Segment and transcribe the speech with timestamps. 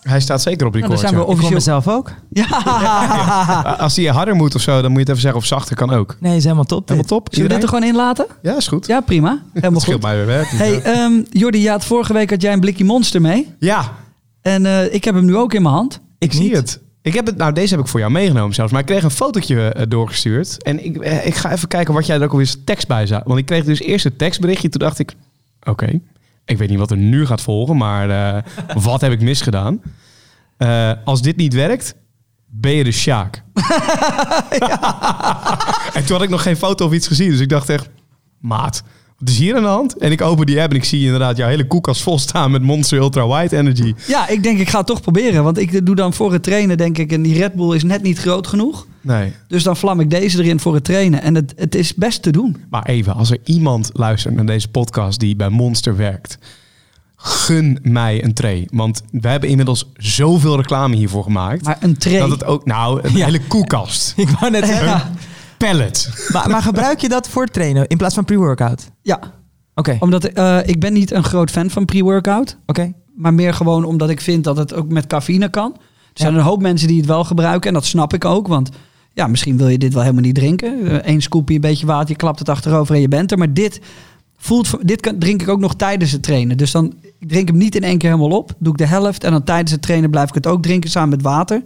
[0.00, 1.00] Hij staat zeker op Nou, record.
[1.00, 1.32] dan zijn we ja.
[1.32, 1.54] officieel...
[1.54, 2.12] mezelf ook.
[2.30, 5.76] Ja, Als hij harder moet of zo, dan moet je het even zeggen of zachter
[5.76, 6.16] kan ook.
[6.20, 6.82] Nee, is helemaal top.
[6.88, 7.28] Helemaal top.
[7.30, 8.26] zullen we dit er gewoon in laten?
[8.42, 8.86] Ja, is goed.
[8.86, 9.42] Ja, prima.
[9.48, 10.10] Helemaal dat scheelt goed.
[10.10, 10.48] mij weer werk.
[10.48, 13.54] Hey, ehm Jordi, ja, het vorige week had jij een blikje monster mee.
[13.58, 13.92] ja,
[14.42, 16.00] En eh, ik heb hem nu ook in mijn hand.
[16.18, 16.80] ik zie het.
[17.02, 17.36] Ik heb het.
[17.36, 18.72] Nou, deze heb ik voor jou meegenomen zelfs.
[18.72, 20.62] Maar ik kreeg een fotootje eh, doorgestuurd.
[20.62, 23.22] En ik, eh, ik ga even kijken wat jij er ook alweer tekst bij zat.
[23.24, 24.68] Want ik kreeg dus eerst een tekstberichtje.
[24.68, 25.14] Toen dacht ik,
[25.68, 26.00] oké,
[26.50, 27.76] ik weet niet wat er nu gaat volgen.
[27.76, 28.42] Maar eh,
[28.74, 29.82] wat heb ik misgedaan?
[30.56, 31.94] Eh, als dit niet werkt,
[32.46, 33.42] ben je de Sjaak.
[35.94, 37.30] en toen had ik nog geen foto of iets gezien.
[37.30, 37.88] Dus ik dacht echt,
[38.38, 38.82] maat,
[39.20, 39.96] wat is hier aan de hand?
[39.96, 42.62] En ik open die app en ik zie inderdaad jouw hele koelkast vol staan met
[42.62, 43.94] Monster Ultra White Energy.
[44.06, 45.44] Ja, ik denk ik ga het toch proberen.
[45.44, 47.12] Want ik doe dan voor het trainen denk ik...
[47.12, 48.86] en die Red Bull is net niet groot genoeg.
[49.00, 49.32] Nee.
[49.48, 51.22] Dus dan vlam ik deze erin voor het trainen.
[51.22, 52.56] En het, het is best te doen.
[52.70, 56.38] Maar even, als er iemand luistert naar deze podcast die bij Monster werkt,
[57.16, 58.68] gun mij een tray.
[58.72, 61.64] Want we hebben inmiddels zoveel reclame hiervoor gemaakt.
[61.64, 62.18] Maar een tray...
[62.18, 63.24] Dat het ook, nou, een Ja.
[63.24, 64.12] hele koelkast.
[64.16, 64.86] Ik wou net zeggen.
[64.86, 65.10] Ja,
[65.68, 66.28] Pallet.
[66.32, 68.90] maar, maar gebruik je dat voor het trainen in plaats van pre-workout?
[69.02, 69.20] ja,
[69.74, 72.56] Oké, omdat eh, ik ben niet een groot fan van pre-workout.
[72.66, 72.92] oké.
[73.14, 75.72] Maar meer gewoon omdat ik vind dat het ook met cafeïne kan.
[75.74, 75.80] Er
[76.14, 76.38] zijn Ja.
[76.38, 77.68] een hoop mensen die het wel gebruiken.
[77.68, 78.46] En dat snap ik ook.
[78.48, 78.70] Want
[79.12, 81.08] ja, misschien wil je dit wel helemaal niet drinken.
[81.10, 83.38] Eén scoopje, een beetje water, je klapt het achterover en je bent er.
[83.38, 83.80] Maar dit,
[84.36, 86.56] voelt, dit kan, drink ik ook nog tijdens het trainen.
[86.56, 88.52] Dus dan ik drink hem niet in één keer helemaal op.
[88.58, 89.24] Doe ik de helft.
[89.24, 91.62] En dan tijdens het trainen blijf ik het ook drinken samen met water.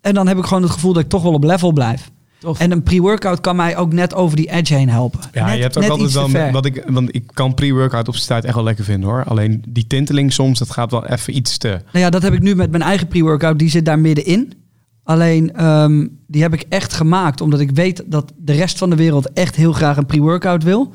[0.00, 2.10] En dan heb ik gewoon het gevoel dat ik toch wel op level blijf.
[2.38, 2.58] Tof.
[2.58, 5.20] En een pre-workout kan mij ook net over die edge heen helpen.
[5.32, 8.14] Ja, net, je hebt ook net altijd wel, wat ik, want ik kan pre-workout op
[8.14, 9.24] zijn tijd echt wel lekker vinden hoor.
[9.24, 11.68] Alleen die tinteling soms, dat gaat wel even iets te...
[11.68, 13.58] Nou ja, dat heb ik nu met mijn eigen pre-workout.
[13.58, 14.52] Die zit daar middenin.
[15.02, 18.96] Alleen, ehm, die heb ik echt gemaakt omdat ik weet dat de rest van de
[18.96, 20.92] wereld echt heel graag een pre-workout wil.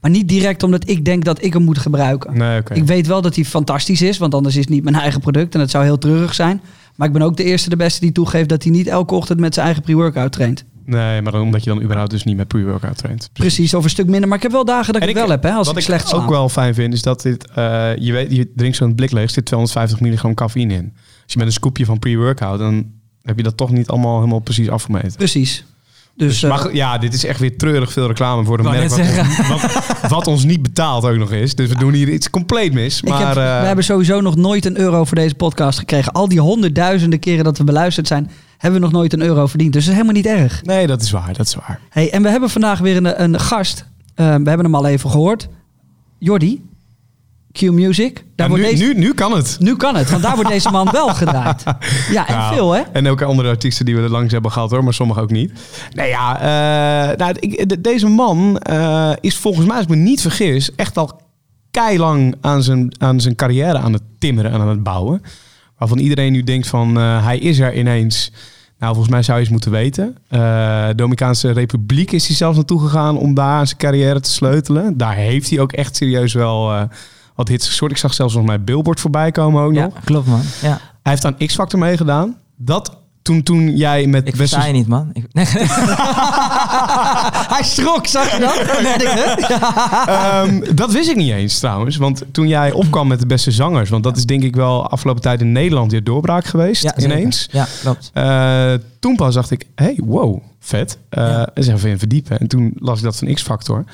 [0.00, 2.38] Maar niet direct omdat ik denk dat ik hem moet gebruiken.
[2.38, 2.74] Nee, oké.
[2.74, 5.54] Ik weet wel dat hij fantastisch is, want anders is het niet mijn eigen product
[5.54, 6.60] en het zou heel treurig zijn.
[6.94, 9.40] Maar ik ben ook de eerste, de beste die toegeeft dat hij niet elke ochtend
[9.40, 10.64] met zijn eigen pre-workout traint.
[10.86, 13.30] Nee, maar dan, omdat je dan überhaupt dus niet met pre-workout traint.
[13.32, 14.28] Precies, of een stuk minder.
[14.28, 15.86] Maar ik heb wel dagen dat ik het wel heb, hè, als wat ik ik
[15.86, 16.22] slecht slaap.
[16.22, 19.22] ook wel fijn vind, is dat dit, eh, je weet, je drinkt zo'n blik leeg,
[19.22, 20.92] er zit 250 milligram cafeïne in.
[20.94, 22.86] Als je met een scoopje van pre-workout, dan
[23.22, 25.12] heb je dat toch niet allemaal helemaal precies afgemeten.
[25.16, 25.64] Precies.
[26.16, 28.98] Dus, Dus, eh, ja, dit is echt weer treurig veel reclame voor een merk wat
[28.98, 31.54] ons, wat, wat ons niet betaalt ook nog eens.
[31.54, 33.00] Dus we doen hier iets compleet mis.
[33.00, 36.12] Ik Maar heb, eh, we hebben sowieso nog nooit een euro voor deze podcast gekregen.
[36.12, 39.72] Al die honderdduizenden keren dat we beluisterd zijn, hebben we nog nooit een euro verdiend.
[39.72, 40.62] Dus dat is helemaal niet erg.
[40.64, 41.80] nee, dat is waar, dat is waar.
[41.88, 43.84] Hey, en we hebben vandaag weer een, een gast.
[44.14, 45.48] Eh, we hebben hem al even gehoord.
[46.18, 46.64] Jordi,
[47.52, 48.14] Q Music.
[48.14, 49.58] Daar Ja, wordt nu, deze, nu, nu, nu kan het.
[49.76, 51.62] kan het, want daar wordt deze man wel gedraaid.
[52.10, 52.80] Ja, en Ja, veel hè?
[52.92, 55.52] En ook andere artiesten die we er langs hebben gehad hoor, maar sommige ook niet.
[55.92, 56.40] Nee ja,
[57.10, 60.74] eh, nou, ik- de- deze man eh, is volgens mij, als ik me niet vergis,
[60.74, 61.20] echt al
[61.70, 65.22] keilang aan zijn, aan zijn carrière aan het timmeren en aan het bouwen.
[65.78, 68.32] Waarvan iedereen nu denkt van, eh, hij is er ineens.
[68.78, 70.16] Nou, volgens mij zou je eens moeten weten.
[70.28, 74.96] Eh Dominicaanse Republiek is hij zelfs naartoe gegaan om daar zijn carrière te sleutelen.
[74.96, 76.82] Daar heeft hij ook echt serieus wel eh,
[77.34, 77.90] wat hits gesoord.
[77.90, 80.04] Ik zag zelfs nog mijn Billboard voorbij komen ook Ja, nog.
[80.04, 80.40] klopt man.
[80.62, 80.80] Ja.
[81.02, 82.36] Hij heeft aan X-Factor meegedaan.
[82.56, 85.10] Dat toen, toen jij met Ik versta je niet man.
[85.12, 85.44] Ik, nee.
[87.54, 88.82] Hij schrok, zag je dat?
[88.82, 89.08] Nee?
[90.16, 91.96] Ehm, dat wist ik niet eens trouwens.
[91.96, 93.90] Want toen jij opkwam met de beste zangers.
[93.90, 96.82] Want dat is denk ik wel afgelopen tijd in Nederland je doorbraak geweest.
[96.82, 97.48] Ja, ineens.
[97.50, 98.10] Ja, klopt.
[98.12, 100.98] Eh, toen pas dacht ik, hey, wow, vet.
[101.08, 101.48] Eh Ja.
[101.54, 102.38] Eens even in verdiepen.
[102.38, 103.84] En toen las ik dat van X-Factor.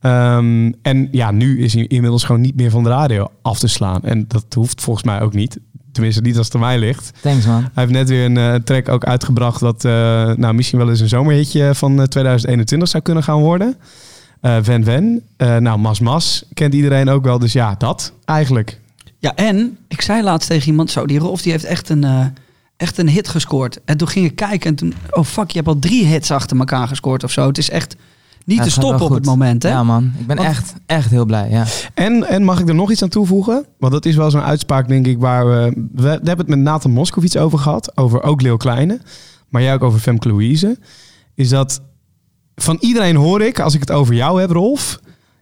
[0.00, 3.68] Ehm, en ja, nu is hij inmiddels gewoon niet meer van de radio af te
[3.68, 4.02] slaan.
[4.02, 5.58] En dat hoeft volgens mij ook niet.
[5.96, 7.12] Tenminste, niet als het aan mij ligt.
[7.22, 7.60] Thanks man.
[7.60, 9.92] Hij heeft net weer een eh, track ook uitgebracht wat eh,
[10.32, 13.76] nou, misschien wel eens een zomerhitje van eh, 2021 zou kunnen gaan worden.
[14.40, 15.22] Eh Ven Ven.
[15.36, 17.38] Eh, nou, Mas Mas kent iedereen ook wel.
[17.38, 18.80] Dus ja, dat eigenlijk.
[19.18, 22.26] Ja, en ik zei laatst tegen iemand zo, die Rolf die heeft echt een, eh,
[22.76, 23.78] echt een hit gescoord.
[23.84, 26.58] En toen ging ik kijken en toen, oh fuck, je hebt al drie hits achter
[26.58, 27.46] elkaar gescoord of zo.
[27.46, 27.96] Het is echt
[28.46, 29.68] niet Ja, te stoppen op het moment, hè?
[29.68, 31.50] Ja man, ik ben Want- echt, echt heel blij.
[31.50, 31.64] Ja.
[31.94, 33.66] En, en mag ik er nog iets aan toevoegen?
[33.78, 35.72] Want dat is wel zo'n uitspraak, denk ik, waar we...
[35.92, 37.96] We, we hebben het met Nathan Moskowitz over gehad.
[37.96, 39.00] Over ook Leo Kleine.
[39.48, 40.78] Maar jij ook over Femke Louise.
[41.34, 41.80] Is dat...
[42.54, 45.00] Van iedereen hoor ik, als ik het over jou heb, Rolf...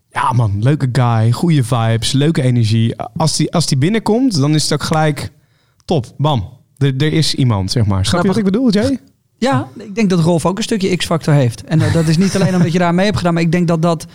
[0.09, 2.97] Ja man, leuke guy, goede vibes, leuke energie.
[3.17, 5.33] Als die, als die binnenkomt, dan is het ook gelijk
[5.85, 6.49] top, bam.
[6.79, 8.07] Er, er is iemand, zeg maar.
[8.07, 9.01] Snap je wat ik bedoel, Jay?
[9.39, 11.65] Ja, ik denk dat Rolf ook een stukje X-factor heeft.
[11.65, 13.69] En eh, dat is niet alleen omdat je daar mee hebt gedaan, maar ik denk
[13.69, 14.07] dat dat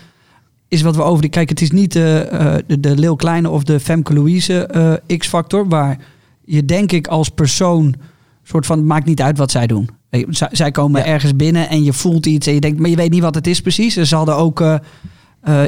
[0.68, 1.30] is wat we over die...
[1.30, 5.68] Kijk, het is niet eh, eh, de, de Leeuw Kleine of de Femke Louise X-factor,
[5.68, 5.98] waar
[6.46, 7.96] je denk ik als persoon
[8.44, 9.90] soort van, het maakt niet uit wat zij doen.
[10.52, 11.08] Zij, komen Ja.
[11.08, 13.48] ergens binnen en je voelt iets en je denkt, maar je weet niet wat het
[13.48, 13.94] is precies.
[13.94, 14.64] Dus ze hadden ook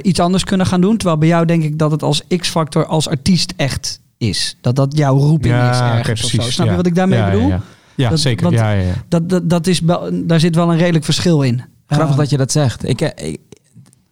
[0.01, 0.97] iets anders kunnen gaan doen.
[0.97, 4.57] Terwijl bij jou denk ik dat het als X-factor, als artiest echt is.
[4.61, 6.41] Dat dat jouw roeping is ergens of zo.
[6.41, 6.71] Snap ja.
[6.71, 7.53] je wat ik daarmee bedoel?
[8.01, 8.43] Ja, Dat- zeker.
[8.43, 8.93] want- ja, ja, ja.
[9.07, 11.63] Dat, dat, dat is wel, daar zit wel een redelijk verschil in.
[11.87, 12.87] Grappig Eh, dat je dat zegt.
[12.87, 13.39] Ik, eh, ik,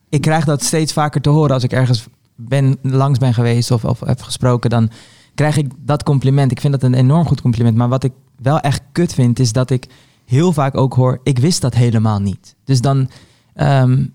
[0.09, 2.06] ik krijg dat steeds vaker te horen als ik ergens
[2.36, 4.69] ben, langs ben geweest of, of heb gesproken.
[4.69, 4.89] Dan
[5.36, 6.51] krijg ik dat compliment.
[6.51, 7.77] Ik vind dat een enorm goed compliment.
[7.77, 9.88] Maar wat ik wel echt kut vind, is dat ik
[10.25, 11.19] heel vaak ook hoor...
[11.24, 12.56] ik wist dat helemaal niet.
[12.63, 13.09] Dus dan,
[13.53, 14.06] ehm,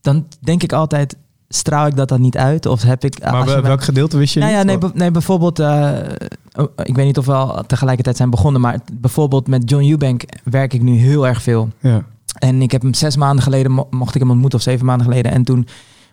[0.00, 1.16] dan denk ik altijd,
[1.48, 2.66] straal ik dat dan niet uit?
[2.66, 3.20] Of heb ik...
[3.22, 4.66] Maar wel- mij- welk gedeelte wist je nou ja, niet?
[4.66, 5.90] nee, be- nee bijvoorbeeld, eh,
[6.56, 10.22] oh, ik weet niet of we al tegelijkertijd zijn begonnen, maar bijvoorbeeld met John Eubank
[10.44, 11.68] werk ik nu heel erg veel.
[11.80, 12.02] Ja.
[12.38, 15.06] En ik heb hem zes maanden geleden, mo- mocht ik hem ontmoeten, of zeven maanden
[15.06, 15.32] geleden.
[15.32, 15.66] En toen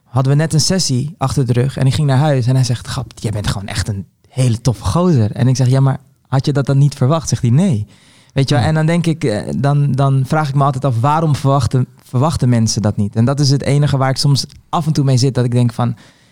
[0.04, 1.78] hadden we net een sessie achter de rug.
[1.78, 4.62] En ik ging naar huis en hij zegt, grap, jij bent gewoon echt een hele
[4.62, 5.32] toffe gozer.
[5.32, 5.98] En ik zeg, ja, maar
[6.28, 7.30] had je dat dan niet verwacht?
[7.30, 7.88] Zegt hij, nee.
[8.34, 8.64] Weet je wel?
[8.64, 12.50] En dan denk ik, eh, dan, dan vraag ik me altijd af, waarom verwachten, verwachten
[12.50, 13.16] mensen dat niet?
[13.16, 15.52] En dat is het enige waar ik soms af en toe mee zit, dat ik
[15.52, 15.90] denk van,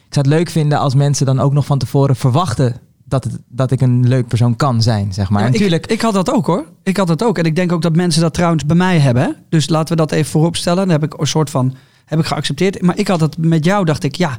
[0.08, 2.76] ik zou het leuk vinden als mensen dan ook nog van tevoren verwachten
[3.06, 5.40] dat, het, dat ik een leuk persoon kan zijn, zeg maar.
[5.42, 6.66] Ja, en ik- natuurlijk, Ik, had dat ook hoor.
[6.84, 7.38] Ik had dat ook.
[7.38, 9.24] En ik denk ook dat mensen dat trouwens bij mij hebben.
[9.24, 9.30] hè.
[9.50, 10.88] Dus laten we dat even voorop stellen.
[10.88, 11.76] Dan heb ik een soort van
[12.06, 12.82] heb ik geaccepteerd.
[12.82, 14.38] Maar ik had het met jou, dacht ik, ja,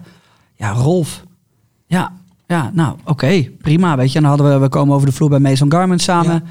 [0.54, 1.24] ja, Rolf.
[1.86, 2.12] Ja,
[2.46, 3.96] ja, nou, oké, prima.
[3.96, 6.32] Weet je, en dan hadden we, we komen over de vloer bij Mason Garment samen.
[6.34, 6.42] Ja.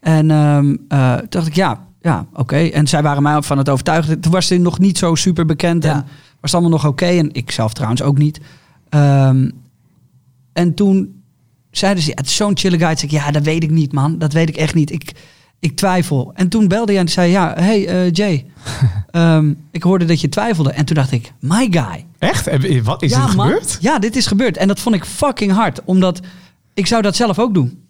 [0.00, 2.56] En toen dacht ik, ja, ja, oké.
[2.56, 4.20] En zij waren mij ook van het overtuigen.
[4.20, 5.90] Toen was hij nog niet zo super bekend Ja.
[5.94, 6.00] en
[6.40, 7.06] was het allemaal nog oké.
[7.06, 8.40] En ik zelf trouwens ook niet.
[8.88, 9.50] Ehm,
[10.52, 11.22] en toen
[11.70, 14.18] zeiden ze, ja, het is zo'n chille zei ik, ja, dat weet ik niet, man.
[14.18, 14.90] Dat weet ik echt niet.
[14.92, 15.12] Ik,
[15.58, 16.30] ik twijfel.
[16.34, 18.46] En toen belde hij en zei, ja, hey eh, Jay,
[19.10, 20.70] ehm, ik hoorde dat je twijfelde.
[20.70, 22.04] En toen dacht ik, my guy.
[22.18, 22.46] Echt?
[22.46, 23.46] En Wat is ja, dit man.
[23.46, 23.78] gebeurd?
[23.80, 24.56] Ja, dit is gebeurd.
[24.56, 25.80] En dat vond ik fucking hard.
[25.84, 26.20] Omdat
[26.74, 27.84] ik zou dat zelf ook doen.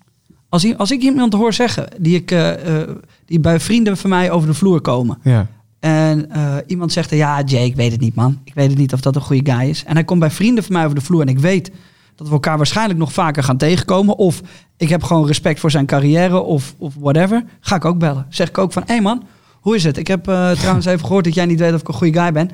[0.49, 2.89] Als, als ik iemand hoor zeggen, die, ik, eh, eh,
[3.25, 5.19] die bij vrienden van mij over de vloer komen.
[5.23, 5.47] Ja.
[5.81, 8.41] En eh, iemand zegt, ja Jay, ik weet het niet man.
[8.45, 9.85] Ik weet het niet of dat een goede guy is.
[9.85, 11.21] En hij komt bij vrienden van mij over de vloer.
[11.21, 11.71] En ik weet
[12.15, 14.17] dat we elkaar waarschijnlijk nog vaker gaan tegenkomen.
[14.17, 14.41] Of
[14.77, 17.45] ik heb gewoon respect voor zijn carrière of, of whatever.
[17.61, 18.27] Ga ik ook bellen.
[18.29, 19.23] Zeg ik ook van, hé hey man,
[19.61, 19.97] hoe is het?
[19.97, 20.25] Ik heb
[20.61, 22.51] trouwens even gehoord dat jij niet weet of ik een goede guy ben.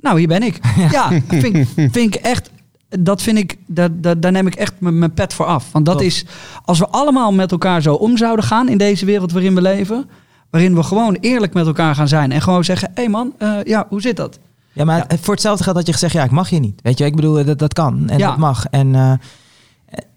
[0.00, 0.60] Nou, hier ben ik.
[0.90, 2.50] Ja, vind, ik- vind ik echt...
[3.00, 5.72] Dat vind ik, daar, daar, daar neem ik echt mijn pet voor af.
[5.72, 6.06] Want dat Top.
[6.06, 6.24] is,
[6.64, 10.08] als we allemaal met elkaar zo om zouden gaan in deze wereld waarin we leven,
[10.50, 13.56] waarin we gewoon eerlijk met elkaar gaan zijn en gewoon zeggen, hé hey man, eh,
[13.64, 14.38] ja, hoe zit dat?
[14.72, 16.80] Ja, maar voor hetzelfde geldt dat je gezegd, ja, ik mag je niet.
[16.82, 18.28] Weet je, ik bedoel, dat, dat kan en Ja.
[18.28, 18.66] dat mag.
[18.66, 19.12] En, eh,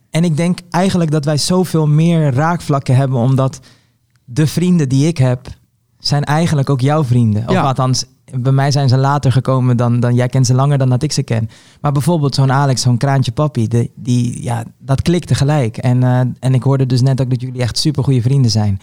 [0.09, 3.59] en ik denk eigenlijk dat wij zoveel meer raakvlakken hebben, omdat
[4.25, 5.47] de vrienden die ik heb,
[5.99, 7.43] zijn eigenlijk ook jouw vrienden.
[7.47, 7.61] Of Ja.
[7.61, 11.03] althans, bij mij zijn ze later gekomen dan, dan jij kent ze langer dan dat
[11.03, 11.49] ik ze ken.
[11.81, 15.77] Maar bijvoorbeeld zo'n Alex, zo'n kraantje papi, de, die, ja, dat klikte gelijk.
[15.77, 18.79] En, eh, en ik hoorde dus net ook dat jullie echt super goede vrienden zijn.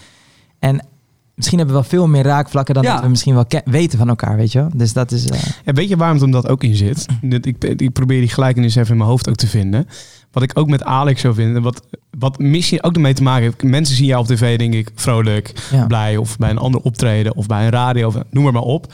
[0.58, 0.87] En
[1.35, 2.93] misschien hebben we wel veel meer raakvlakken dan Ja.
[2.94, 4.70] dat we misschien wel weten van elkaar, weet je wel?
[4.75, 5.25] Dus dat is...
[5.64, 7.06] Ja, weet je waarom dat ook in zit?
[7.23, 9.87] Dit- Ik, ik probeer die gelijkenis even in mijn hoofd ook te vinden.
[10.32, 11.82] Wat ik ook met Alex zo vind, en wat,
[12.19, 13.62] wat misschien ook ermee te maken heeft.
[13.62, 15.87] Mensen zien jou op tv, denk ik, vrolijk, Ja.
[15.87, 16.16] blij.
[16.16, 18.92] Of bij een ander optreden, of bij een radio, of noem maar, maar op.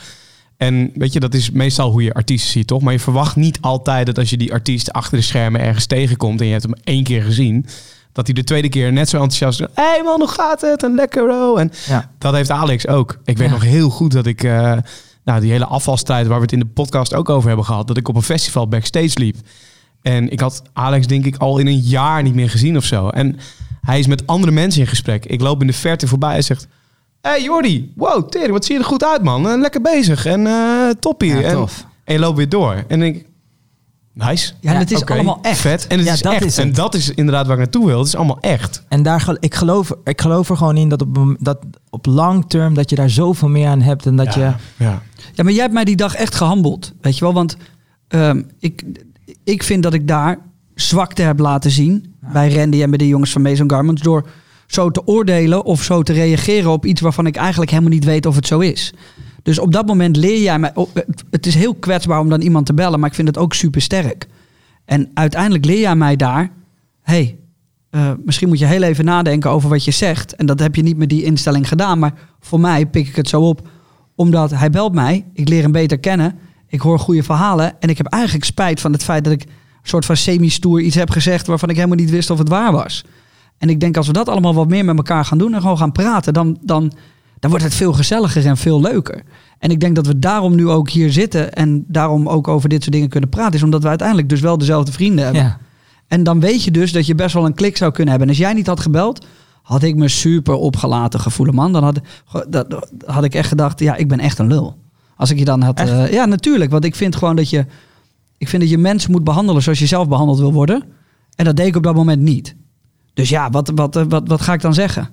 [0.61, 2.81] En weet je, dat is meestal hoe je artiesten ziet, toch?
[2.81, 6.39] Maar je verwacht niet altijd dat als je die artiest achter de schermen ergens tegenkomt...
[6.39, 7.65] en je hebt hem één keer gezien...
[8.11, 9.67] dat hij de tweede keer net zo enthousiast is.
[9.73, 10.83] Hé hey man, hoe gaat het?
[10.83, 11.55] En lekker bro.
[11.55, 12.11] En ja.
[12.17, 13.17] dat heeft Alex ook.
[13.25, 13.53] Ik weet Ja.
[13.53, 14.77] nog heel goed dat ik, eh,
[15.25, 17.97] nou, die hele afvalstrijd waar we het in de podcast ook over hebben gehad, dat
[17.97, 19.35] ik op een festival backstage liep.
[20.01, 23.07] En ik had Alex denk ik al in een jaar niet meer gezien of zo.
[23.09, 23.37] En
[23.81, 25.25] hij is met andere mensen in gesprek.
[25.25, 26.67] Ik loop in de verte voorbij en zegt,
[27.21, 29.49] hey Jordi, wow, Terry, wat zie je er goed uit man.
[29.49, 31.33] Eh, lekker bezig en eh toppie.
[31.35, 31.85] Ja, en, tof.
[32.03, 32.83] en je loopt weer door.
[32.87, 33.25] En ik,
[34.13, 34.53] nice.
[34.59, 35.59] Ja, en het is allemaal echt.
[35.59, 35.87] Vet.
[35.87, 36.45] En het Ja, is dat echt.
[36.45, 36.65] is het.
[36.65, 37.97] En dat is inderdaad waar ik naartoe wil.
[37.97, 38.83] Het is allemaal echt.
[38.89, 41.59] En daar, ik, geloof, ik geloof er gewoon in dat op, dat
[41.89, 44.05] op long term dat je daar zoveel meer aan hebt.
[44.05, 44.39] En dat je.
[44.39, 44.57] ja.
[44.77, 45.01] ja.
[45.33, 47.33] Ja, maar jij hebt mij die dag echt gehandeld, weet je wel?
[47.33, 47.57] Want
[48.07, 48.83] ehm, ik,
[49.43, 50.39] ik vind dat ik daar
[50.75, 54.25] zwakte heb laten zien bij Randy en bij de jongens van Mason Garments door
[54.73, 58.25] zo te oordelen of zo te reageren op iets waarvan ik eigenlijk helemaal niet weet
[58.25, 58.93] of het zo is.
[59.43, 60.71] Dus op dat moment leer jij mij.
[60.73, 60.89] oh,
[61.29, 63.81] het- is heel kwetsbaar om dan iemand te bellen, maar ik vind het ook super
[63.81, 64.27] sterk.
[64.85, 66.51] En uiteindelijk leer jij mij daar.
[67.01, 67.37] hey,
[67.89, 70.35] eh, misschien moet je heel even nadenken over wat je zegt.
[70.35, 71.99] En dat heb je niet met die instelling gedaan.
[71.99, 73.67] Maar voor mij pik ik het zo op.
[74.15, 75.25] Omdat hij belt mij.
[75.33, 76.35] Ik leer hem beter kennen.
[76.67, 77.73] Ik hoor goede verhalen.
[77.79, 79.49] En ik heb eigenlijk spijt van het feit dat ik een
[79.83, 81.47] soort van semi-stoer iets heb gezegd.
[81.47, 83.05] waarvan ik helemaal niet wist of het waar was.
[83.61, 85.53] En ik denk als we dat allemaal wat meer met elkaar gaan doen.
[85.53, 86.33] en gewoon gaan praten.
[86.33, 86.91] dan, dan,
[87.39, 89.23] dan wordt het veel gezelliger en veel leuker.
[89.59, 92.81] En ik denk dat we daarom nu ook hier zitten en daarom ook over dit
[92.81, 95.43] soort dingen kunnen praten, is omdat we uiteindelijk dus wel dezelfde vrienden hebben.
[95.43, 95.57] Ja.
[96.07, 98.27] En dan weet je dus dat je best wel een klik zou kunnen hebben.
[98.27, 99.25] En als jij niet had gebeld,
[99.61, 101.73] had ik me super opgelaten gevoelen, man.
[101.73, 102.01] Dan had,
[102.49, 104.77] dat, had ik echt gedacht, ja, ik ben echt een lul.
[105.15, 105.79] Als ik je dan had...
[105.79, 106.71] Eh, ja, natuurlijk.
[106.71, 107.65] Want ik vind gewoon dat je...
[108.37, 110.83] Ik vind dat je mensen moet behandelen zoals je zelf behandeld wil worden.
[111.35, 112.55] En dat deed ik op dat moment niet.
[113.21, 115.09] Dus ja, wat, wat, eh, wat, wat ga ik dan zeggen?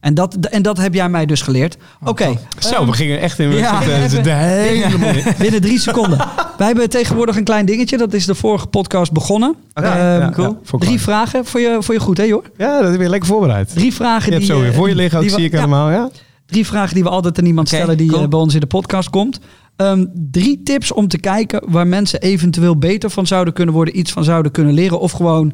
[0.00, 1.76] En dat, en dat heb jij mij dus geleerd.
[2.04, 5.22] Oké, Zo, we gingen echt in Ja, de, de, even- de hele...
[5.38, 6.18] binnen drie seconden.
[6.58, 7.96] Wij hebben tegenwoordig een klein dingetje.
[7.96, 9.54] Dat is de vorige podcast begonnen.
[9.74, 10.58] Oké, Ehm, ja, cool.
[10.70, 12.44] Ja, drie vragen voor je, voor je goed, hè joh?
[12.56, 13.68] Ja, dat heb je lekker voorbereid.
[13.74, 14.54] Drie vragen Je hebt die...
[14.54, 16.10] zo weer eh, voor je liggen, ook die zie ik ja, helemaal, ja?
[16.46, 18.22] Drie vragen die we altijd aan iemand stellen die cool.
[18.22, 19.40] eh, bij ons in de podcast komt.
[19.76, 24.12] Ehm, drie tips om te kijken waar mensen eventueel beter van zouden kunnen worden, iets
[24.12, 25.52] van zouden kunnen leren of gewoon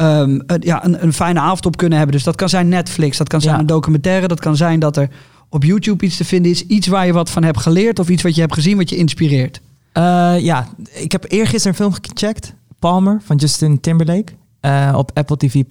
[0.00, 2.16] ehm, een, ja, een, een fijne avond op kunnen hebben.
[2.16, 3.60] Dus dat kan zijn Netflix, dat kan zijn Ja.
[3.60, 5.08] een documentaire, dat kan zijn dat er
[5.48, 8.22] op YouTube iets te vinden is, iets waar je wat van hebt geleerd of iets
[8.22, 9.60] wat je hebt gezien wat je inspireert.
[9.92, 12.54] Eh, ja, ik heb eergisteren een film gecheckt.
[12.78, 14.32] Palmer van Justin Timberlake.
[14.60, 15.62] eh, op Apple TV+.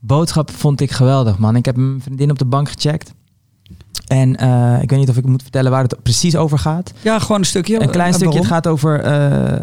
[0.00, 1.56] Boodschap vond ik geweldig, man.
[1.56, 3.12] Ik heb mijn vriendin op de bank gecheckt.
[4.06, 6.92] En eh, ik weet niet of ik moet vertellen waar het precies over gaat.
[7.02, 7.82] Ja, gewoon een stukje.
[7.82, 8.38] Een klein stukje.
[8.38, 9.06] Het gaat over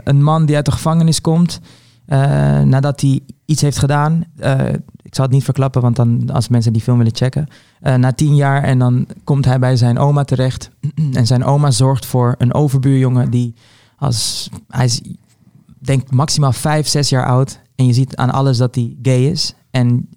[0.03, 1.59] een man die uit de gevangenis komt.
[2.05, 4.23] Eh, nadat hij iets heeft gedaan.
[4.37, 7.47] Eh, ik zal het niet verklappen, want dan als mensen die film willen checken.
[7.81, 10.71] Eh, na tien jaar en dan komt hij bij zijn oma terecht.
[11.13, 13.53] en zijn oma zorgt voor een overbuurjongen die
[13.97, 15.01] als hij is
[16.09, 17.59] maximaal vijf, zes jaar oud.
[17.75, 19.55] En je ziet aan alles dat hij gay is.
[19.71, 20.09] En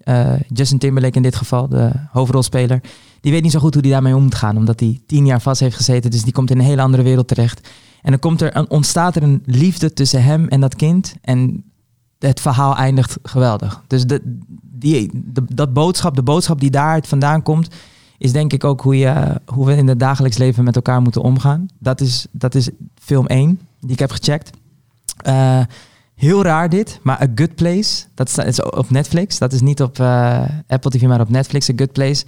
[0.47, 2.81] Justin Timberlake in dit geval, de hoofdrolspeler,
[3.21, 4.57] die weet niet zo goed hoe hij daarmee om moet gaan.
[4.57, 6.11] Omdat hij tien jaar vast heeft gezeten.
[6.11, 7.69] Dus die komt in een hele andere wereld terecht.
[8.01, 11.15] En dan komt er ontstaat er een liefde tussen hem en dat kind.
[11.21, 11.63] En
[12.19, 13.81] het verhaal eindigt geweldig.
[13.87, 15.09] Dus de, die,
[15.53, 17.67] dat boodschap, de boodschap die daaruit vandaan komt,
[18.17, 21.21] is denk ik ook hoe, je, hoe we in het dagelijks leven met elkaar moeten
[21.21, 21.67] omgaan.
[21.79, 24.49] Dat is, dat is film 1 die ik heb gecheckt.
[25.17, 25.59] Eh,
[26.15, 29.37] heel raar dit, maar A Good Place, dat is op Netflix.
[29.37, 32.25] Dat is niet op eh, Apple TV, maar op Netflix, A Good Place.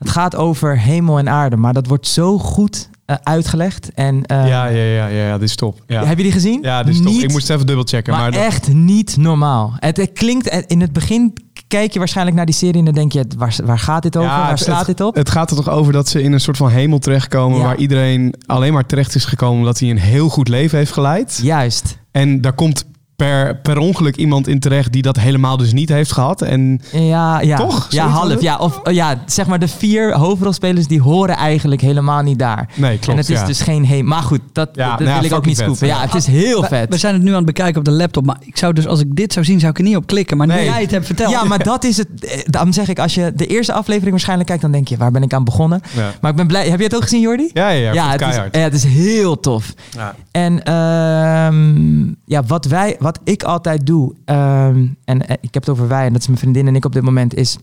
[0.00, 3.90] Het gaat over hemel en aarde, maar dat wordt zo goed eh, uitgelegd.
[3.94, 5.82] En, eh, Ja, ja, ja, ja, ja, dit is top.
[5.86, 6.58] Ja, Heb je die gezien?
[6.62, 7.12] ja dit is top.
[7.12, 8.12] Niet Ik moest even dubbel checken.
[8.12, 9.72] maar, Maar, dat- echt niet normaal.
[9.78, 11.32] Het, het klinkt, eh, in het begin
[11.68, 14.30] kijk je waarschijnlijk naar die serie en dan denk je, waar, waar gaat dit over?
[14.30, 15.14] Ja, waar slaat het- dit op?
[15.14, 17.58] Het gaat er toch over dat ze in een soort van hemel terechtkomen...
[17.58, 17.64] Ja.
[17.64, 19.58] waar iedereen alleen maar terecht is gekomen...
[19.58, 21.40] omdat hij een heel goed leven heeft geleid.
[21.42, 21.98] Juist.
[22.10, 22.84] En daar komt
[23.20, 24.92] per, per ongeluk iemand in terecht...
[24.92, 26.42] die dat helemaal dus niet heeft gehad.
[26.42, 27.56] En Ja, ja.
[27.56, 27.86] Toch?
[27.90, 28.40] Ja, half.
[28.40, 32.68] Ja, of eh, ja, zeg maar de vier hoofdrolspelers die horen eigenlijk helemaal niet daar.
[32.74, 33.08] nee, klopt.
[33.08, 33.46] en het is ja.
[33.46, 34.06] dus geen heen.
[34.06, 35.64] Maar goed, dat, Ja, dat nou ja, wil ik ook niet vet.
[35.64, 35.86] scoepen.
[35.86, 36.88] Ja, het is heel We- vet.
[36.88, 39.00] We zijn het nu aan het bekijken op de laptop, maar ik zou dus als
[39.00, 40.36] ik dit zou zien, zou ik er niet op klikken.
[40.36, 40.64] Maar nu Nee.
[40.64, 41.30] jij het hebt verteld.
[41.30, 42.08] Ja, maar dat is het.
[42.24, 45.10] eh, Daarom zeg ik, als je de eerste aflevering waarschijnlijk kijkt, dan denk je, waar
[45.10, 45.80] ben ik aan begonnen?
[45.96, 46.12] Ja.
[46.20, 46.68] Maar ik ben blij.
[46.68, 47.50] Heb je het ook gezien, Jordi?
[47.52, 48.56] Ja, ja, ja, het is, keihard.
[48.56, 49.74] ja, het is heel tof.
[49.90, 50.14] Ja.
[50.30, 55.68] En ehm, ja, wat, wij, wat ik altijd doe, ehm, en eh, ik heb het
[55.68, 57.56] over wij, en dat is mijn vriendin en ik op dit moment, is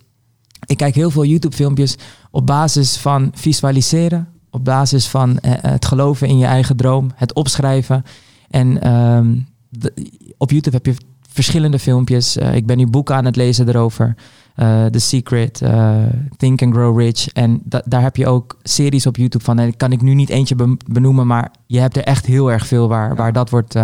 [0.65, 1.95] ik kijk heel veel YouTube-filmpjes
[2.31, 7.33] op basis van visualiseren, op basis van eh, het geloven in je eigen droom, het
[7.33, 8.03] opschrijven.
[8.49, 9.35] En ehm,
[9.69, 10.95] de- op YouTube heb je
[11.29, 12.37] verschillende filmpjes.
[12.37, 14.15] Eh, ik ben nu boeken aan het lezen erover.
[14.55, 15.95] Eh, The Secret, eh,
[16.37, 17.27] Think and Grow Rich.
[17.27, 19.59] En da- daar heb je ook series op YouTube van.
[19.59, 22.67] En kan ik nu niet eentje be- benoemen, maar je hebt er echt heel erg
[22.67, 23.75] veel waar, waar dat wordt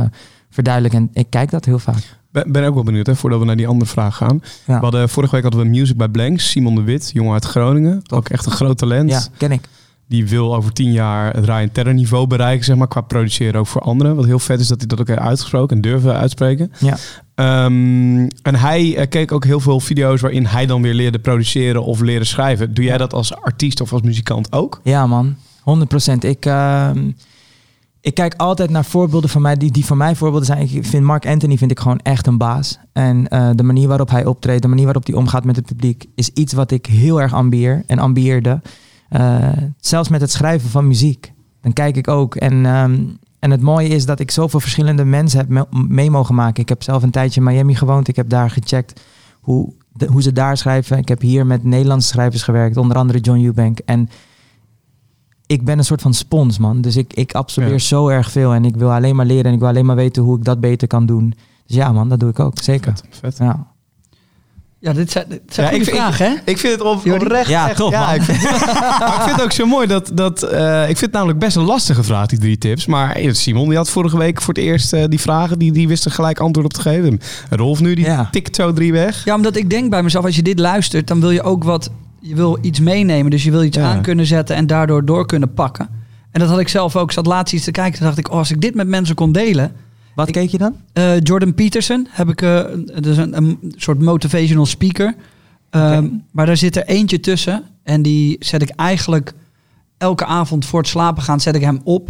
[0.53, 0.97] verduidelijkt.
[0.97, 2.17] En ik kijk dat heel vaak.
[2.31, 4.41] Ben, ben ook wel benieuwd, hè, voordat we naar die andere vraag gaan.
[4.65, 4.75] Ja.
[4.75, 6.49] We hadden, vorige week hadden we Music by Blanks.
[6.49, 8.01] Simon de Wit, jongen uit Groningen.
[8.13, 9.09] Ook echt een groot talent.
[9.09, 9.61] Ja, ken ik.
[10.07, 13.67] Die wil over tien jaar het Ryan Terror niveau bereiken, zeg maar, qua produceren ook
[13.67, 14.15] voor anderen.
[14.15, 16.71] Wat heel vet is dat hij dat ook heeft uitgesproken en durven uitspreken.
[16.79, 16.97] Ja.
[17.35, 21.83] Ehm, en hij eh, keek ook heel veel video's waarin hij dan weer leerde produceren
[21.83, 22.73] of leren schrijven.
[22.73, 24.79] Doe jij dat als artiest of als muzikant ook?
[24.83, 25.35] Ja, man.
[25.63, 26.23] 100%.
[26.23, 27.11] Ik, ehm,
[28.03, 30.69] ik kijk altijd naar voorbeelden van mij die, die voor mij voorbeelden zijn.
[30.73, 32.79] Ik vind Mark Anthony vind ik gewoon echt een baas.
[32.93, 36.05] En eh, de manier waarop hij optreedt, de manier waarop hij omgaat met het publiek,
[36.15, 38.61] is iets wat ik heel erg ambieer en ambieerde.
[39.09, 39.47] Eh,
[39.79, 41.33] zelfs met het schrijven van muziek.
[41.61, 42.35] Dan kijk ik ook.
[42.35, 42.99] En, ehm,
[43.39, 46.61] en het mooie is dat ik zoveel verschillende mensen heb me- mee mogen maken.
[46.61, 48.07] Ik heb zelf een tijdje in Miami gewoond.
[48.07, 49.01] Ik heb daar gecheckt
[49.41, 49.73] hoe,
[50.07, 50.97] hoe ze daar schrijven.
[50.97, 53.79] Ik heb hier met Nederlandse schrijvers gewerkt, onder andere John Eubank.
[53.85, 54.09] En
[55.53, 56.81] ik ben een soort van spons, man.
[56.81, 57.77] Dus ik, ik absorbeer Ja.
[57.79, 58.53] zo erg veel.
[58.53, 60.59] En ik wil alleen maar leren en ik wil alleen maar weten hoe ik dat
[60.59, 61.33] beter kan doen.
[61.67, 62.53] Dus ja, man, dat doe ik ook.
[62.61, 62.93] Zeker.
[62.95, 63.37] Vet, vet.
[63.37, 63.71] Ja.
[64.79, 66.51] Ja, dit zijn, dit zijn Ja, goede ik vind- vragen, hè?
[66.51, 68.13] Ik vind het op, oprecht Ja, echt- top, man.
[68.13, 68.41] ik, vind,
[68.99, 70.11] maar ik vind het ook zo mooi dat...
[70.13, 72.85] dat eh, ik vind het namelijk best een lastige vraag, die drie tips.
[72.85, 75.59] Maar Simon die had vorige week voor het eerst eh, die vragen.
[75.59, 77.19] Die, die wist er gelijk antwoord op te geven.
[77.49, 78.27] Rolf nu, die Ja.
[78.31, 79.25] tikt zo drie weg.
[79.25, 81.89] Ja, omdat ik denk bij mezelf, als je dit luistert, dan wil je ook wat...
[82.23, 83.31] je wil iets meenemen.
[83.31, 83.91] Dus je wil iets Ja.
[83.91, 85.89] aan kunnen zetten en daardoor door kunnen pakken.
[86.31, 87.03] En dat had ik zelf ook.
[87.07, 87.97] Ik zat laatst iets te kijken.
[87.97, 89.71] Toen dacht ik, oh, als ik dit met mensen kon delen.
[90.15, 90.75] Wat keek je dan?
[90.93, 95.15] Eh, Jordan Peterson heb ik, eh, dat is een, een soort motivational speaker.
[95.69, 97.63] Ehm, Maar daar zit er eentje tussen.
[97.83, 99.33] En die zet ik eigenlijk
[99.97, 102.09] elke avond voor het slapen gaan, zet ik hem op.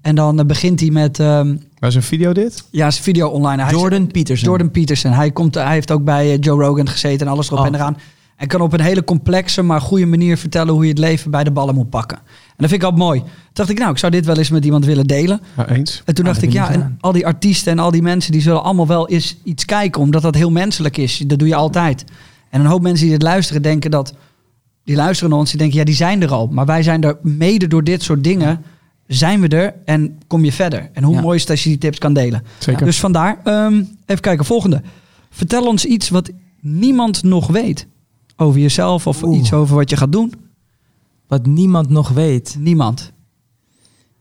[0.00, 2.64] En dan eh, begint hij met, ehm, Waar is een video dit?
[2.70, 3.62] ja, zijn video online.
[3.62, 4.48] Hij Jordan Peterson.
[4.48, 5.12] Jordan Peterson.
[5.12, 7.66] Hij, komt, hij heeft ook bij Joe Rogan gezeten en alles erop Oh.
[7.66, 7.96] en eraan.
[8.38, 11.44] En kan op een hele complexe, maar goede manier vertellen hoe je het leven bij
[11.44, 12.16] de ballen moet pakken.
[12.18, 12.24] En
[12.56, 13.20] dat vind ik altijd mooi.
[13.20, 15.40] Toen dacht ik, nou, ik zou dit wel eens met iemand willen delen.
[15.56, 16.02] Ja, eens.
[16.04, 18.32] En toen Ah, dacht dat ik, ja, en al die artiesten en al die mensen,
[18.32, 21.22] die zullen allemaal wel eens iets kijken, omdat dat heel menselijk is.
[21.26, 22.04] Dat doe je altijd.
[22.50, 24.14] En een hoop mensen die dit luisteren, denken dat,
[24.84, 26.46] die luisteren naar ons, die denken, ja, die zijn er al.
[26.52, 28.62] Maar wij zijn er mede door dit soort dingen,
[29.06, 30.90] zijn we er en kom je verder.
[30.92, 31.20] En hoe Ja.
[31.20, 32.42] mooi is het als je die tips kan delen.
[32.58, 32.84] Zeker.
[32.84, 34.82] Dus vandaar, ehm, even kijken, volgende.
[35.30, 36.30] Vertel ons iets wat
[36.60, 37.86] niemand nog weet
[38.40, 39.38] over jezelf of Oeh.
[39.38, 40.32] iets over wat je gaat doen.
[41.26, 42.56] Wat niemand nog weet.
[42.58, 43.12] Niemand.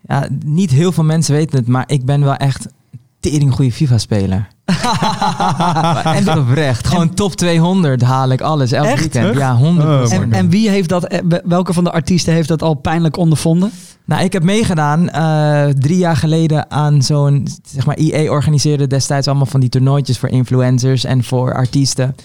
[0.08, 3.72] Ja, niet heel veel mensen weten het, maar ik ben wel echt een tering goede
[3.72, 4.48] FIFA-speler.
[6.18, 6.88] echt oprecht.
[6.88, 9.00] Gewoon top 200 haal ik alles, elk Echt?
[9.00, 9.26] weekend.
[9.26, 9.38] Echt?
[9.38, 12.62] Ja, 100 Oh, En, en wie heeft dat, eh, welke van de artiesten heeft dat
[12.62, 13.72] al pijnlijk ondervonden?
[14.06, 19.28] Nou, ik heb meegedaan eh, drie jaar geleden aan zo'n, zeg maar, EA organiseerde destijds
[19.28, 22.16] allemaal van die toernooitjes voor influencers en voor artiesten.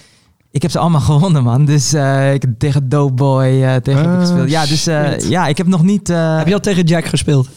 [0.52, 1.64] Ik heb ze allemaal gewonnen, man.
[1.64, 4.50] Dus eh, ik heb tegen Doughboy eh tegen Ah, gespeeld.
[4.50, 6.08] Ja, dus eh, ja, ik heb nog niet.
[6.08, 7.48] Heb je al tegen Jack gespeeld?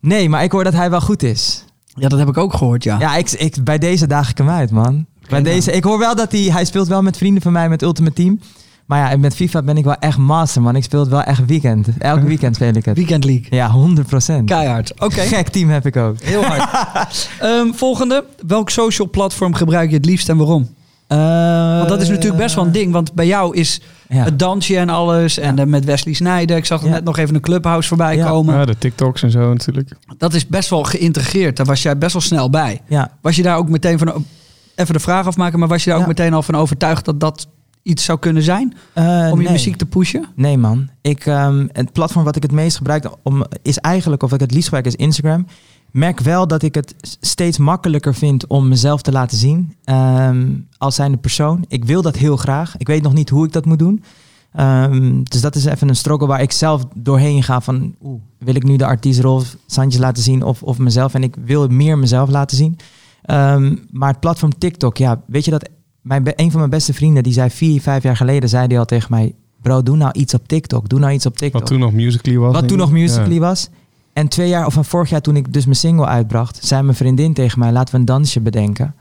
[0.00, 1.64] Nee, maar ik hoor dat hij wel goed is.
[1.94, 2.98] Ja, dat heb ik ook gehoord, ja.
[2.98, 5.06] Ja, ik, ik, bij deze daag ik hem uit, man.
[5.28, 5.54] Bij nou.
[5.54, 8.14] deze, ik hoor wel dat hij, hij speelt wel met vrienden van mij met Ultimate
[8.14, 8.40] Team.
[8.86, 10.76] Maar ja, met FIFA ben ik wel echt master, man.
[10.76, 11.88] Ik speel het wel echt weekend.
[11.98, 12.96] Elk weekend speel ik het.
[12.96, 13.46] Weekend League.
[13.50, 14.48] Ja, 100 procent.
[14.48, 14.92] Keihard.
[15.00, 16.20] Oké, Gek team heb ik ook.
[16.22, 16.68] heel hard.
[17.40, 18.24] Ehm, volgende.
[18.46, 20.68] Welk social platform gebruik je het liefst en waarom?
[21.78, 22.92] Want dat is natuurlijk best wel een ding.
[22.92, 24.24] Want bij jou is Eh, Ja.
[24.24, 25.38] het dansje en alles.
[25.38, 26.56] En eh, met Wesley Snijder.
[26.56, 26.92] Ik zag er Ja.
[26.92, 28.26] net nog even een clubhouse voorbij Ja.
[28.28, 28.54] komen.
[28.54, 29.96] Ja, de TikToks en zo natuurlijk.
[30.18, 31.56] Dat is best wel geïntegreerd.
[31.56, 32.80] Daar was jij best wel snel bij.
[32.88, 34.24] Ja, Was je daar ook meteen van...
[34.74, 35.58] Even de vraag afmaken.
[35.58, 36.08] Maar was je daar ook Ja.
[36.08, 37.46] meteen al van overtuigd dat dat
[37.82, 38.74] iets zou kunnen zijn?
[38.92, 39.52] Eh, Om je nee.
[39.52, 40.26] muziek te pushen?
[40.36, 44.32] Nee man, ik, ehm, het platform wat ik het meest gebruik om, is eigenlijk, of
[44.32, 45.46] ik het liefst gebruik, is Instagram.
[45.94, 50.46] Merk wel dat ik het steeds makkelijker vind om mezelf te laten zien ehm,
[50.78, 51.64] als zijnde persoon.
[51.68, 52.76] Ik wil dat heel graag.
[52.76, 54.02] Ik weet nog niet hoe ik dat moet doen.
[54.52, 57.94] Ehm, dus dat is even een struggle waar ik zelf doorheen ga van...
[58.02, 61.14] Oeh, wil ik nu de artiest Rolf Sanchez laten zien of, of mezelf?
[61.14, 62.76] En ik wil meer mezelf laten zien.
[63.22, 65.68] Ehm, maar het platform TikTok, ja, weet je dat...
[66.00, 68.84] Mijn, een van mijn beste vrienden, die zei vier, vijf jaar geleden, zei die al
[68.84, 69.34] tegen mij...
[69.62, 70.88] Bro, doe nou iets op TikTok.
[70.88, 71.60] Doe nou iets op TikTok.
[71.60, 72.52] Wat toen nog Musical.ly was.
[72.52, 73.40] Wat toen nog Musical.ly Ja.
[73.40, 73.68] was.
[74.14, 76.96] En twee jaar, of een vorig jaar toen ik dus mijn single uitbracht, zei mijn
[76.96, 78.94] vriendin tegen mij, laten we een dansje bedenken.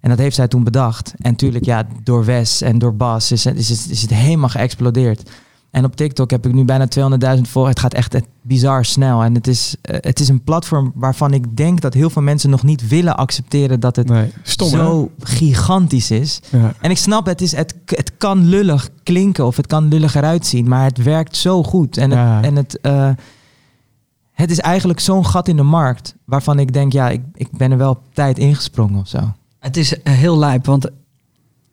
[0.00, 1.14] En dat heeft zij toen bedacht.
[1.18, 5.30] En tuurlijk, ja, door Wes en door Bas is, het- is, is het helemaal geëxplodeerd.
[5.70, 7.74] En op TikTok heb ik nu bijna 200.000 volgers.
[7.74, 9.22] Het gaat echt bizar snel.
[9.22, 12.50] En het is, eh, het is een platform waarvan ik denk dat heel veel mensen
[12.50, 14.76] nog niet willen accepteren dat het Nee, stom hè?
[14.76, 16.40] zo gigantisch is.
[16.50, 16.72] Ja.
[16.80, 20.46] En ik snap, het, is, het, het kan lullig klinken of het kan lullig eruit
[20.46, 21.96] zien, maar het werkt zo goed.
[21.96, 23.10] En het, en het, eh,
[24.40, 27.70] het is eigenlijk zo'n gat in de markt waarvan ik denk, ja, ik, ik ben
[27.70, 29.32] er wel op tijd ingesprongen of zo.
[29.58, 30.88] Het is eh, heel lijp, want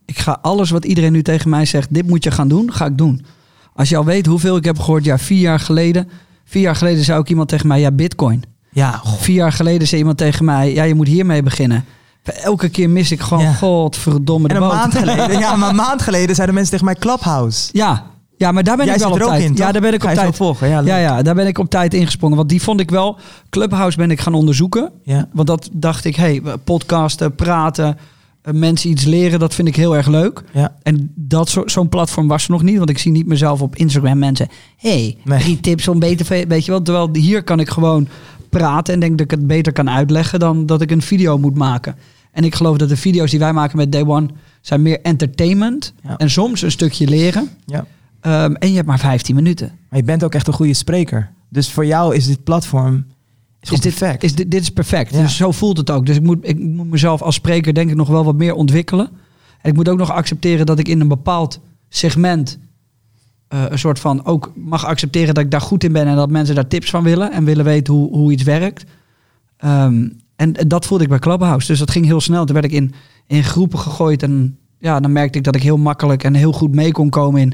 [0.06, 2.86] ik ga alles wat iedereen nu tegen mij zegt, dit moet je gaan doen, ga
[2.86, 3.26] ik doen.
[3.74, 6.10] Als je al weet hoeveel ik heb gehoord, ja, vier jaar geleden.
[6.46, 8.44] Vier jaar geleden zei ook iemand tegen mij, ja, bitcoin.
[8.72, 11.86] Ja, Vier jaar geleden zei iemand tegen mij, ja, je moet hiermee beginnen.
[12.44, 13.54] Elke keer mis ik gewoon, Ja.
[13.54, 14.78] godverdomme de en een boot.
[14.78, 17.70] maand geleden, ja, maar een maand geleden zeiden mensen tegen mij Clubhouse.
[17.72, 18.06] Ja,
[18.38, 19.44] ja, maar daar ben Jij ik wel op ook tijd.
[19.44, 20.36] in, ja, daar ben ik Ga op tijd.
[20.36, 20.68] volgen?
[20.70, 20.80] Ja.
[20.80, 22.38] Ja, ja, daar ben ik op tijd ingesprongen.
[22.38, 23.18] Want die vond ik wel.
[23.50, 24.92] Clubhouse ben ik gaan onderzoeken.
[25.04, 25.28] Ja.
[25.34, 27.98] Want dat dacht ik, hey, podcasten, praten,
[28.42, 30.44] eh, mensen iets leren, dat vind ik heel erg leuk.
[30.54, 30.76] Ja.
[30.84, 32.78] En dat zo- zo'n platform was er nog niet.
[32.78, 34.48] Want ik zie niet mezelf op Instagram mensen.
[34.78, 35.40] hey, Nee.
[35.40, 36.82] drie tips om beter, weet je wel.
[36.82, 38.08] Terwijl hier kan ik gewoon
[38.50, 41.56] praten en denk dat ik het beter kan uitleggen dan dat ik een video moet
[41.56, 41.96] maken.
[42.32, 44.28] En ik geloof dat de video's die wij maken met Day One
[44.62, 46.18] zijn meer entertainment Ja.
[46.18, 47.50] en soms een stukje leren.
[47.66, 47.86] Ja.
[48.28, 49.72] Ehm, en je hebt maar 15 minuten.
[49.90, 51.32] Maar je bent ook echt een goede spreker.
[51.50, 53.06] Dus voor jou is dit platform
[53.60, 54.24] is Is dit, perfect.
[54.24, 55.14] Is dit, dit is perfect.
[55.14, 55.22] Ja.
[55.22, 56.06] Dus zo voelt het ook.
[56.06, 59.10] Dus ik moet, ik moet mezelf als spreker denk ik nog wel wat meer ontwikkelen.
[59.62, 61.60] En ik moet ook nog accepteren dat ik in een bepaald
[61.90, 62.60] segment
[63.48, 66.30] eh, een soort van ook mag accepteren dat ik daar goed in ben en dat
[66.30, 68.86] mensen daar tips van willen en willen weten hoe, hoe iets werkt.
[69.58, 71.68] Ehm, en dat voelde ik bij Clubhouse.
[71.68, 72.46] Dus dat ging heel snel.
[72.46, 72.94] Toen werd ik in,
[73.28, 76.76] in groepen gegooid en ja, dan merkte ik dat ik heel makkelijk en heel goed
[76.76, 77.54] mee kon komen in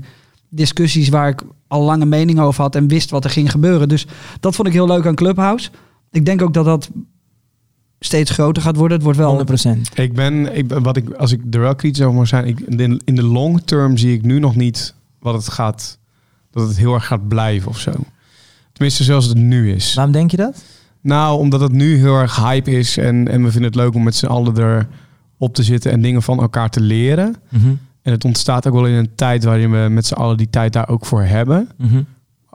[0.56, 3.88] discussies waar ik al lange mening over had en wist wat er ging gebeuren.
[3.89, 4.08] Dus
[4.39, 5.70] dat vond ik heel leuk aan Clubhouse.
[6.12, 6.89] Ik denk ook dat dat
[8.00, 8.96] steeds groter gaat worden.
[8.98, 9.46] Het wordt wel
[9.78, 9.80] 100%.
[9.94, 12.60] Ik ben, ik, ben- wat ik, als ik er wel kritisch over moet zijn, ik,
[12.60, 15.98] in, de, in de long term zie ik nu nog niet wat het gaat,
[16.52, 17.92] dat het heel erg gaat blijven of zo.
[18.74, 19.94] Tenminste, zoals het nu is.
[19.94, 20.63] Waarom denk je dat?
[21.02, 24.04] Nou, omdat het nu heel erg hype is en, en we vinden het leuk om
[24.04, 24.88] met z'n allen er
[25.38, 27.36] op te zitten en dingen van elkaar te leren.
[27.50, 27.74] Mhm.
[28.04, 30.74] En het ontstaat ook wel in een tijd waarin we met z'n allen die tijd
[30.74, 31.70] daar ook voor hebben.
[31.78, 32.02] Mhm.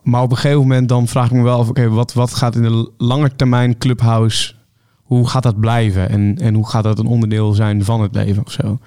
[0.02, 2.54] Maar op een gegeven moment dan vraag ik me wel af, oké, wat, wat gaat
[2.56, 4.54] in de lange termijn Clubhouse,
[5.02, 6.08] hoe gaat dat blijven?
[6.08, 8.78] En, en hoe gaat dat een onderdeel zijn van het leven of zo?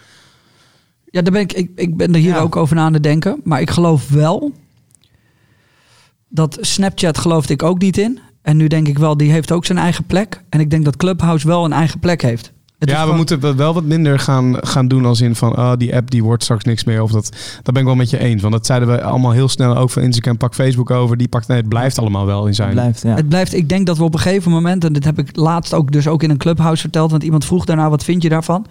[1.05, 2.39] Ja, daar ben ik, ik, ik ben er hier Ja.
[2.39, 3.41] ook over na aan het denken.
[3.43, 4.51] Maar ik geloof wel
[6.29, 8.19] dat Snapchat geloofde ik ook niet in.
[8.41, 10.43] En nu denk ik wel, die heeft ook zijn eigen plek.
[10.49, 12.53] En ik denk dat Clubhouse wel een eigen plek heeft.
[12.81, 15.55] Het ja, we gewoon- moeten wel- wel wat minder gaan, gaan doen als in van,
[15.55, 17.01] ah, die app die wordt straks niks meer.
[17.01, 17.29] Of dat,
[17.61, 18.41] dat ben ik wel met je eens.
[18.41, 21.17] Want dat zeiden we allemaal heel snel ook van Instagram, pak Facebook over.
[21.17, 22.71] Die pakt, nee, het blijft allemaal wel in zijn.
[22.71, 23.15] Blijft, ja.
[23.15, 25.73] Het blijft, ik denk dat we op een gegeven moment, en dit heb ik laatst
[25.73, 28.65] ook dus ook in een clubhouse verteld, want iemand vroeg daarna, wat vind je daarvan?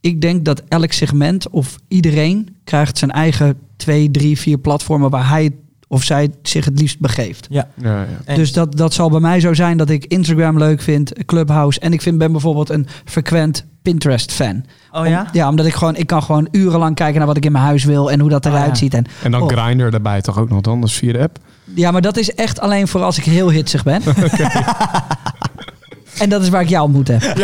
[0.00, 5.28] Ik denk dat elk segment of iedereen krijgt zijn eigen twee, drie, vier platformen waar
[5.28, 5.50] hij
[5.88, 7.46] of zij zich het liefst begeeft.
[7.50, 7.68] ja.
[7.82, 8.34] Ja, ja.
[8.34, 11.80] Dus dat, dat zal bij mij zo zijn dat ik Instagram leuk vind, Clubhouse.
[11.80, 14.64] En ik vind, ben bijvoorbeeld een frequent Pinterest-fan.
[14.92, 15.20] Oh ja?
[15.20, 17.64] Om- ja, omdat ik gewoon, ik kan gewoon urenlang kijken naar wat ik in mijn
[17.64, 18.74] huis wil en hoe dat Oh, eruit ja.
[18.74, 18.94] ziet.
[18.94, 19.48] En, En dan Oh.
[19.48, 21.38] Grindr daarbij toch ook nog dan, dat is via de app.
[21.74, 24.02] ja, maar dat is echt alleen voor als ik heel hitsig ben.
[26.18, 27.22] en dat is waar ik jou ontmoet heb.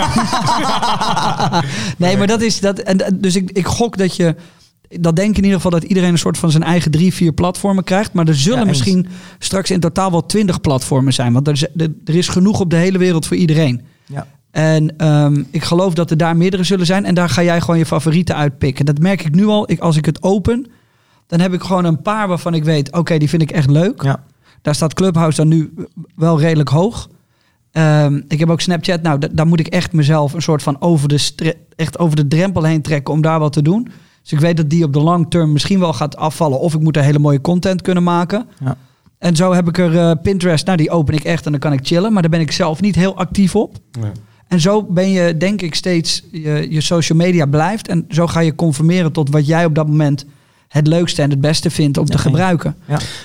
[1.99, 2.79] nee, maar dat is dat.
[2.79, 4.35] En, dus ik, ik gok dat je.
[4.89, 7.33] Dat denk ik in ieder geval dat iedereen een soort van zijn eigen drie, vier
[7.33, 8.13] platformen krijgt.
[8.13, 9.07] Maar er zullen Ja, misschien
[9.39, 11.33] straks in totaal wel twintig platformen zijn.
[11.33, 11.63] Want er is,
[12.05, 13.83] er is genoeg op de hele wereld voor iedereen.
[14.07, 14.27] Ja.
[14.51, 17.05] En ehm, ik geloof dat er daar meerdere zullen zijn.
[17.05, 18.85] En daar ga jij gewoon je favorieten uitpikken.
[18.87, 19.71] Dat merk ik nu al.
[19.71, 20.67] Ik, als ik het open,
[21.27, 22.93] dan heb ik gewoon een paar waarvan ik weet...
[22.93, 24.03] oké, die vind ik echt leuk.
[24.03, 24.25] Ja.
[24.63, 25.75] Daar staat Clubhouse dan nu
[26.17, 27.09] wel redelijk hoog.
[27.73, 29.03] Ehm, ik heb ook Snapchat.
[29.03, 32.29] Nou, da- daar moet ik echt mezelf een soort van over de, echt over de
[32.29, 33.15] drempel heen trekken...
[33.15, 33.89] om daar wat te doen.
[34.25, 36.61] Dus ik weet dat die op de long term misschien wel gaat afvallen...
[36.61, 38.47] of ik moet er hele mooie content kunnen maken.
[38.65, 38.77] Ja.
[39.19, 40.67] En zo heb ik er eh, Pinterest.
[40.67, 42.13] Nou, die open ik echt en dan kan ik chillen.
[42.13, 43.77] Maar daar ben ik zelf niet heel actief op.
[44.01, 44.13] Ja.
[44.49, 47.89] En zo ben je, denk ik, steeds je, je social media blijft.
[47.89, 50.25] En zo ga je conformeren tot wat jij op dat moment
[50.69, 52.77] het leukste en het beste vindt om Ja, te gebruiken.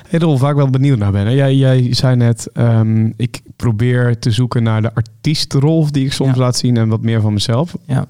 [0.10, 1.26] Hey Rolf, waar ik wel benieuwd naar ben.
[1.26, 1.32] Hè?
[1.32, 6.14] Jij, jij zei net, ehm, ik probeer te zoeken naar de artiest Rolf die ik
[6.14, 6.40] soms Ja.
[6.42, 7.76] laat zien en wat meer van mezelf.
[7.88, 8.06] Ja.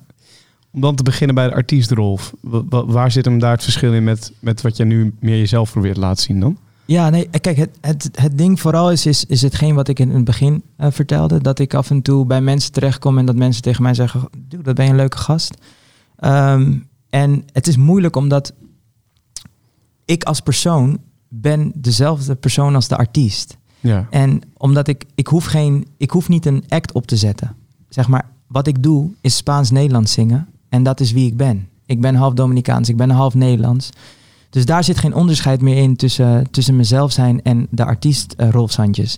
[0.72, 2.34] Om dan te beginnen bij de artiest Rolf.
[2.42, 5.38] Wa- wa- waar zit hem daar het verschil in met, met wat jij nu meer
[5.38, 6.58] jezelf probeert te laten zien dan?
[6.86, 10.10] Ja, nee, kijk, het, het, het ding vooral is, is, is hetgeen wat ik in
[10.10, 11.42] het begin eh, vertelde.
[11.42, 14.64] Dat ik af en toe bij mensen terechtkom en dat mensen tegen mij zeggen, dude,
[14.64, 15.58] dat ben je een leuke gast.
[16.16, 16.74] Ehm,
[17.10, 18.54] en het is moeilijk omdat
[20.06, 23.58] ik als persoon ben dezelfde persoon als de artiest.
[23.80, 24.08] Ja.
[24.10, 27.56] En omdat ik, ik hoef geen, ik hoef niet een act op te zetten.
[27.90, 30.48] Zeg maar, wat ik doe is Spaans-Nederlands zingen.
[30.70, 31.68] En dat is wie ik ben.
[31.86, 33.90] Ik ben half Dominicaans, ik ben half Nederlands.
[34.50, 38.50] Dus daar zit geen onderscheid meer in tussen, tussen mezelf zijn en de artiest eh,
[38.50, 39.18] Rolf Sandjes.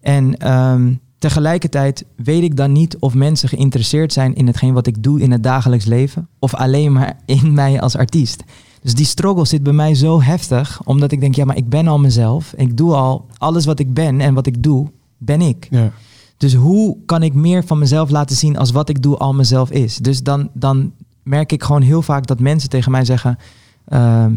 [0.00, 5.02] En ehm, tegelijkertijd weet ik dan niet of mensen geïnteresseerd zijn in hetgeen wat ik
[5.02, 6.28] doe in het dagelijks leven.
[6.38, 8.44] Of alleen maar in mij als artiest.
[8.82, 11.88] Dus die struggle zit bij mij zo heftig, omdat ik denk, ja, maar ik ben
[11.88, 12.52] al mezelf.
[12.56, 15.66] Ik doe al alles wat ik ben en wat ik doe, ben ik.
[15.70, 15.92] Ja.
[16.42, 19.70] Dus hoe kan ik meer van mezelf laten zien als wat ik doe al mezelf
[19.70, 19.96] is?
[19.96, 23.38] Dus dan, dan merk ik gewoon heel vaak dat mensen tegen mij zeggen:
[23.84, 24.34] ehm,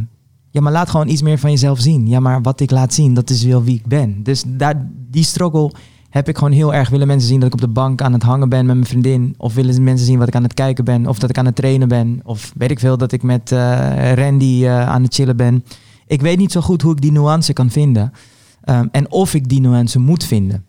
[0.49, 2.07] Ja, maar laat gewoon iets meer van jezelf zien.
[2.07, 4.23] Ja, maar wat ik laat zien, dat is wel wie ik ben.
[4.23, 5.71] Dus daar, die struggle
[6.09, 6.89] heb ik gewoon heel erg.
[6.89, 9.33] Willen mensen zien dat ik op de bank aan het hangen ben met mijn vriendin?
[9.37, 11.07] Of willen mensen zien wat ik aan het kijken ben?
[11.07, 12.19] Of dat ik aan het trainen ben?
[12.23, 15.63] Of weet ik veel, dat ik met eh, Randy eh, aan het chillen ben?
[16.07, 18.11] Ik weet niet zo goed hoe ik die nuance kan vinden.
[18.61, 20.65] Ehm, en of ik die nuance moet vinden.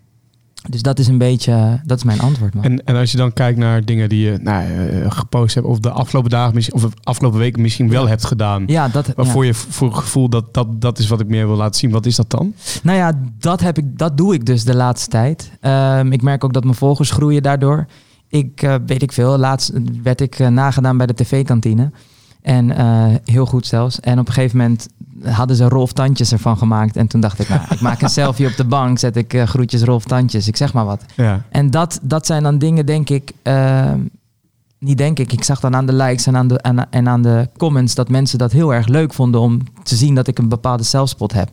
[0.68, 2.54] Dus dat is een beetje, dat is mijn antwoord.
[2.54, 2.64] Man.
[2.64, 5.78] En, en als je dan kijkt naar dingen die je nou, eh, gepost hebt, of
[5.78, 8.64] de afgelopen dagen of de afgelopen weken misschien wel hebt gedaan.
[8.66, 9.48] ja, dat, Waarvoor ja.
[9.48, 11.90] je voor het gevoel dat, dat dat is wat ik meer wil laten zien.
[11.90, 12.54] Wat is dat dan?
[12.82, 15.50] Nou ja, dat, heb ik, dat doe ik dus de laatste tijd.
[15.60, 17.86] Ehm, ik merk ook dat mijn volgers groeien daardoor.
[18.28, 19.38] Ik eh, weet ik veel.
[19.38, 21.90] Laatst werd ik eh, nagedaan bij de tv-kantine.
[22.46, 24.00] En eh, heel goed zelfs.
[24.00, 24.88] En op een gegeven moment
[25.22, 26.96] hadden ze Rolf Tandjes ervan gemaakt.
[26.96, 28.98] En toen dacht ik, nou, ik maak een selfie op de bank.
[28.98, 30.48] Zet ik eh, groetjes Rolf Tandjes.
[30.48, 31.04] Ik zeg maar wat.
[31.16, 31.42] Ja.
[31.48, 33.32] En dat, dat zijn dan dingen, denk ik.
[33.42, 34.00] ehm,
[34.78, 35.32] niet denk ik.
[35.32, 38.08] Ik zag dan aan de likes en aan de, en, en aan de comments dat
[38.08, 41.48] mensen dat heel erg leuk vonden om te zien dat ik een bepaalde zelfspot heb.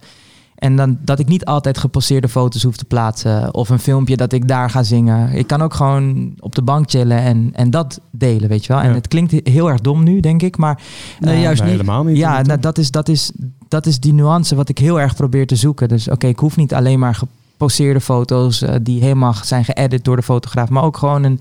[0.63, 3.53] En dan dat ik niet altijd geposeerde foto's hoef te plaatsen.
[3.53, 5.31] Of een filmpje dat ik daar ga zingen.
[5.31, 8.81] Ik kan ook gewoon op de bank chillen en, en dat delen, weet je wel.
[8.81, 8.95] En Ja.
[8.95, 10.57] het klinkt heel erg dom nu, denk ik.
[10.57, 10.81] Maar
[11.19, 11.79] Nee, eh, juist Nee, niet.
[11.81, 12.17] helemaal niet.
[12.17, 13.31] ja, nou, dat, is, dat, is,
[13.67, 15.87] dat is die nuance wat ik heel erg probeer te zoeken.
[15.87, 20.15] Dus oké, ik hoef niet alleen maar geposeerde foto's eh, die helemaal zijn geëdit door
[20.15, 21.39] de fotograaf, maar ook gewoon een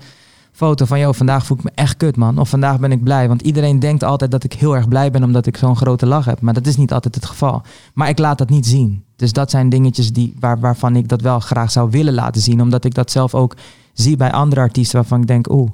[0.53, 2.37] foto van, joh, vandaag voel ik me echt kut, man.
[2.37, 3.27] Of vandaag ben ik blij.
[3.27, 6.25] Want iedereen denkt altijd dat ik heel erg blij ben omdat ik zo'n grote lach
[6.25, 6.41] heb.
[6.41, 7.61] Maar dat is niet altijd het geval.
[7.93, 9.03] Maar ik laat dat niet zien.
[9.15, 12.61] Dus dat zijn dingetjes die, waar, waarvan ik dat wel graag zou willen laten zien.
[12.61, 13.55] Omdat ik dat zelf ook
[13.93, 15.69] zie bij andere artiesten waarvan ik denk, oeh,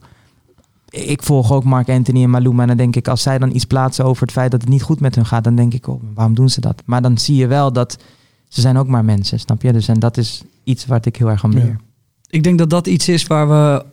[0.89, 2.61] ik volg ook Mark Anthony en Maluma.
[2.61, 4.83] En dan denk ik, als zij dan iets plaatsen over het feit dat het niet
[4.83, 6.81] goed met hun gaat, dan denk ik, oh, waarom doen ze dat?
[6.85, 7.97] Maar dan zie je wel dat
[8.47, 9.73] ze zijn ook maar mensen, snap je?
[9.73, 11.79] Dus en dat is iets wat ik heel erg aan leer.
[12.29, 13.85] Ik denk dat dat iets is waar we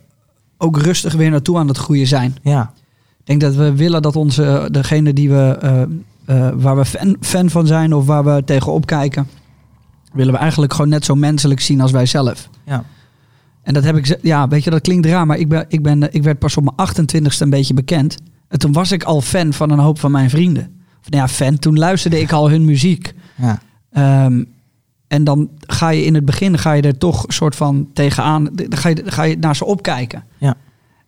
[0.57, 2.35] ook rustig weer naartoe aan het groeien zijn.
[2.41, 2.71] Ja,
[3.19, 7.17] Ik denk dat we willen dat onze, degene die we, eh, eh, waar we fan,
[7.21, 9.27] fan van zijn of waar we tegenop kijken,
[10.13, 12.49] willen we eigenlijk gewoon net zo menselijk zien als wij zelf.
[12.65, 12.83] ja.
[13.63, 16.03] En dat heb ik, ja, weet je, dat klinkt raar, maar ik, ben, ik, ben,
[16.03, 18.17] eh, ik werd pas op mijn 28ste een beetje bekend.
[18.47, 20.63] En toen was ik al fan van een hoop van mijn vrienden.
[21.01, 23.13] Of nou ja, fan, toen luisterde ik al hun muziek.
[23.35, 23.59] ja.
[23.91, 24.43] Ehm,
[25.07, 28.43] en dan ga je in het begin ga je er toch een soort van tegenaan,
[28.53, 30.23] dan ga je, ga je naar ze opkijken.
[30.37, 30.55] Ja.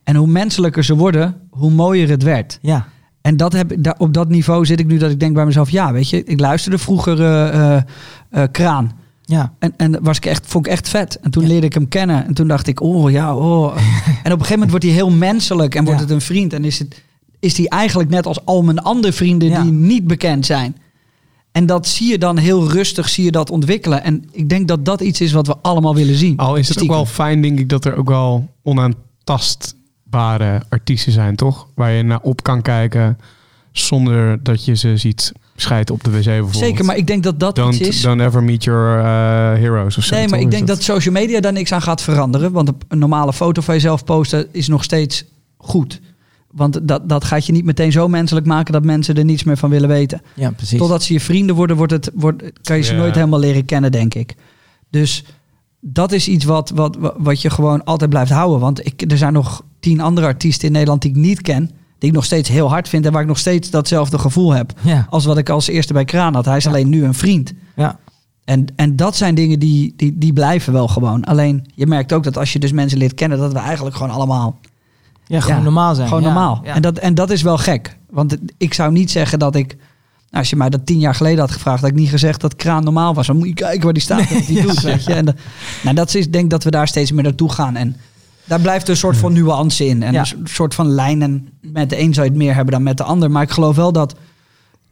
[0.03, 2.59] En hoe menselijker ze worden, hoe mooier het werd.
[2.61, 2.87] ja.
[3.21, 5.69] En dat heb, daar- op dat niveau zit ik nu dat ik denk bij mezelf,
[5.69, 7.81] ja, weet je, ik luisterde vroeger eh, eh,
[8.29, 8.91] eh, Kraan.
[9.23, 9.53] ja.
[9.59, 11.19] En, en was ik echt, vond ik echt vet.
[11.21, 11.49] En toen Ja.
[11.49, 12.25] leerde ik hem kennen.
[12.27, 13.65] En toen dacht ik, oh ja, oh.
[13.75, 13.79] en op
[14.23, 16.05] een gegeven moment wordt hij heel menselijk en wordt Ja.
[16.05, 16.53] het een vriend.
[16.53, 17.03] En is, het,
[17.39, 19.61] is hij eigenlijk net als al mijn andere vrienden Ja.
[19.61, 20.75] die niet bekend zijn.
[21.51, 24.03] En dat zie je dan heel rustig, zie je dat ontwikkelen.
[24.03, 26.37] En ik denk dat dat iets is wat we allemaal willen zien.
[26.37, 31.35] Al is het ook wel fijn, denk ik, dat er ook wel onaantastbare artiesten zijn,
[31.35, 31.67] toch?
[31.75, 33.17] Waar je naar op kan kijken
[33.71, 36.63] zonder dat je ze ziet scheiden op de wc bijvoorbeeld.
[36.63, 38.01] Zeker, maar ik denk dat dat don't, iets is.
[38.01, 39.03] don't ever meet your uh,
[39.61, 40.15] heroes of zo.
[40.15, 42.51] Nee, maar ik denk dat social media daar niks aan gaat veranderen.
[42.51, 45.25] Want een normale foto van jezelf posten is nog steeds
[45.57, 46.01] goed.
[46.51, 49.57] Want dat, dat gaat je niet meteen zo menselijk maken dat mensen er niets meer
[49.57, 50.21] van willen weten.
[50.35, 50.79] ja precies.
[50.79, 52.99] Totdat ze je vrienden worden, wordt het, wordt, kan je ze Ja.
[52.99, 54.35] nooit helemaal leren kennen, denk ik.
[54.89, 55.23] Dus
[55.79, 58.59] dat is iets wat, wat, wat je gewoon altijd blijft houden.
[58.59, 61.71] Want ik, er zijn nog tien andere artiesten in Nederland die ik niet ken.
[61.97, 64.73] Die ik nog steeds heel hard vind en waar ik nog steeds datzelfde gevoel heb.
[64.81, 66.45] Ja, Als wat ik als eerste bij Kraan had.
[66.45, 67.53] Hij is alleen nu een vriend.
[67.75, 67.99] ja.
[68.43, 71.23] En, en dat zijn dingen die, die, die blijven wel gewoon.
[71.23, 74.11] Alleen je merkt ook dat als je dus mensen leert kennen, dat we eigenlijk gewoon
[74.13, 74.59] allemaal
[75.29, 76.07] ja gewoon Ja, normaal zijn.
[76.07, 76.59] gewoon Ja, normaal.
[76.63, 76.73] ja.
[76.75, 77.97] En, dat, en dat is wel gek.
[78.09, 79.67] Want ik zou niet zeggen dat ik.
[79.77, 79.83] nou,
[80.31, 82.83] Als je mij dat tien jaar geleden had gevraagd, had ik niet gezegd dat kraan
[82.83, 83.27] normaal was.
[83.27, 84.81] Dan moet je kijken waar die staat en wat die doet.
[84.81, 85.13] Weet je?
[85.13, 85.35] En dat,
[85.83, 87.75] nou, dat is, ik denk dat we daar steeds meer naartoe gaan.
[87.75, 87.95] En
[88.45, 90.03] daar blijft een soort van nuance in.
[90.03, 91.21] En een soort van lijn.
[91.21, 93.31] En met de een zou je het meer hebben dan met de ander.
[93.31, 94.15] Maar ik geloof wel dat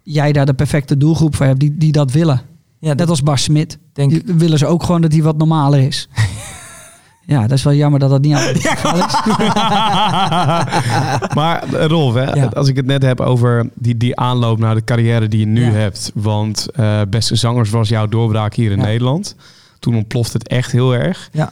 [0.03, 2.41] jij daar de perfecte doelgroep voor hebt die, die dat willen.
[2.79, 3.77] ja, Net als Bas Smit.
[3.93, 6.07] denk Die willen ze ook gewoon dat hij wat normaler is.
[7.27, 9.13] ja, dat is wel jammer dat dat niet altijd het geval is.
[11.35, 12.45] maar eh, Rolf, hè, Ja.
[12.45, 15.65] als ik het net heb over die, die aanloop naar de carrière die je nu
[15.65, 15.71] Ja.
[15.71, 16.11] hebt.
[16.13, 18.83] Want eh, Beste Zangers was jouw doorbraak hier in Ja.
[18.85, 19.35] Nederland.
[19.79, 21.29] Toen ontploft het echt heel erg.
[21.31, 21.51] Ja.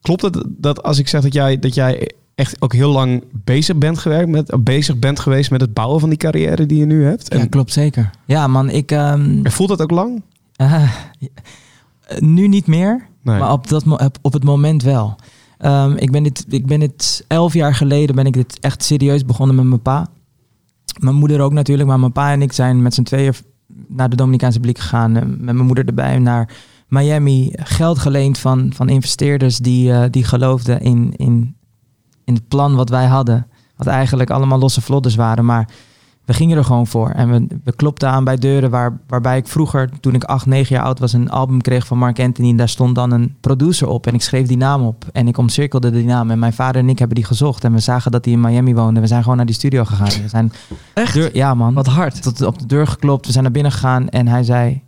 [0.00, 3.76] Klopt het dat als ik zeg dat jij, dat jij echt ook heel lang bezig
[3.76, 7.04] bent, gewerkt met, bezig bent geweest met het bouwen van die carrière die je nu
[7.04, 7.32] hebt?
[7.32, 8.10] Ja, En, klopt zeker.
[8.24, 8.90] Ja, man, ik...
[8.92, 10.22] ehm, voelt dat ook lang?
[10.56, 10.82] eh,
[12.18, 13.06] nu niet meer,
[13.38, 13.84] Maar op, dat,
[14.22, 15.16] op- het moment wel.
[15.58, 19.24] Ehm, ik, ben dit, ik ben dit elf jaar geleden ben ik dit echt serieus
[19.24, 20.06] begonnen met mijn pa.
[21.00, 23.34] Mijn moeder ook natuurlijk, maar mijn pa en ik zijn met z'n tweeën
[23.88, 25.16] naar de Dominicaanse Republiek gegaan.
[25.16, 26.48] eh, met mijn moeder erbij naar
[26.88, 27.50] Miami.
[27.52, 31.56] Geld geleend van, van investeerders die, eh, die geloofden in, in,
[32.24, 33.46] in het plan wat wij hadden.
[33.76, 35.68] Wat eigenlijk allemaal losse vlodders waren, maar
[36.26, 37.10] we gingen er gewoon voor.
[37.10, 40.76] En we, we klopten aan bij deuren waar, waarbij ik vroeger, toen ik acht, negen
[40.76, 42.50] jaar oud was, een album kreeg van Mark Anthony.
[42.50, 44.06] En daar stond dan een producer op.
[44.06, 45.04] En ik schreef die naam op.
[45.12, 46.30] En ik omcirkelde die naam.
[46.30, 47.64] En mijn vader en ik hebben die gezocht.
[47.64, 49.00] En we zagen dat hij in Miami woonde.
[49.00, 50.22] We zijn gewoon naar die studio gegaan.
[50.22, 50.52] We zijn
[50.94, 51.14] Echt?
[51.14, 51.74] deur, ja, man.
[51.74, 52.22] Wat hard.
[52.22, 53.26] Tot op de deur geklopt.
[53.26, 54.08] We zijn naar binnen gegaan.
[54.08, 54.82] En hij zei: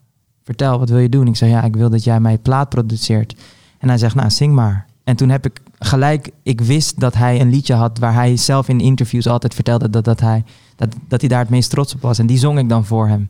[0.44, 1.26] Vertel, wat wil je doen?
[1.26, 3.36] Ik zei: Ja, ik wil dat jij mij plaat produceert.
[3.78, 4.86] En hij zegt: Nou, zing maar.
[5.04, 8.68] En toen heb ik gelijk, ik wist dat hij een liedje had waar hij zelf
[8.68, 10.44] in interviews altijd vertelde dat, dat, hij,
[10.78, 12.18] dat, dat hij daar het meest trots op was.
[12.18, 13.28] En die zong ik dan voor hem.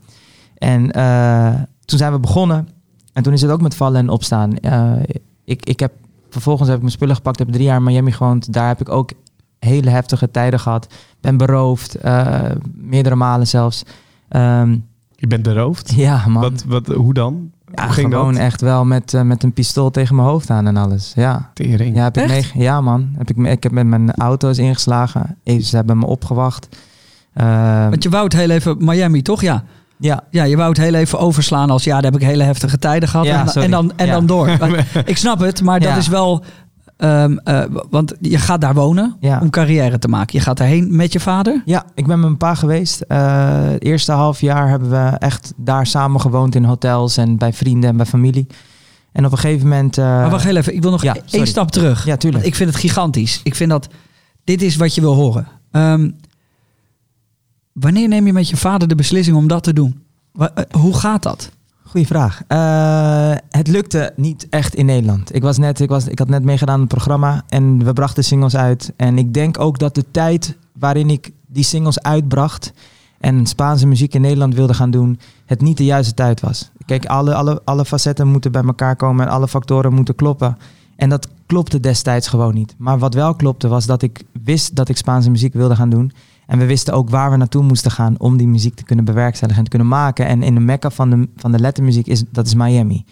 [0.59, 2.69] En eh, toen zijn we begonnen.
[3.13, 4.57] En toen is het ook met vallen en opstaan.
[4.59, 4.93] Eh,
[5.45, 5.93] ik, ik heb,
[6.31, 8.53] vervolgens heb ik mijn spullen gepakt, heb drie jaar in Miami gewoond.
[8.53, 9.11] Daar heb ik ook
[9.59, 10.95] hele heftige tijden gehad.
[11.21, 13.83] Ben beroofd, eh, meerdere malen zelfs.
[14.29, 14.77] Ehm,
[15.15, 15.95] Je bent beroofd?
[15.95, 16.43] ja, man.
[16.43, 17.51] Wat, wat, hoe dan?
[17.75, 18.43] ja, hoe ging gewoon dat?
[18.43, 21.13] echt wel met, met een pistool tegen mijn hoofd aan en alles.
[21.15, 21.51] Ja.
[21.55, 21.97] Tering.
[21.97, 22.55] Ja, heb ik Echt?
[22.55, 23.09] mee, ja man.
[23.17, 25.37] Heb ik, me- ik heb met mijn auto's ingeslagen.
[25.45, 26.69] Ze hebben me opgewacht.
[27.39, 29.43] Ehm, Want je wou het heel even, Miami toch?
[29.43, 29.65] Ja.
[29.99, 32.79] ja, Ja, je wou het heel even overslaan als ja, daar heb ik hele heftige
[32.79, 33.27] tijden gehad.
[33.27, 34.13] Ja, en, dan, en Ja.
[34.13, 34.49] dan door.
[35.05, 35.97] ik snap het, maar dat Ja.
[35.97, 36.45] is wel.
[36.97, 39.39] ehm, eh, want je gaat daar wonen Ja.
[39.43, 40.39] om carrière te maken.
[40.39, 41.63] Je gaat daarheen met je vader.
[41.65, 43.01] ja, ik ben met mijn pa geweest.
[43.01, 43.19] Eh,
[43.61, 47.91] het eerste half jaar hebben we echt daar samen gewoond in hotels en bij vrienden
[47.91, 48.47] en bij familie.
[49.13, 49.99] En op een gegeven moment...
[49.99, 52.05] eh, maar wacht heel even, ik wil nog één stap terug.
[52.05, 52.45] Ja, tuurlijk.
[52.45, 53.41] Ik vind het gigantisch.
[53.45, 53.89] Ik vind dat
[54.45, 55.47] dit is wat je wil horen.
[55.71, 56.11] Ehm,
[57.81, 60.03] wanneer neem je met je vader de beslissing om dat te doen?
[60.39, 61.51] Eh, hoe gaat dat?
[61.83, 62.43] Goeie vraag.
[62.47, 65.35] Eh, het lukte niet echt in Nederland.
[65.35, 68.25] Ik, was net, ik, was, ik had net meegedaan aan het programma en we brachten
[68.25, 68.93] singles uit.
[68.97, 72.73] En ik denk ook dat de tijd waarin ik die singles uitbracht
[73.21, 76.71] en Spaanse muziek in Nederland wilde gaan doen, het niet de juiste tijd was.
[76.87, 80.57] Kijk, alle, alle, alle facetten moeten bij elkaar komen en alle factoren moeten kloppen.
[80.97, 82.75] En dat klopte destijds gewoon niet.
[82.79, 86.13] Maar wat wel klopte was dat ik wist dat ik Spaanse muziek wilde gaan doen.
[86.49, 89.59] En we wisten ook waar we naartoe moesten gaan om die muziek te kunnen bewerkstelligen
[89.59, 90.27] en te kunnen maken.
[90.27, 93.05] En in de mekka van de, van de lettermuziek is, dat is Miami.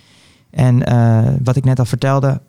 [0.50, 2.40] En eh, wat ik net al vertelde,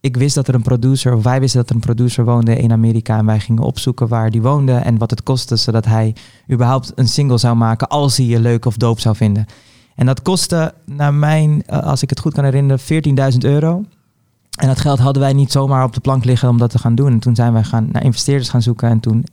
[0.00, 2.72] ik wist dat er een producer, of wij wisten dat er een producer woonde in
[2.72, 3.18] Amerika.
[3.18, 6.14] En wij gingen opzoeken waar die woonde en wat het kostte, zodat hij
[6.52, 9.46] überhaupt een single zou maken als hij je leuk of doop zou vinden.
[9.94, 13.84] En dat kostte, naar mijn, eh, als ik het goed kan herinneren, 14.000 euro.
[14.58, 16.94] En dat geld hadden wij niet zomaar op de plank liggen om dat te gaan
[16.94, 17.12] doen.
[17.12, 18.88] En toen zijn wij gaan naar investeerders gaan zoeken.
[18.88, 19.24] En toen,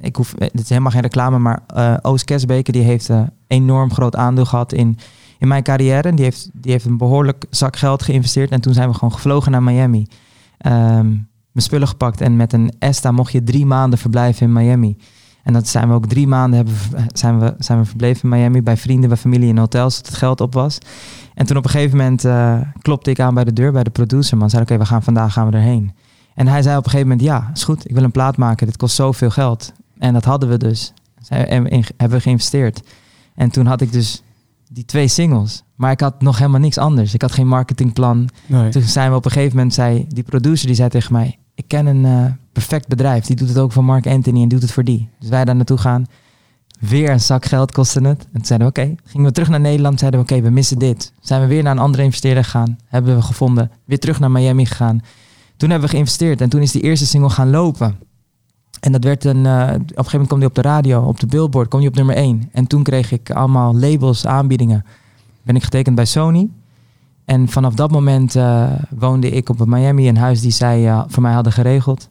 [0.00, 3.92] ik hoef, het is helemaal geen reclame, maar eh Oos Kesbeke die heeft een enorm
[3.92, 4.98] groot aandeel gehad in,
[5.38, 6.14] in mijn carrière.
[6.14, 8.50] Die heeft, die heeft een behoorlijk zak geld geïnvesteerd.
[8.50, 10.06] En toen zijn we gewoon gevlogen naar Miami.
[10.58, 11.08] Ehm,
[11.52, 14.96] mijn spullen gepakt en met een ESTA mocht je drie maanden verblijven in Miami.
[15.42, 16.74] En dat zijn we ook drie maanden hebben,
[17.12, 20.16] zijn, we, zijn we verbleven in Miami bij vrienden, bij familie in hotels, dat het
[20.16, 20.78] geld op was.
[21.34, 23.90] En toen op een gegeven moment eh, klopte ik aan bij de deur bij de
[23.90, 24.36] producer.
[24.36, 25.92] Man zei, oké, we gaan vandaag gaan we erheen.
[26.34, 28.66] En hij zei op een gegeven moment, ja, is goed, ik wil een plaat maken.
[28.66, 29.72] Dit kost zoveel geld.
[29.98, 30.92] En dat hadden we dus.
[31.22, 31.64] Zij- En
[31.96, 32.80] hebben we geïnvesteerd.
[33.34, 34.22] En toen had ik dus
[34.72, 35.62] die twee singles.
[35.74, 37.14] Maar ik had nog helemaal niks anders.
[37.14, 38.28] Ik had geen marketingplan.
[38.46, 38.70] Nee.
[38.70, 41.64] Toen zijn we op een gegeven moment, zei die producer, die zei tegen mij, ik
[41.68, 43.24] ken een eh, perfect bedrijf.
[43.26, 45.08] Die doet het ook voor Mark Anthony en doet het voor die.
[45.18, 46.04] Dus wij daar naartoe gaan.
[46.80, 48.22] Weer een zak geld kostte het.
[48.24, 48.94] En toen zeiden we, oké.
[49.04, 51.12] Gingen we terug naar Nederland, zeiden we, oké, we missen dit.
[51.20, 52.78] Zijn we weer naar een andere investeerder gegaan.
[52.86, 53.70] Hebben we gevonden.
[53.84, 55.00] Weer terug naar Miami gegaan.
[55.56, 57.96] Toen hebben we geïnvesteerd en toen is die eerste single gaan lopen.
[58.80, 61.20] En dat werd een, eh, op een gegeven moment kwam die op de radio, op
[61.20, 62.48] de billboard, kwam die op nummer 1.
[62.52, 64.84] En toen kreeg ik allemaal labels, aanbiedingen.
[65.42, 66.48] Ben ik getekend bij Sony.
[67.24, 68.66] En vanaf dat moment eh,
[68.98, 72.08] woonde ik op Miami, een huis die zij eh, voor mij hadden geregeld.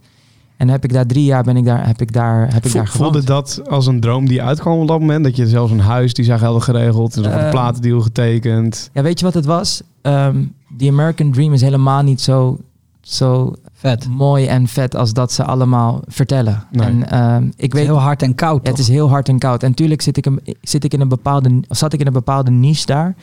[0.58, 2.78] En heb ik daar drie jaar ben ik daar, heb ik daar, heb ik Vo-
[2.78, 3.12] daar gewoond.
[3.14, 5.24] Voelde dat als een droom die uitkwam op dat moment?
[5.24, 8.90] Dat je zelfs een huis die zij hadden geregeld, dus een platendeal getekend.
[8.94, 9.82] Ja, weet je wat het was?
[10.02, 10.44] Ehm
[10.78, 12.58] The American Dream is helemaal niet zo,
[13.02, 14.08] zo Vet.
[14.08, 16.64] mooi en vet als dat ze allemaal vertellen.
[16.72, 16.88] Nee.
[16.88, 18.64] En ehm, ik Het is weet heel hard en koud.
[18.64, 19.64] Ja, het is heel hard en koud.
[19.64, 22.52] En tuurlijk zit ik, een, zit ik in een bepaalde, zat ik in een bepaalde
[22.52, 23.16] niche daar.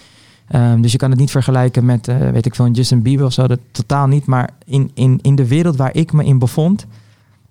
[0.48, 3.26] Ehm, dus je kan het niet vergelijken met, eh, weet ik veel, een Justin Bieber
[3.26, 3.46] of zo.
[3.46, 4.26] Dat totaal niet.
[4.26, 6.86] Maar in, in, in de wereld waar ik me in bevond,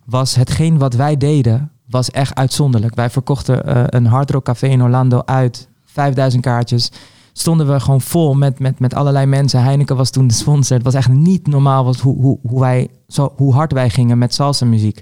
[0.05, 2.95] was hetgeen wat wij deden, was echt uitzonderlijk.
[2.95, 5.67] Wij verkochten eh, een Hard Rock Café in Orlando uit.
[5.85, 6.91] 5000 kaartjes.
[7.33, 9.63] Stonden we gewoon vol met, met, met allerlei mensen.
[9.63, 10.75] Heineken was toen de sponsor.
[10.75, 14.17] Het was echt niet normaal wat, hoe, hoe, hoe, wij, zo, hoe hard wij gingen
[14.17, 15.01] met salsa muziek.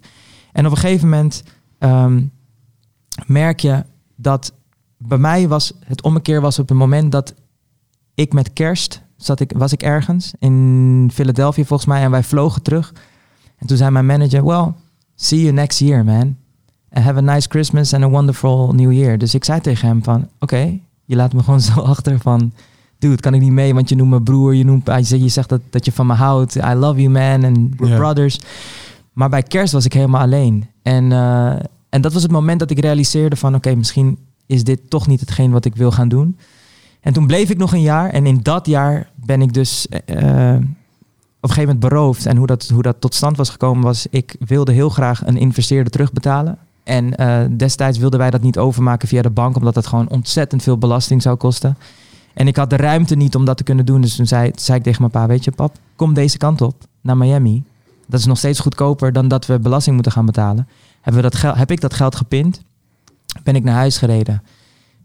[0.51, 1.43] En op een gegeven moment
[1.77, 2.21] ehm,
[3.25, 3.83] merk je
[4.15, 4.53] dat
[4.97, 7.33] bij mij was het ommekeer was op het moment dat
[8.13, 12.61] ik met kerst zat ik, was ik ergens in Philadelphia volgens mij en wij vlogen
[12.61, 12.93] terug.
[13.57, 14.73] En toen zei mijn manager, well,
[15.15, 16.37] see you next year man.
[16.89, 19.17] Have a nice Christmas and a wonderful New Year.
[19.17, 20.79] Dus ik zei tegen hem van, oké,
[21.09, 22.51] je laat me gewoon zo achter van,
[22.99, 25.27] dude, kan ik niet mee, want je noemt me broer, je, noemt, je zegt- je
[25.27, 28.39] zegt dat, dat je van me houdt, I love you man, and we're brothers.
[29.13, 30.67] Maar bij kerst was ik helemaal alleen.
[30.81, 31.51] En, eh,
[31.89, 35.19] en dat was het moment dat ik realiseerde van, oké, misschien is dit toch niet
[35.19, 36.37] hetgeen wat ik wil gaan doen.
[37.01, 39.95] En toen bleef ik nog een jaar en in dat jaar ben ik dus eh,
[40.05, 42.25] op een gegeven moment beroofd.
[42.25, 45.37] En hoe dat, hoe dat tot stand was gekomen was, ik wilde heel graag een
[45.37, 46.57] investeerder terugbetalen.
[46.89, 50.63] En eh, destijds wilden wij dat niet overmaken via de bank, omdat dat gewoon ontzettend
[50.63, 51.77] veel belasting zou kosten.
[52.33, 54.01] En ik had de ruimte niet om dat te kunnen doen.
[54.01, 56.75] Dus toen zei, zei ik tegen mijn pa, weet je pap, kom deze kant op,
[57.01, 57.63] naar Miami.
[58.07, 60.67] Dat is nog steeds goedkoper dan dat we belasting moeten gaan betalen.
[61.01, 62.61] Hebben we dat geld, heb ik dat geld gepind,
[63.43, 64.43] ben ik naar huis gereden.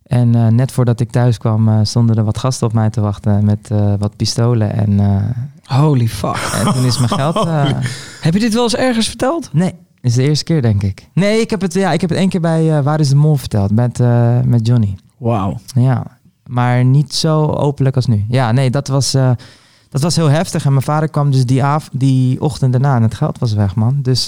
[0.02, 3.00] En eh, net voordat ik thuis kwam, eh, stonden er wat gasten op mij te
[3.00, 4.72] wachten met wat pistolen.
[4.72, 5.00] En,
[5.64, 6.50] Holy fuck.
[6.52, 7.44] en toen is mijn geld...
[8.20, 9.48] Heb je dit wel eens ergens verteld?
[9.52, 11.08] nee, is de eerste keer denk ik.
[11.12, 13.16] Nee, ik heb het, ja, ik heb het één keer bij eh, Waar is de
[13.16, 14.94] Mol verteld, met, eh, met Johnny.
[15.16, 15.58] Wauw.
[15.74, 16.06] Ja,
[16.46, 18.24] maar niet zo openlijk als nu.
[18.28, 19.30] Ja, nee, dat was, eh,
[19.88, 20.64] dat was heel heftig.
[20.64, 23.74] En mijn vader kwam dus die, av die ochtend daarna en het geld was weg,
[23.74, 23.98] man.
[24.02, 24.26] Dus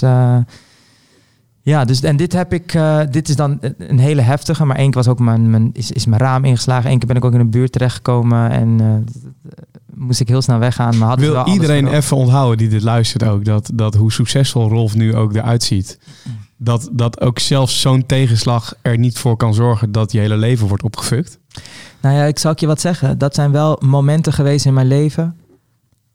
[1.61, 2.79] ja, dus, en dit heb ik,
[3.11, 4.65] dit is dan een- hele heftige.
[4.65, 6.91] Maar één keer was ook mijn, mijn, is, is mijn raam ingeslagen.
[6.91, 9.05] Eén keer ben ik ook in een buurt terechtgekomen en
[9.97, 10.97] moest ik heel snel weggaan.
[10.97, 14.95] Maar had Wil iedereen even onthouden die dit luistert ook, dat, dat hoe succesvol Rolf
[14.95, 15.99] nu ook eruit ziet.
[16.57, 20.67] Dat, dat ook zelfs zo'n tegenslag er niet voor kan zorgen dat je hele leven
[20.67, 21.39] wordt opgefukt.
[22.01, 23.17] Nou ja, ik zal je wat zeggen.
[23.17, 25.35] Dat zijn wel momenten geweest in mijn leven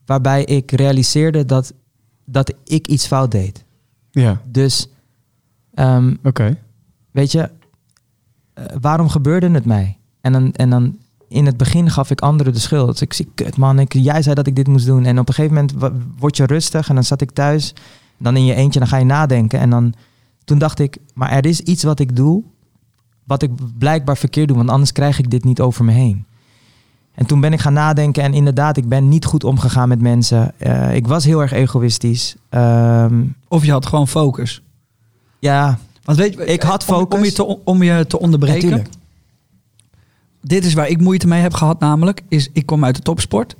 [0.07, 1.73] waarbij ik realiseerde dat,
[2.25, 3.65] dat ik iets fout deed.
[4.11, 4.89] Ja, Dus
[5.75, 6.57] Ehm, Oké.
[7.11, 7.51] weet je,
[8.55, 9.99] eh, waarom gebeurde het mij?
[10.21, 10.99] En dan, en dan
[11.33, 12.87] in het begin gaf ik anderen de schuld.
[12.91, 15.05] Dus ik zie, kut man, ik, jij zei dat ik dit moest doen.
[15.05, 17.75] En op een gegeven moment word je rustig en dan zat ik thuis.
[18.19, 19.59] Dan in je eentje, dan ga je nadenken.
[19.59, 19.95] En dan,
[20.45, 22.43] toen dacht ik, maar er is iets wat ik doe,
[23.25, 24.57] wat ik blijkbaar verkeerd doe.
[24.57, 26.25] Want anders krijg ik dit niet over me heen.
[27.15, 30.53] En toen ben ik gaan nadenken en inderdaad, ik ben niet goed omgegaan met mensen.
[30.59, 32.35] Eh, ik was heel erg egoïstisch.
[32.49, 34.63] Ehm, Of je had gewoon focus.
[35.39, 37.19] ja, Want weet je, Ik had focus.
[37.19, 38.71] Om, je, te, om je te onderbreken.
[38.71, 38.89] Natuurlijk.
[40.43, 42.23] Dit is waar ik moeite mee heb gehad namelijk.
[42.29, 43.57] Is ik kom uit de topsport.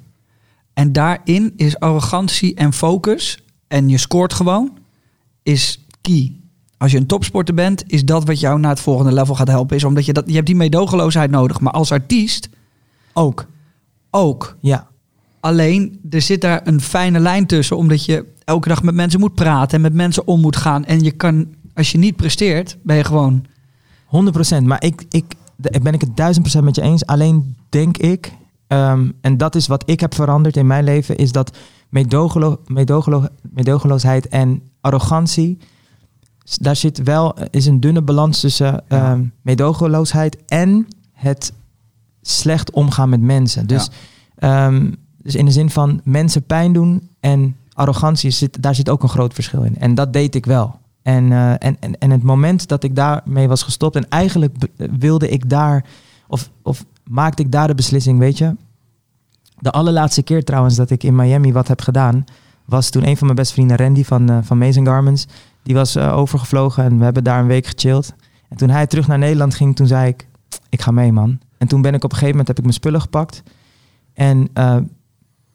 [0.75, 3.45] En daarin is arrogantie en focus.
[3.69, 4.79] En je scoort gewoon.
[5.43, 6.37] Is key.
[6.79, 9.77] Als je een topsporter bent, is dat wat jou naar het volgende level gaat helpen.
[9.77, 11.61] Is omdat je dat, je hebt die meedogenloosheid nodig.
[11.61, 12.49] Maar als artiest
[13.13, 13.47] ook.
[14.11, 14.57] ook.
[14.61, 14.91] Ja,
[15.43, 17.77] Alleen, er zit daar een fijne lijn tussen.
[17.77, 19.77] Omdat je elke dag met mensen moet praten.
[19.77, 20.85] En met mensen om moet gaan.
[20.85, 23.45] En je kan, als je niet presteert, ben je gewoon...
[24.61, 24.63] 100%.
[24.63, 25.25] Maar ik, ik,
[25.83, 27.07] ben ik het duizend procent met je eens.
[27.07, 28.33] Alleen denk ik,
[28.67, 31.57] ehm, en dat is wat ik heb veranderd in mijn leven, is dat
[31.89, 32.59] meedogelo,
[33.43, 35.59] meedogenloosheid en arrogantie,
[36.61, 41.53] daar zit wel is een dunne balans tussen ehm meedogenloosheid en het
[42.23, 43.67] slecht omgaan met mensen.
[43.67, 43.91] Dus,
[44.35, 44.91] ehm,
[45.23, 49.09] dus in de zin van mensen pijn doen en arrogantie, zit, daar zit ook een
[49.09, 49.79] groot verschil in.
[49.79, 50.81] En dat deed ik wel.
[51.03, 55.29] En, eh, en, en, en het moment dat ik daarmee was gestopt en eigenlijk wilde
[55.29, 55.85] ik daar,
[56.29, 58.57] of, of maakte ik daar de beslissing, weet je.
[59.59, 62.25] De allerlaatste keer trouwens dat ik in Miami wat heb gedaan,
[62.65, 65.27] was toen een van mijn beste vrienden, Randy van, eh, van Mason Garments,
[65.63, 68.15] die was eh, overgevlogen en we hebben daar een week gechilled.
[68.49, 70.29] En toen hij terug naar Nederland ging, toen zei ik,
[70.69, 71.39] ik ga mee man.
[71.59, 73.43] En toen ben ik op een gegeven moment, heb ik mijn spullen gepakt.
[74.15, 74.51] En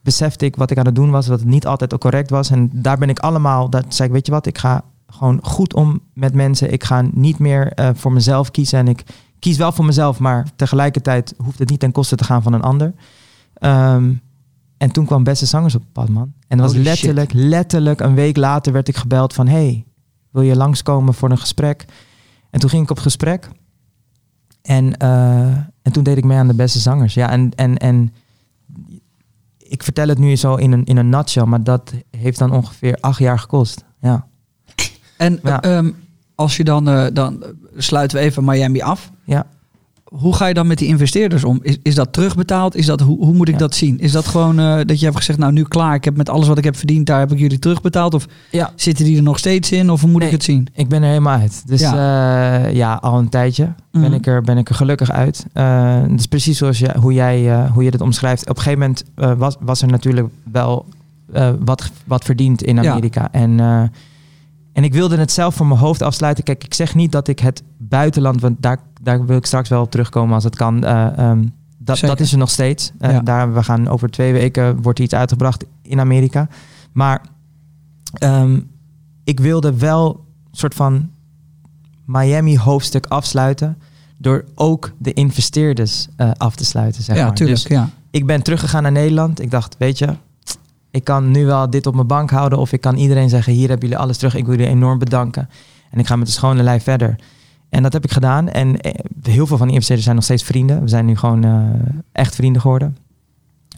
[0.01, 2.49] besefte ik wat ik aan het doen was, dat het niet altijd correct was.
[2.49, 5.73] En daar ben ik allemaal, dat zei ik, weet je wat, ik ga gewoon goed
[5.73, 6.73] om met mensen.
[6.73, 8.79] Ik ga niet meer eh, voor mezelf kiezen.
[8.79, 9.03] En ik
[9.39, 12.61] kies wel voor mezelf, maar tegelijkertijd hoeft het niet ten koste te gaan van een
[12.61, 12.93] ander.
[13.53, 14.13] Ehm,
[14.77, 16.33] en toen kwam Beste Zangers op het pad, man.
[16.47, 19.47] En dat was letterlijk, letterlijk een week later werd ik gebeld van...
[19.47, 19.85] hey,
[20.31, 21.85] wil je langskomen voor een gesprek?
[22.49, 23.49] En toen ging ik op gesprek.
[24.61, 25.47] En, eh,
[25.81, 27.13] en toen deed ik mee aan de Beste Zangers.
[27.13, 28.13] Ja, en, en, en
[29.57, 32.97] ik vertel het nu zo in een, in een nutshell, maar dat heeft dan ongeveer
[32.99, 33.85] acht jaar gekost.
[33.99, 34.27] Ja.
[35.17, 35.61] En Ja.
[35.61, 35.89] ehm,
[36.35, 37.43] als je dan, eh, dan
[37.77, 39.11] sluiten we even Miami af.
[39.23, 39.45] Ja.
[40.03, 41.59] Hoe ga je dan met die investeerders om?
[41.61, 42.75] Is, is dat terugbetaald?
[42.75, 43.59] Is dat, hoe, hoe moet ik Ja.
[43.59, 43.99] dat zien?
[43.99, 46.47] Is dat gewoon eh, dat je hebt gezegd, nou nu klaar, ik heb met alles
[46.47, 48.13] wat ik heb verdiend, daar heb ik jullie terugbetaald?
[48.13, 48.71] Of Ja.
[48.75, 49.89] zitten die er nog steeds in?
[49.89, 50.27] Of hoe moet Nee.
[50.29, 50.67] ik het zien?
[50.73, 51.63] Ik ben er helemaal uit.
[51.67, 51.95] Dus Ja.
[51.95, 54.13] ja, ja al een tijdje ben, Mhm.
[54.13, 55.45] ik er, ben ik er gelukkig uit.
[55.53, 58.49] Uh, dus precies zoals je, hoe, jij, eh, hoe je dit omschrijft.
[58.49, 60.85] Op een gegeven moment eh, was, was er natuurlijk wel
[61.33, 62.79] eh, wat, wat verdiend in.
[62.79, 63.27] Amerika.
[63.31, 63.81] En, eh,
[64.77, 66.43] en ik wilde het zelf voor mijn hoofd afsluiten.
[66.43, 69.81] Kijk, ik zeg niet dat ik het buitenland, want daar, daar wil ik straks wel
[69.81, 70.83] op terugkomen als het kan.
[70.83, 71.45] eh, ehm,
[71.77, 72.91] dat, dat is er nog steeds.
[72.99, 73.19] Eh, Ja.
[73.19, 76.47] daar, we gaan over twee weken wordt iets uitgebracht in Amerika.
[76.91, 77.21] Maar
[78.13, 78.59] ehm,
[79.23, 80.09] ik wilde wel
[80.51, 81.09] een soort van
[82.05, 83.77] Miami hoofdstuk afsluiten.
[84.17, 87.03] Door ook de investeerders eh, af te sluiten.
[87.03, 87.35] Zeg ja, maar.
[87.35, 87.61] tuurlijk.
[87.61, 87.89] Dus ja.
[88.11, 89.41] ik ben teruggegaan naar Nederland.
[89.41, 90.07] Ik dacht, weet je,
[90.97, 92.59] ik kan nu wel dit op mijn bank houden.
[92.59, 94.35] Of ik kan iedereen zeggen, hier hebben jullie alles terug.
[94.35, 95.49] Ik wil jullie enorm bedanken.
[95.91, 97.15] En ik ga met de schone lijn verder.
[97.69, 98.49] En dat heb ik gedaan.
[98.49, 98.91] En eh,
[99.21, 100.81] heel veel van die investeerders zijn nog steeds vrienden.
[100.81, 101.63] We zijn nu gewoon eh,
[102.11, 102.97] echt vrienden geworden.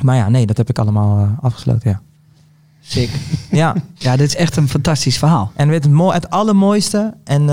[0.01, 2.01] Maar ja, nee, dat heb ik allemaal eh, afgesloten, ja.
[2.81, 3.09] Sick.
[3.51, 5.51] Ja, Ja, dit is echt een fantastisch verhaal.
[5.55, 7.45] en weet het, mo- het allermooiste, en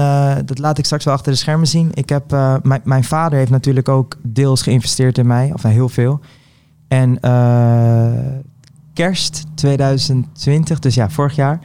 [0.47, 1.91] dat laat ik straks wel achter de schermen zien.
[1.95, 2.31] Ik heb,
[2.63, 6.21] mijn, mijn vader heeft natuurlijk ook deels geïnvesteerd in mij, of heel veel.
[6.89, 7.19] En
[8.97, 11.61] kerst 2020, dus ja, vorig jaar,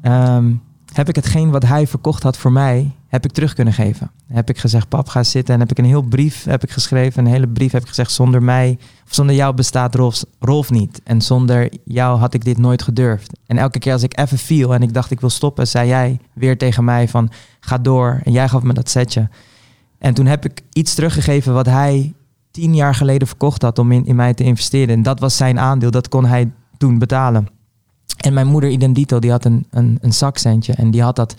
[0.00, 0.52] ehm,
[0.92, 4.10] heb ik hetgeen wat hij verkocht had voor mij, heb ik terug kunnen geven.
[4.26, 5.54] Heb ik gezegd, pap, ga zitten.
[5.54, 8.10] En heb ik een heel brief heb ik geschreven, een hele brief heb ik gezegd,
[8.12, 11.00] zonder mij, of zonder jou bestaat Rolf, Rolf niet.
[11.04, 13.32] En zonder jou had ik dit nooit gedurfd.
[13.46, 16.18] En elke keer als ik even viel en ik dacht ik wil stoppen, zei jij
[16.32, 18.20] weer tegen mij van, ga door.
[18.24, 19.28] En jij gaf me dat setje.
[19.98, 22.14] En toen heb ik iets teruggegeven wat hij
[22.50, 24.94] tien jaar geleden verkocht had om in, in mij te investeren.
[24.94, 26.50] En dat was zijn aandeel, dat kon hij
[26.80, 27.48] toen betalen.
[28.16, 31.34] En mijn moeder Identito, die had een, een, een zakcentje en die had dat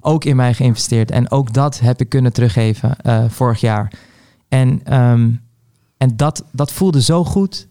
[0.00, 1.10] ook in mij geïnvesteerd.
[1.10, 3.92] En ook dat heb ik kunnen teruggeven eh, vorig jaar.
[4.48, 5.30] En, ehm,
[5.96, 7.68] en dat, dat voelde zo goed.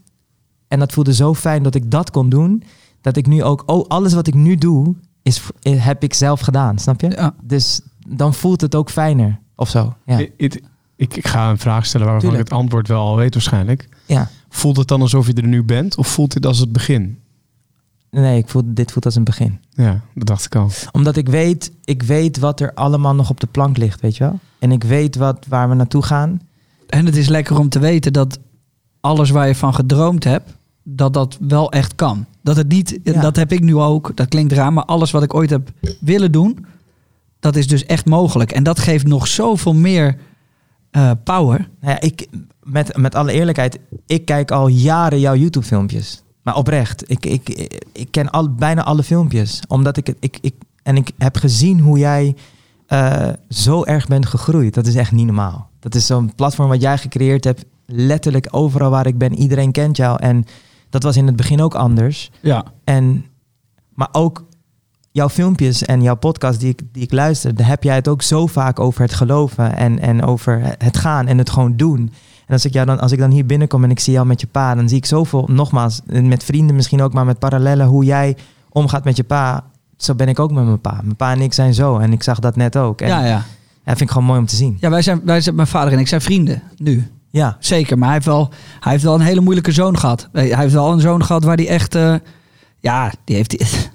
[0.68, 2.62] En dat voelde zo fijn dat ik dat kon doen.
[3.00, 6.40] Dat ik nu ook, oh, alles wat ik nu doe, is, eh, heb ik zelf
[6.40, 6.78] gedaan.
[6.78, 7.10] Snap je?
[7.10, 7.34] Ja.
[7.42, 9.94] Dus dan voelt het ook fijner of zo.
[10.04, 10.18] Ja.
[10.18, 10.62] Ik, ik,
[10.96, 12.48] ik, ik ga een vraag stellen waarvan Tuurlijk.
[12.48, 13.88] ik het antwoord wel al weet waarschijnlijk.
[14.06, 14.28] ja.
[14.52, 17.18] Voelt het dan alsof je er nu bent of voelt het als het begin?
[18.10, 19.58] Nee, ik voel, dit voelt als een begin.
[19.70, 20.70] Ja, dat dacht ik al.
[20.92, 24.24] Omdat ik weet, ik weet wat er allemaal nog op de plank ligt, weet je
[24.24, 24.38] wel?
[24.58, 26.40] En ik weet wat, waar we naartoe gaan.
[26.88, 28.38] En het is lekker om te weten dat
[29.00, 32.26] alles waar je van gedroomd hebt, dat dat wel echt kan.
[32.42, 33.20] Dat het niet, Ja.
[33.20, 35.70] dat heb ik nu ook, dat klinkt raar, maar alles wat ik ooit heb
[36.00, 36.66] willen doen,
[37.40, 38.52] dat is dus echt mogelijk.
[38.52, 40.16] En dat geeft nog zoveel meer
[40.90, 41.68] eh, power.
[41.80, 42.26] Nou ja, ik,
[42.62, 46.22] met, met alle eerlijkheid, ik kijk al jaren jouw YouTube-filmpjes.
[46.42, 47.48] Maar oprecht, ik, ik,
[47.92, 49.62] ik ken al, bijna alle filmpjes.
[49.68, 52.34] Omdat ik ik, ik, en ik heb gezien hoe jij
[52.86, 54.74] eh, zo erg bent gegroeid.
[54.74, 55.70] Dat is echt niet normaal.
[55.78, 57.64] Dat is zo'n platform wat jij gecreëerd hebt.
[57.86, 60.20] Letterlijk overal waar ik ben, iedereen kent jou.
[60.20, 60.44] En
[60.88, 62.30] dat was in het begin ook anders.
[62.40, 62.64] Ja.
[62.84, 63.24] En,
[63.94, 64.44] maar ook
[65.10, 68.22] jouw filmpjes en jouw podcast die ik, die ik luister, daar heb jij het ook
[68.22, 72.12] zo vaak over het geloven en, en over het gaan en het gewoon doen.
[72.46, 74.40] En als ik, jou dan, als ik dan hier binnenkom en ik zie jou met
[74.40, 78.04] je pa, dan zie ik zoveel, nogmaals, met vrienden misschien ook, maar met parallellen, hoe
[78.04, 78.36] jij
[78.70, 79.64] omgaat met je pa.
[79.96, 81.00] Zo ben ik ook met mijn pa.
[81.02, 81.98] Mijn pa en ik zijn zo.
[81.98, 83.00] En ik zag dat net ook.
[83.00, 83.34] En Ja, ja.
[83.36, 83.44] dat
[83.84, 84.76] vind ik gewoon mooi om te zien.
[84.80, 87.10] ja wij, zijn, wij zijn, mijn vader en ik zijn vrienden nu.
[87.30, 88.48] Ja, Zeker, maar hij heeft, wel,
[88.80, 90.28] hij heeft wel een hele moeilijke zoon gehad.
[90.32, 91.94] Hij heeft wel een zoon gehad waar hij echt...
[91.94, 92.14] eh,
[92.80, 93.90] ja, die heeft...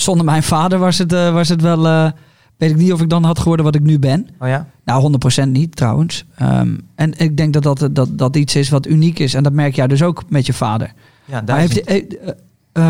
[0.00, 1.86] zonder mijn vader was het, eh, was het wel...
[1.86, 2.10] eh,
[2.56, 4.28] weet ik niet of ik dan had geworden wat ik nu ben.
[4.40, 4.66] oh ja?
[4.84, 6.24] Nou, 100% niet trouwens.
[6.34, 9.34] Ehm, en ik denk dat dat, dat dat iets is wat uniek is.
[9.34, 10.92] En dat merk jij dus ook met je vader.
[11.24, 12.34] Ja, Maar heeft, hij- eh, eh,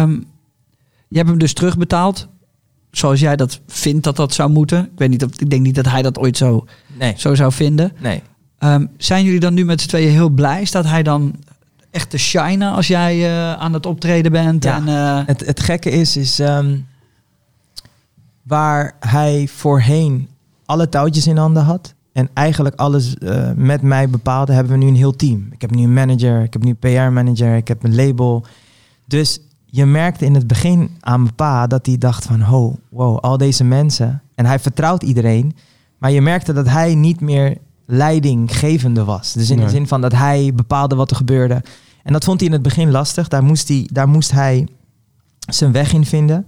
[0.02, 0.10] ehm,
[1.08, 2.28] je hebt hem dus terugbetaald.
[2.90, 4.78] Zoals jij dat vindt dat dat zou moeten.
[4.84, 6.64] Ik, weet niet of, ik denk niet dat hij dat ooit zo,
[6.98, 7.92] Nee, zo zou vinden.
[8.00, 8.22] nee.
[8.58, 10.64] Ehm, zijn jullie dan nu met z'n tweeën heel blij?
[10.64, 11.34] Staat hij dan
[11.90, 14.64] echt te shinen als jij aan het optreden bent?
[14.64, 14.76] Ja.
[14.76, 16.40] En, Het, het gekke is, is
[18.48, 20.28] waar hij voorheen
[20.64, 24.86] alle touwtjes in handen had en eigenlijk alles eh, met mij bepaalde, hebben we nu
[24.86, 25.48] een heel team.
[25.50, 28.44] Ik heb nu een manager, ik heb nu een PR-manager, ik heb een label.
[29.06, 33.18] Dus je merkte in het begin aan mijn pa dat hij dacht van, ho, wow,
[33.18, 34.22] al deze mensen.
[34.34, 35.56] En hij vertrouwt iedereen,
[35.98, 39.32] maar je merkte dat hij niet meer leidinggevende was.
[39.32, 39.64] Dus in Nee.
[39.64, 41.62] de zin van dat hij bepaalde wat er gebeurde.
[42.02, 43.28] En dat vond hij in het begin lastig.
[43.28, 44.68] Daar moest hij, daar moest hij
[45.38, 46.46] zijn weg in vinden.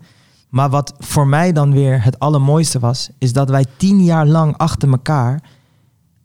[0.51, 4.57] Maar wat voor mij dan weer het allermooiste was, is dat wij tien jaar lang
[4.57, 5.43] achter elkaar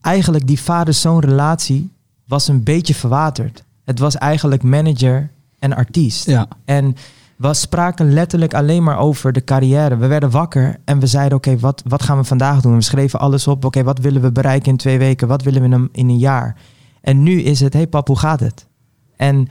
[0.01, 1.91] eigenlijk die vader-zoon relatie
[2.27, 3.63] was een beetje verwaterd.
[3.83, 6.25] Het was eigenlijk manager en artiest.
[6.25, 6.47] ja.
[6.65, 6.95] En
[7.35, 9.97] we spraken letterlijk alleen maar over de carrière.
[9.97, 12.75] We werden wakker en we zeiden: Oké, wat, wat gaan we vandaag doen?
[12.75, 13.65] We schreven alles op.
[13.65, 15.27] Oké, wat willen we bereiken in twee weken?
[15.27, 16.55] Wat willen we in een, in een jaar?
[17.01, 18.67] En nu is het: Hey pap, hoe gaat het?
[19.15, 19.47] En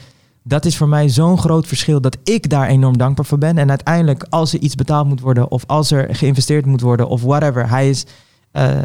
[0.46, 3.58] dat is voor mij zo'n groot verschil dat ik daar enorm dankbaar voor ben.
[3.58, 7.22] En uiteindelijk, als er iets betaald moet worden, of als er geïnvesteerd moet worden, of
[7.22, 8.06] whatever, hij is
[8.50, 8.78] eh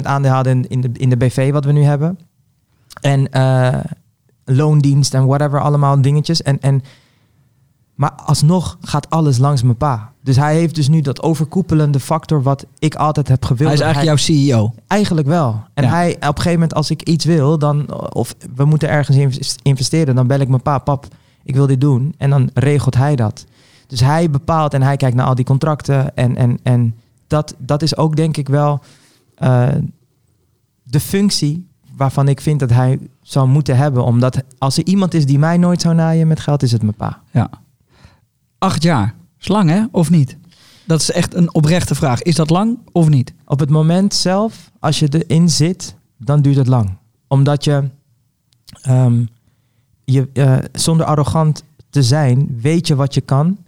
[0.00, 2.18] 50% aandeelhouder in, in, de, in de BV wat we nu hebben.
[3.00, 3.84] En eh,
[4.44, 6.42] loondienst en whatever, allemaal dingetjes.
[6.42, 6.82] En, en
[7.96, 10.12] maar alsnog gaat alles langs mijn pa.
[10.22, 13.68] Dus hij heeft dus nu dat overkoepelende factor wat ik altijd heb gewild.
[13.68, 14.74] Hij is eigenlijk jouw CEO.
[14.86, 15.62] Eigenlijk wel.
[15.74, 15.90] En Ja.
[15.90, 19.60] hij, op een gegeven moment, als ik iets wil, dan, of we moeten ergens invest-
[19.62, 21.06] investeren, dan bel ik mijn pa, pap,
[21.42, 22.14] ik wil dit doen.
[22.18, 23.44] En dan regelt hij dat.
[23.86, 26.16] Dus hij bepaalt en hij kijkt naar al die contracten.
[26.16, 26.94] En, en, en
[27.26, 28.80] dat, dat is ook denk ik wel
[29.34, 29.68] eh,
[30.82, 31.66] de functie
[31.96, 34.04] waarvan ik vind dat hij zou moeten hebben.
[34.04, 36.94] Omdat als er iemand is die mij nooit zou naaien met geld, is het mijn
[36.96, 37.20] pa.
[37.30, 37.50] Ja.
[38.66, 39.14] Acht jaar.
[39.40, 39.82] Is lang, hè?
[39.90, 40.36] Of niet?
[40.86, 42.22] Dat is echt een oprechte vraag.
[42.22, 43.34] Is dat lang of niet?
[43.44, 46.96] Op het moment zelf, als je erin zit, dan duurt het lang.
[47.28, 47.84] Omdat je,
[48.82, 49.24] ehm,
[50.04, 53.58] je eh, zonder arrogant te zijn, weet je wat je kan.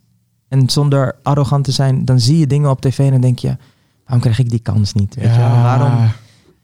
[0.48, 3.56] En zonder arrogant te zijn, dan zie je dingen op tv en dan denk je,
[4.04, 5.14] waarom krijg ik die kans niet?
[5.14, 5.48] Weet je wel?
[5.48, 6.10] Waarom?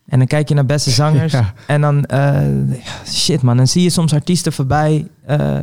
[0.05, 1.53] En dan kijk je naar beste zangers Ja.
[1.67, 2.41] en dan, eh,
[3.07, 5.07] shit man, dan zie je soms artiesten voorbij.
[5.25, 5.57] eh,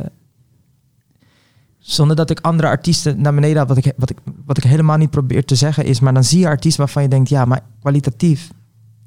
[1.85, 3.67] zonder dat ik andere artiesten naar beneden had.
[3.67, 6.39] Wat ik, wat, ik, wat ik helemaal niet probeer te zeggen is, maar dan zie
[6.39, 8.49] je artiesten waarvan je denkt, ja, maar kwalitatief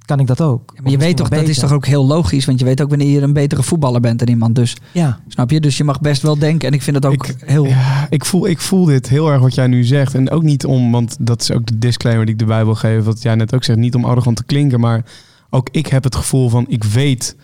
[0.04, 0.72] kan ik dat ook.
[0.74, 2.44] Ja, maar je weet toch, dat is toch ook heel logisch.
[2.44, 4.54] Want je weet ook wanneer je een betere voetballer bent dan iemand.
[4.54, 5.60] Dus Ja, snap je?
[5.60, 6.68] Dus je mag best wel denken.
[6.68, 7.66] En ik vind het ook Ik- heel...
[7.66, 10.14] Ja, ik voel, ik voel dit heel erg wat jij nu zegt.
[10.14, 13.04] En ook niet om, want dat is ook de disclaimer die ik erbij wil geven.
[13.04, 14.80] Wat jij net ook zegt, niet om arrogant te klinken.
[14.80, 15.04] Maar
[15.50, 17.36] ook ik heb het gevoel van, ik weet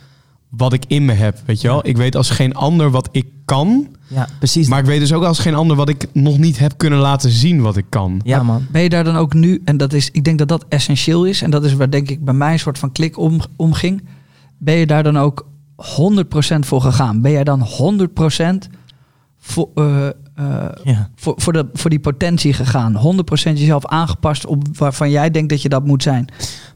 [0.57, 1.39] wat ik in me heb.
[1.47, 1.87] Weet je wel?
[1.87, 3.89] Ik weet als geen ander wat ik kan.
[4.07, 4.69] ja precies.
[4.69, 7.31] Maar ik weet dus ook als geen ander wat ik nog niet heb kunnen laten
[7.31, 8.21] zien wat ik kan.
[8.25, 8.67] ja man.
[8.71, 11.43] Ben je daar dan ook nu, en dat is, ik denk dat dat essentieel is,
[11.43, 14.03] en dat is waar denk ik bij mij een soort van klik om, omging.
[14.59, 15.47] Ben je daar dan ook
[15.77, 15.85] 100%
[16.59, 17.21] voor gegaan?
[17.21, 18.69] Ben jij dan 100%
[19.39, 21.11] voor, eh, eh, Ja.
[21.15, 22.97] voor, voor, de, voor die potentie gegaan?
[22.97, 26.27] 100% jezelf aangepast op waarvan jij denkt dat je dat moet zijn?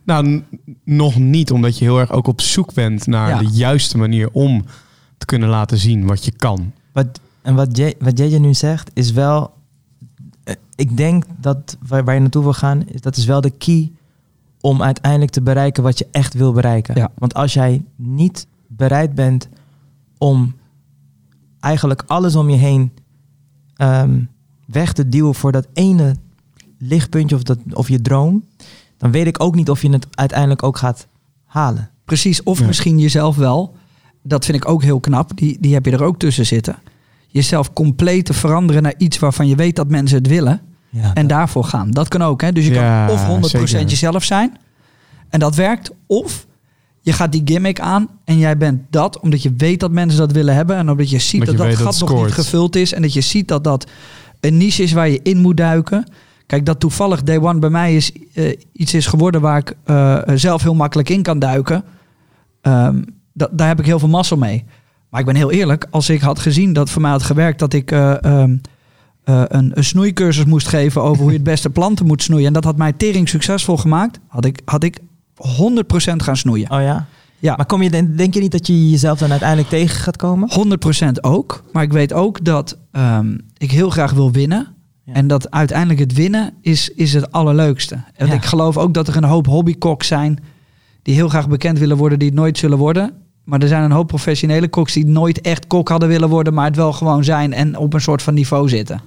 [0.04, 0.42] Nou,
[0.84, 3.38] nog niet, omdat je heel erg ook op zoek bent naar Ja.
[3.38, 4.64] de juiste manier om
[5.18, 6.72] te kunnen laten zien wat je kan.
[6.92, 9.54] Wat, en wat, J, wat JJ nu zegt, is wel
[10.74, 13.92] ik denk dat waar, waar je naartoe wil gaan, is dat is wel de key
[14.60, 16.94] om uiteindelijk te bereiken wat je echt wil bereiken.
[16.96, 17.10] Ja.
[17.18, 19.48] Want als jij niet bereid bent
[20.18, 20.54] om
[21.60, 22.92] eigenlijk alles om je heen
[23.76, 24.20] ehm,
[24.66, 26.16] weg te duwen voor dat ene
[26.78, 28.44] lichtpuntje of, dat, of je droom,
[28.98, 31.06] dan weet ik ook niet of je het uiteindelijk ook gaat
[31.44, 31.90] halen.
[32.04, 32.66] Precies, of Ja.
[32.66, 33.74] misschien jezelf wel.
[34.22, 35.36] Dat vind ik ook heel knap.
[35.36, 36.76] Die, die heb je er ook tussen zitten.
[37.28, 40.60] Jezelf compleet te veranderen naar iets waarvan je weet dat mensen het willen.
[40.90, 41.90] Ja, En daarvoor gaan.
[41.90, 42.40] Dat kan ook.
[42.40, 42.52] Hè?
[42.52, 43.88] Dus je Ja, kan of 100% zeker.
[43.88, 44.56] jezelf zijn.
[45.28, 45.90] En dat werkt.
[46.06, 46.46] Of
[47.06, 48.08] je gaat die gimmick aan.
[48.24, 50.76] En jij bent dat omdat je weet dat mensen dat willen hebben.
[50.76, 52.92] En omdat je ziet Omdat dat je dat gat nog niet gevuld is.
[52.92, 53.86] En dat je ziet dat dat
[54.40, 56.06] een niche is waar je in moet duiken.
[56.46, 60.18] Kijk, dat toevallig Day One bij mij is, eh, iets is geworden waar ik eh,
[60.34, 61.84] zelf heel makkelijk in kan duiken.
[62.60, 63.02] Ehm,
[63.32, 64.64] da- daar heb ik heel veel massa mee.
[65.10, 67.72] Maar ik ben heel eerlijk, als ik had gezien dat voor mij had gewerkt dat
[67.72, 68.56] ik eh, ehm,
[69.24, 72.46] eh, een, een snoeicursus moest geven over hoe je het beste planten moet snoeien.
[72.46, 74.18] En dat had mij tering succesvol gemaakt.
[74.26, 74.98] Had ik, had ik
[75.36, 76.70] 100% gaan snoeien.
[76.70, 77.06] Oh ja?
[77.38, 77.56] Ja.
[77.56, 80.48] Maar kom je, denk je niet dat je jezelf dan uiteindelijk tegen gaat komen?
[81.06, 81.64] 100% ook.
[81.72, 84.74] Maar ik weet ook dat ehm, ik heel graag wil winnen.
[85.04, 85.12] Ja.
[85.12, 88.02] En dat uiteindelijk het winnen is, is het allerleukste.
[88.14, 88.32] En Ja.
[88.32, 90.38] ik geloof ook dat er een hoop hobbykoks zijn
[91.02, 93.12] die heel graag bekend willen worden, die het nooit zullen worden.
[93.44, 96.64] Maar er zijn een hoop professionele koks die nooit echt kok hadden willen worden, maar
[96.64, 99.00] het wel gewoon zijn en op een soort van niveau zitten.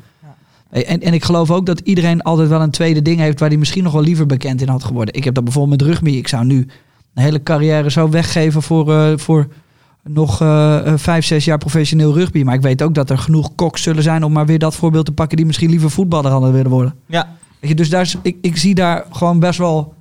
[0.70, 3.58] En, en ik geloof ook dat iedereen altijd wel een tweede ding heeft waar hij
[3.58, 5.14] misschien nog wel liever bekend in had geworden.
[5.14, 6.12] Ik heb dat bijvoorbeeld met rugby.
[6.12, 6.68] Ik zou nu
[7.14, 9.48] een hele carrière zo weggeven voor, eh, voor
[10.04, 12.44] nog eh, eh, vijf, zes jaar professioneel rugby.
[12.44, 15.06] Maar ik weet ook dat er genoeg koks zullen zijn om maar weer dat voorbeeld
[15.06, 16.94] te pakken die misschien liever voetballer hadden willen worden.
[17.06, 17.36] Ja.
[17.60, 19.94] Weet je, dus daar ik, ik zie daar gewoon best wel.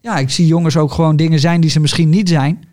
[0.00, 2.64] Ja, ik zie jongens ook gewoon dingen zijn die ze misschien niet zijn.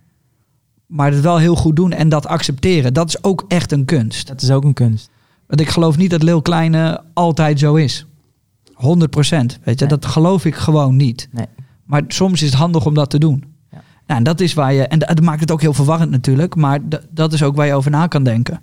[0.86, 2.94] Maar het wel heel goed doen en dat accepteren.
[2.94, 4.28] Dat is ook echt een kunst.
[4.28, 5.11] Dat is ook een kunst.
[5.52, 8.06] Want ik geloof niet dat Lil Kleine altijd zo is.
[8.74, 9.88] 100% Weet je, Nee.
[9.88, 11.30] dat geloof ik gewoon niet.
[11.32, 11.46] Nee.
[11.86, 13.44] Maar soms is het handig om dat te doen.
[13.72, 13.82] Ja.
[14.08, 14.88] Nou, en dat is waar je.
[14.88, 16.56] En dat maakt het ook heel verwarrend natuurlijk.
[16.56, 16.80] Maar
[17.10, 18.62] dat is ook waar je over na kan denken.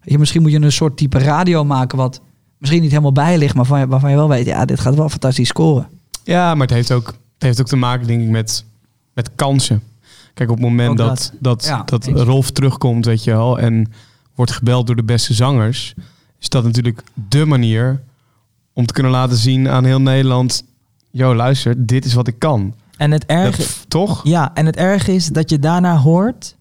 [0.00, 2.20] Weet Je, misschien moet je een soort type radio maken wat
[2.58, 4.94] misschien niet helemaal bij ligt, maar waarvan je, waarvan je wel weet, ja, dit gaat
[4.94, 5.88] wel fantastisch scoren.
[6.24, 8.64] Ja, maar het heeft ook, het heeft ook te maken, denk ik, met,
[9.14, 9.82] met kansen.
[10.34, 11.60] Kijk, op het moment Ook dat, dat.
[11.60, 12.06] dat, Ja, dat.
[12.06, 13.92] Rolf terugkomt, weet je wel, en
[14.34, 15.94] wordt gebeld door de beste zangers,
[16.40, 18.00] is dat natuurlijk de manier
[18.72, 20.64] om te kunnen laten zien aan heel Nederland,
[21.10, 22.74] yo, luister, dit is wat ik kan.
[22.96, 24.20] En het erge, Dat, toch?
[24.24, 26.56] ja, en het erge is dat je daarna hoort,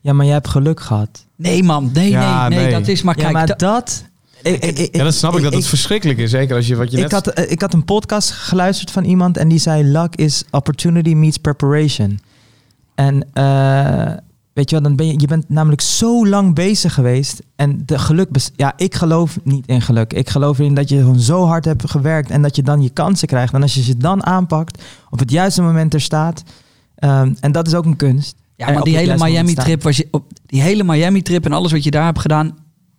[0.00, 1.26] ja, maar jij hebt geluk gehad.
[1.36, 2.78] Nee, man, nee, Ja, nee, nee, nee.
[2.78, 3.34] dat is maar ja, kijk.
[3.34, 4.04] maar da- dat...
[4.42, 6.30] Ik, ik, ik- Ja, dat snap ik, dat ik- het verschrikkelijk is.
[6.30, 7.04] Zeker als je wat je net...
[7.06, 11.14] ik, had, ik had een podcast geluisterd van iemand en die zei: Luck is opportunity
[11.14, 12.20] meets preparation.
[12.94, 14.12] En eh,
[14.52, 17.42] weet je wel, dan ben je, je bent namelijk zo lang bezig geweest.
[17.56, 20.12] En de geluk, ja, ik geloof niet in geluk.
[20.12, 22.90] Ik geloof erin dat je gewoon zo hard hebt gewerkt en dat je dan je
[22.90, 23.52] kansen krijgt.
[23.54, 26.42] En als je ze dan aanpakt, op het juiste moment er staat.
[26.94, 28.34] ehm, en dat is ook een kunst.
[28.56, 29.16] Ja, En maar die hele
[29.82, 32.56] was je op die hele Miami-trip en alles wat je daar hebt gedaan,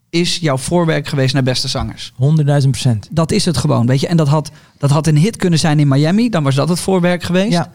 [0.09, 2.13] is jouw voorwerk geweest naar beste zangers.
[2.15, 2.61] staan.
[2.63, 3.07] 100.000 procent.
[3.11, 4.07] Dat is het gewoon, weet je.
[4.07, 6.79] En dat had, dat had een hit kunnen zijn in Miami, dan was dat het
[6.79, 7.51] voorwerk geweest.
[7.51, 7.71] Ja.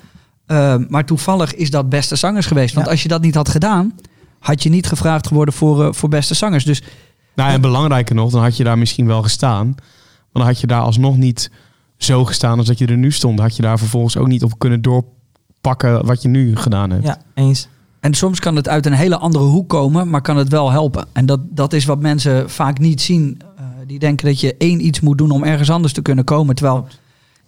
[0.49, 2.75] Uh, maar toevallig is dat beste zangers geweest.
[2.75, 2.93] Want Ja.
[2.93, 3.95] als je dat niet had gedaan,
[4.39, 6.65] had je niet gevraagd geworden voor, uh, voor beste zangers.
[6.65, 6.83] Dus
[7.35, 9.67] Nou, en belangrijker nog, dan had je daar misschien wel gestaan.
[9.67, 9.77] Maar
[10.33, 11.51] dan had je daar alsnog niet
[11.97, 13.41] zo gestaan als dat je er nu stond.
[13.41, 17.05] Had je daar vervolgens ook niet op kunnen doorpakken wat je nu gedaan hebt.
[17.05, 17.69] Ja, eens.
[18.01, 21.07] En soms kan het uit een hele andere hoek komen, maar kan het wel helpen.
[21.13, 23.39] En dat, dat is wat mensen vaak niet zien.
[23.59, 26.55] Uh, die denken dat je één iets moet doen om ergens anders te kunnen komen.
[26.55, 26.87] Terwijl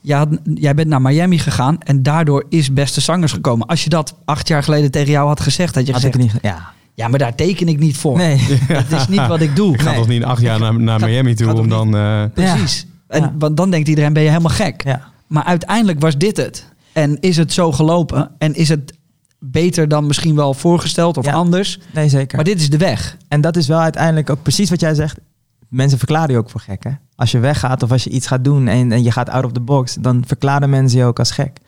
[0.09, 3.67] had, jij bent naar Miami gegaan en daardoor is Beste Zangers gekomen.
[3.67, 6.25] Als je dat acht jaar geleden tegen jou had gezegd, had je Had gezegd...
[6.25, 6.73] ik niet, ja.
[6.95, 8.17] Ja, maar daar teken ik niet voor.
[8.17, 8.47] Nee.
[8.91, 9.75] Dat is niet wat ik doe.
[9.75, 9.99] Ik ga Nee.
[9.99, 11.97] toch niet acht jaar naar, naar Miami toe om dan...
[11.97, 12.87] eh, Precies.
[13.09, 13.33] En, Ja.
[13.39, 14.83] Want dan denkt iedereen, ben je helemaal gek.
[14.85, 15.01] Ja.
[15.27, 16.67] Maar uiteindelijk was dit het.
[16.93, 18.31] En is het zo gelopen?
[18.39, 18.93] En is het
[19.39, 21.33] beter dan misschien wel voorgesteld of Ja.
[21.33, 21.79] anders?
[21.95, 22.37] Nee, zeker.
[22.37, 23.17] Maar dit is de weg.
[23.29, 25.19] En dat is wel uiteindelijk ook precies wat jij zegt.
[25.71, 26.85] Mensen verklaren je ook voor gek.
[26.85, 26.91] Hè?
[27.15, 29.53] Als je weggaat of als je iets gaat doen en, en je gaat out of
[29.53, 31.59] the box, dan verklaren mensen je ook als gek.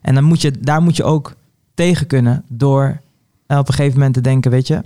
[0.00, 1.34] En dan moet je, daar moet je ook
[1.74, 3.00] tegen kunnen door
[3.46, 4.82] eh, op een gegeven moment te denken, weet je,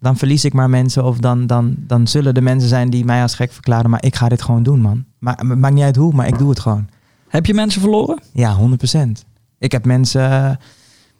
[0.00, 3.22] dan verlies ik maar mensen of dan, dan, dan zullen de mensen zijn die mij
[3.22, 5.04] als gek verklaren, maar ik ga dit gewoon doen, man.
[5.18, 6.88] Maar het maakt niet uit hoe, maar ik doe het gewoon.
[7.28, 8.20] Heb je mensen verloren?
[8.32, 8.56] Ja,
[8.96, 9.10] 100%.
[9.58, 10.50] Ik heb mensen, eh,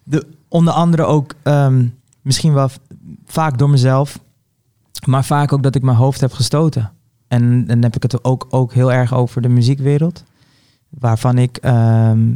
[0.03, 1.87] de, onder andere ook ehm,
[2.21, 2.69] misschien wel
[3.25, 4.19] vaak door mezelf,
[5.05, 6.91] maar vaak ook dat ik mijn hoofd heb gestoten.
[7.27, 10.23] En dan heb ik het ook, ook heel erg over de muziekwereld,
[10.89, 12.33] waarvan ik ehm,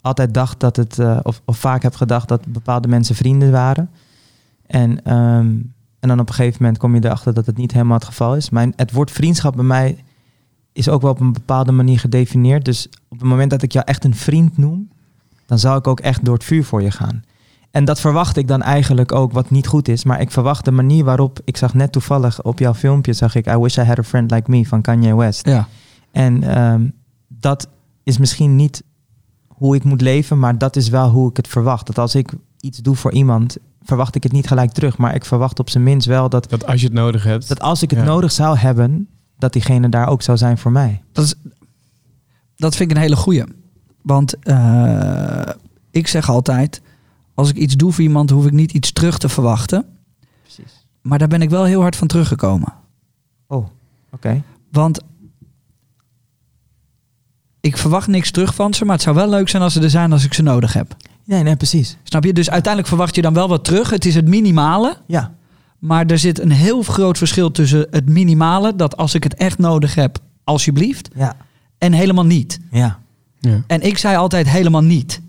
[0.00, 3.90] altijd dacht dat het, eh, of, vaak heb gedacht dat bepaalde mensen vrienden waren.
[4.66, 5.46] En, ehm,
[6.00, 8.36] en dan op een gegeven moment kom je erachter dat het niet helemaal het geval
[8.36, 8.50] is.
[8.50, 10.04] Maar het woord vriendschap bij mij
[10.72, 12.64] is ook wel op een bepaalde manier gedefinieerd.
[12.64, 14.88] Dus op het moment dat ik jou echt een vriend noem,
[15.46, 17.24] dan zou ik ook echt door het vuur voor je gaan.
[17.72, 20.04] En dat verwacht ik dan eigenlijk ook, wat niet goed is.
[20.04, 23.46] Maar ik verwacht de manier waarop, ik zag net toevallig op jouw filmpje, zag ik
[23.46, 25.46] I Wish I Had a Friend Like Me van Kanye West.
[25.46, 25.68] Ja.
[26.10, 26.88] En ehm,
[27.28, 27.68] dat
[28.02, 28.82] is misschien niet
[29.48, 31.86] hoe ik moet leven, maar dat is wel hoe ik het verwacht.
[31.86, 34.96] Dat als ik iets doe voor iemand, verwacht ik het niet gelijk terug.
[34.98, 37.48] Maar ik verwacht op zijn minst wel dat, Dat als je het nodig hebt.
[37.48, 38.04] dat als ik het Ja.
[38.04, 39.08] nodig zou hebben,
[39.38, 41.02] dat diegene daar ook zou zijn voor mij.
[41.12, 41.34] Dat, is,
[42.56, 43.44] dat vind ik een hele goeie.
[44.02, 45.42] Want eh,
[45.90, 46.82] ik zeg altijd,
[47.34, 49.84] als ik iets doe voor iemand, hoef ik niet iets terug te verwachten.
[50.42, 50.86] Precies.
[51.00, 52.72] Maar daar ben ik wel heel hard van teruggekomen.
[53.46, 53.66] Oh,
[54.12, 54.42] oké.
[54.70, 55.00] Want
[57.60, 59.90] ik verwacht niks terug van ze, maar het zou wel leuk zijn als ze er
[59.90, 60.96] zijn als ik ze nodig heb.
[61.24, 61.96] Nee, nee, precies.
[62.02, 62.32] Snap je?
[62.32, 63.90] Dus uiteindelijk verwacht je dan wel wat terug.
[63.90, 65.34] Het is het minimale, Ja,
[65.78, 69.58] maar er zit een heel groot verschil tussen het minimale, dat als ik het echt
[69.58, 71.36] nodig heb, alsjeblieft, ja,
[71.78, 72.60] en helemaal niet.
[72.70, 73.00] ja.
[73.38, 73.62] Ja.
[73.66, 75.20] En ik zei altijd helemaal niet.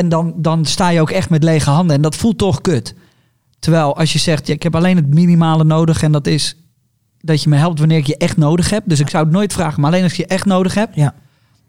[0.00, 1.96] En dan, dan sta je ook echt met lege handen.
[1.96, 2.94] En dat voelt toch kut.
[3.58, 6.02] Terwijl als je zegt, ja, ik heb alleen het minimale nodig.
[6.02, 6.56] En dat is
[7.20, 8.82] dat je me helpt wanneer ik je echt nodig heb.
[8.86, 10.94] Dus ik zou het nooit vragen, maar alleen als je echt nodig heb.
[10.94, 11.14] Ja.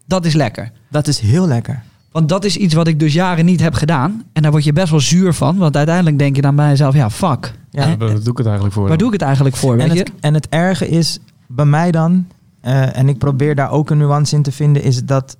[0.06, 0.72] Dat is lekker.
[0.90, 1.82] Dat is heel lekker.
[2.12, 4.22] Want dat is iets wat ik dus jaren niet heb gedaan.
[4.32, 5.56] En daar word je best wel zuur van.
[5.56, 7.54] Want uiteindelijk denk je dan bij jezelf, ja, fuck.
[7.70, 7.96] Ja.
[7.96, 8.88] Waar doe ik het eigenlijk voor?
[8.88, 10.00] Waar doe ik het eigenlijk voor, weet En je?
[10.00, 12.26] het, en het erge is bij mij dan,
[12.60, 15.36] eh, en ik probeer daar ook een nuance in te vinden, is dat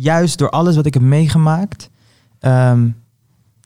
[0.00, 1.90] juist door alles wat ik heb meegemaakt,
[2.38, 2.88] ehm,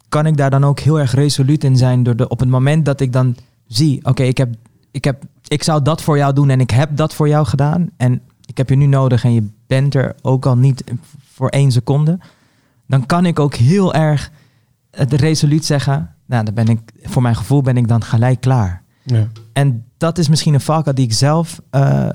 [0.08, 2.02] kan ik daar dan ook heel erg resoluut in zijn.
[2.02, 4.54] Door de, op het moment dat ik dan zie, oké, ik heb,
[4.90, 7.90] ik heb, ik zou dat voor jou doen en ik heb dat voor jou gedaan.
[7.96, 10.84] En ik heb je nu nodig en je bent er ook al niet
[11.32, 12.18] voor één seconde.
[12.86, 14.30] Dan kan ik ook heel erg
[14.90, 18.82] het resoluut zeggen, nou, dan ben ik, voor mijn gevoel ben ik dan gelijk klaar.
[19.02, 19.28] Ja.
[19.52, 22.08] En dat is misschien een valkuil die ik zelf eh,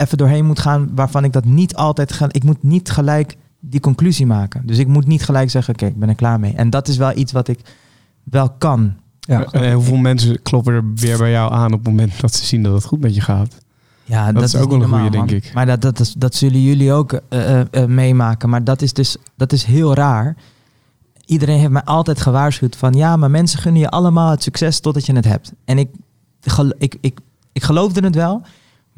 [0.00, 2.26] even doorheen moet gaan, waarvan ik dat niet altijd ga.
[2.30, 4.66] Ik moet niet gelijk die conclusie maken.
[4.66, 6.54] Dus ik moet niet gelijk zeggen, oké, ik ben er klaar mee.
[6.54, 7.60] En dat is wel iets wat ik
[8.22, 8.94] wel kan.
[9.20, 9.44] Ja.
[9.44, 12.62] En hoeveel mensen kloppen er weer bij jou aan op het moment dat ze zien
[12.62, 13.54] dat het goed met je gaat?
[14.04, 15.50] Ja, Dat is ook wel een goeie, denk ik.
[15.54, 18.48] Maar dat, dat, is, dat zullen jullie ook eh, eh, eh, meemaken.
[18.48, 20.36] Maar dat is dus dat is heel raar.
[21.24, 22.92] Iedereen heeft mij altijd gewaarschuwd van...
[22.92, 25.52] ja, maar mensen gunnen je allemaal het succes totdat je het hebt.
[25.64, 25.88] En ik,
[26.40, 27.18] gel- ik, ik,
[27.52, 28.42] ik geloofde het wel...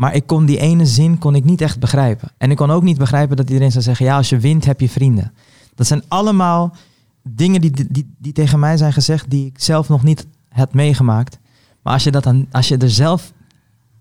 [0.03, 2.29] maar ik kon die ene zin kon ik niet echt begrijpen.
[2.39, 4.07] En ik kon ook niet begrijpen dat iedereen zou zeggen...
[4.07, 5.33] ja, als je wint heb je vrienden.
[5.75, 6.75] Dat zijn allemaal
[7.23, 9.31] dingen die, die, die tegen mij zijn gezegd...
[9.31, 11.39] die ik zelf nog niet had meegemaakt.
[11.83, 13.33] Maar als je, dat dan, als je er zelf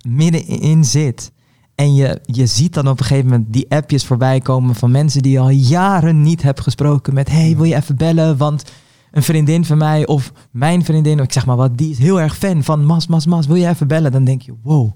[0.08, 1.32] middenin zit...
[1.76, 5.22] En je, je ziet dan op een gegeven moment die appjes voorbij komen van mensen
[5.22, 8.38] die je al jaren niet hebt gesproken met hey, wil je even bellen?
[8.38, 8.64] Want
[9.12, 12.38] een vriendin van mij of mijn vriendin, ik zeg maar wat, die is heel erg
[12.38, 14.12] fan van Mas, Mas, Mas, wil je even bellen?
[14.12, 14.92] Dan denk je, wow.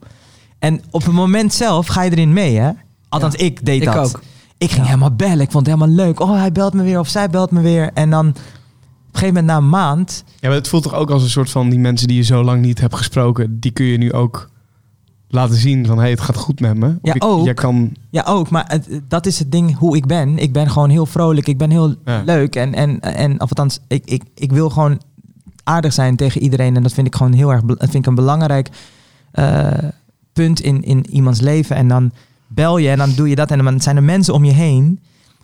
[0.66, 2.72] En op het moment zelf ga je erin mee, hè?
[3.10, 4.16] Althans, ik deed Ik dat.
[4.16, 4.22] ook.
[4.58, 5.40] Ik ging helemaal bellen.
[5.40, 6.20] Ik vond het helemaal leuk.
[6.20, 7.92] Oh, hij belt me weer of zij belt me weer.
[7.94, 8.42] En dan op een
[9.20, 11.70] gegeven moment na een maand Ja, maar het voelt toch ook als een soort van
[11.70, 14.50] die mensen die je zo lang niet hebt gesproken, die kun je nu ook
[15.28, 16.88] laten zien van hey, het gaat goed met me.
[16.88, 17.46] Of Ja, ik- ook.
[17.46, 18.50] Jij kan, Ja, ook.
[18.50, 20.38] Maar het, dat is het ding hoe ik ben.
[20.38, 21.48] Ik ben gewoon heel vrolijk.
[21.48, 22.22] Ik ben heel Ja.
[22.26, 22.56] leuk.
[22.56, 25.02] En, en, en of althans, ik, ik, ik wil gewoon
[25.64, 26.76] aardig zijn tegen iedereen.
[26.76, 28.70] En dat vind ik gewoon heel erg dat vind ik een belangrijk
[29.32, 29.68] eh,
[30.36, 31.76] punt in, in iemands leven.
[31.76, 32.12] En dan
[32.48, 33.52] bel je en dan doe je dat.
[33.52, 35.00] En dan zijn er mensen om je heen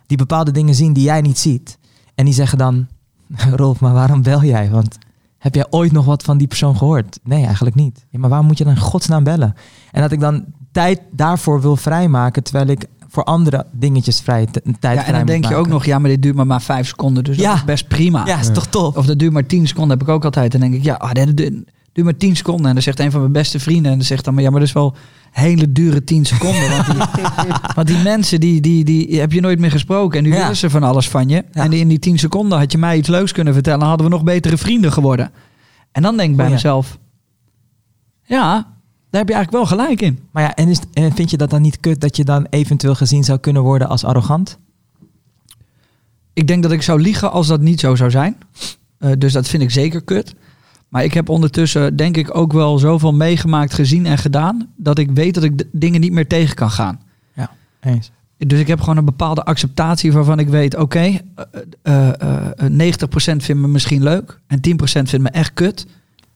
[0.08, 1.78] die bepaalde dingen zien die jij niet ziet.
[2.16, 2.88] En die zeggen dan,
[3.56, 4.70] Rolf, maar waarom bel jij?
[4.70, 4.98] Want
[5.38, 7.20] heb jij ooit nog wat van die persoon gehoord?
[7.24, 8.06] Nee, eigenlijk niet.
[8.10, 9.56] Ja, maar waarom moet je dan in godsnaam bellen?
[9.92, 14.64] En dat ik dan tijd daarvoor wil vrijmaken, terwijl ik voor andere dingetjes vrij tijd
[14.80, 16.88] Ja, vrij en dan denk je ook nog, ja, maar dit duurt maar, maar vijf
[16.88, 17.24] seconden.
[17.24, 17.50] Dus Ja.
[17.50, 18.26] dat is best prima.
[18.26, 18.98] Ja, is toch tof?
[18.98, 20.52] Of dat duurt maar 10 seconden, heb ik ook altijd.
[20.52, 21.54] Dan denk ik, ja, ah, dit duurt,
[21.94, 22.66] duurt maar 10 seconden.
[22.68, 24.60] En dan zegt een van mijn beste vrienden, en dan zegt dan, maar ja, maar
[24.60, 24.96] dat is wel
[25.32, 26.70] hele dure 10 seconden.
[26.70, 26.96] Want die,
[27.76, 30.18] want die mensen, die, die, die heb je nooit meer gesproken.
[30.18, 30.38] En nu Ja.
[30.42, 31.36] willen ze van alles van je.
[31.52, 31.64] Ja.
[31.64, 33.88] En in die 10 seconden had je mij iets leuks kunnen vertellen.
[33.88, 35.32] Hadden we nog betere vrienden geworden.
[35.92, 36.56] En dan denk ik bij Oh ja.
[36.58, 36.98] mezelf,
[38.24, 38.52] ja,
[39.10, 40.20] daar heb je eigenlijk wel gelijk in.
[40.32, 42.96] Maar ja, en, is, en vind je dat dan niet kut dat je dan eventueel
[42.96, 44.58] gezien zou kunnen worden als arrogant?
[46.34, 48.38] Ik denk dat ik zou liegen als dat niet zo zou zijn.
[48.98, 50.34] Eh, dus dat vind ik zeker kut.
[50.92, 54.70] Maar ik heb ondertussen denk ik ook wel zoveel meegemaakt, gezien en gedaan...
[54.76, 57.00] dat ik weet dat ik dingen niet meer tegen kan gaan.
[57.80, 58.12] Eens.
[58.38, 60.76] Dus ik heb gewoon een bepaalde acceptatie waarvan ik weet...
[60.76, 61.20] oké, eh,
[61.82, 65.86] eh, eh, 90% vindt me misschien leuk en 10% vindt me echt kut.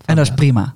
[0.06, 0.76] En dat is prima.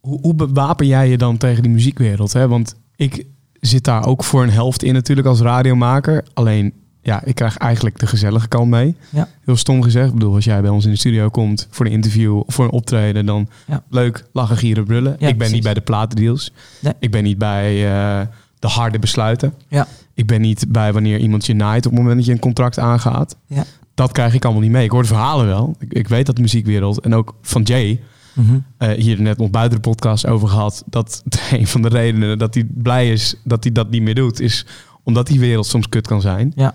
[0.00, 2.32] hoe, hoe bewapen jij je dan tegen die muziekwereld?
[2.32, 2.48] Hè?
[2.48, 3.26] Want ik
[3.60, 6.24] zit daar ook voor een helft in natuurlijk als radiomaker.
[6.34, 6.72] Alleen
[7.02, 8.94] ja, ik krijg eigenlijk de gezellige kant mee.
[9.10, 9.28] Ja.
[9.44, 10.06] Heel stom gezegd.
[10.08, 12.64] Ik bedoel, als jij bij ons in de studio komt voor een interview of voor
[12.64, 13.82] een optreden, dan Ja.
[13.90, 15.10] leuk, lachen, gieren, brullen.
[15.10, 15.54] Ja, ik ben precies.
[15.54, 16.52] niet bij de platendeals.
[16.80, 16.92] Nee.
[16.98, 18.26] Ik ben niet bij eh,
[18.58, 19.54] de harde besluiten.
[19.68, 19.86] Ja.
[20.14, 22.78] Ik ben niet bij wanneer iemand je naait op het moment dat je een contract
[22.78, 23.36] aangaat.
[23.46, 23.64] Ja.
[23.94, 24.84] Dat krijg ik allemaal niet mee.
[24.84, 25.74] Ik hoor de verhalen wel.
[25.78, 28.00] Ik, ik weet dat de muziekwereld en ook van Jay,
[28.34, 28.58] Mhm.
[28.76, 32.54] eh, hier net nog buiten de podcast over gehad, dat een van de redenen dat
[32.54, 34.66] hij blij is dat hij dat niet meer doet, is
[35.02, 36.52] omdat die wereld soms kut kan zijn.
[36.56, 36.74] Ja.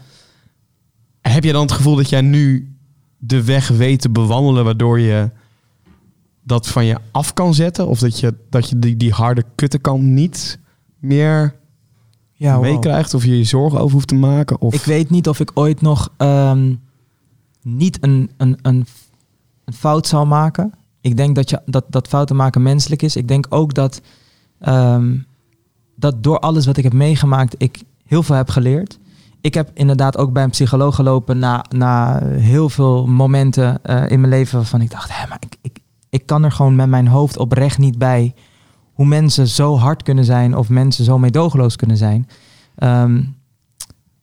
[1.30, 2.76] Heb je dan het gevoel dat jij nu
[3.18, 5.30] de weg weet te bewandelen waardoor je
[6.44, 7.88] dat van je af kan zetten?
[7.88, 10.60] Of dat je, dat je die, die harde kuttenkant niet
[11.00, 11.56] meer
[12.34, 12.62] Ja, wow.
[12.62, 13.14] meekrijgt?
[13.14, 14.62] Of je je zorgen over hoeft te maken?
[14.62, 14.74] Of...
[14.74, 16.74] Ik weet niet of ik ooit nog ehm,
[17.62, 18.86] niet een, een, een,
[19.66, 20.74] een fout zal maken.
[21.02, 23.16] Ik denk dat, je, dat, dat fouten maken menselijk is.
[23.16, 24.02] Ik denk ook dat,
[24.60, 25.18] ehm,
[25.96, 29.00] dat door alles wat ik heb meegemaakt, ik heel veel heb geleerd.
[29.46, 34.20] Ik heb inderdaad ook bij een psycholoog gelopen na, na heel veel momenten eh, in
[34.20, 35.80] mijn leven waarvan ik dacht, hé, maar ik, ik,
[36.10, 38.34] ik kan er gewoon met mijn hoofd oprecht niet bij
[38.94, 42.28] hoe mensen zo hard kunnen zijn of mensen zo meedogenloos kunnen zijn.
[42.76, 43.24] Ehm,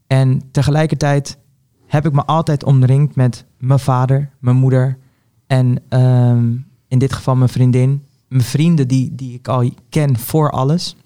[0.07, 1.39] en tegelijkertijd
[1.87, 4.99] heb ik me altijd omringd met mijn vader, mijn moeder
[5.47, 6.57] en ehm,
[6.89, 8.05] in dit geval mijn vriendin.
[8.29, 10.97] Mijn vrienden die, die ik al ken voor alles.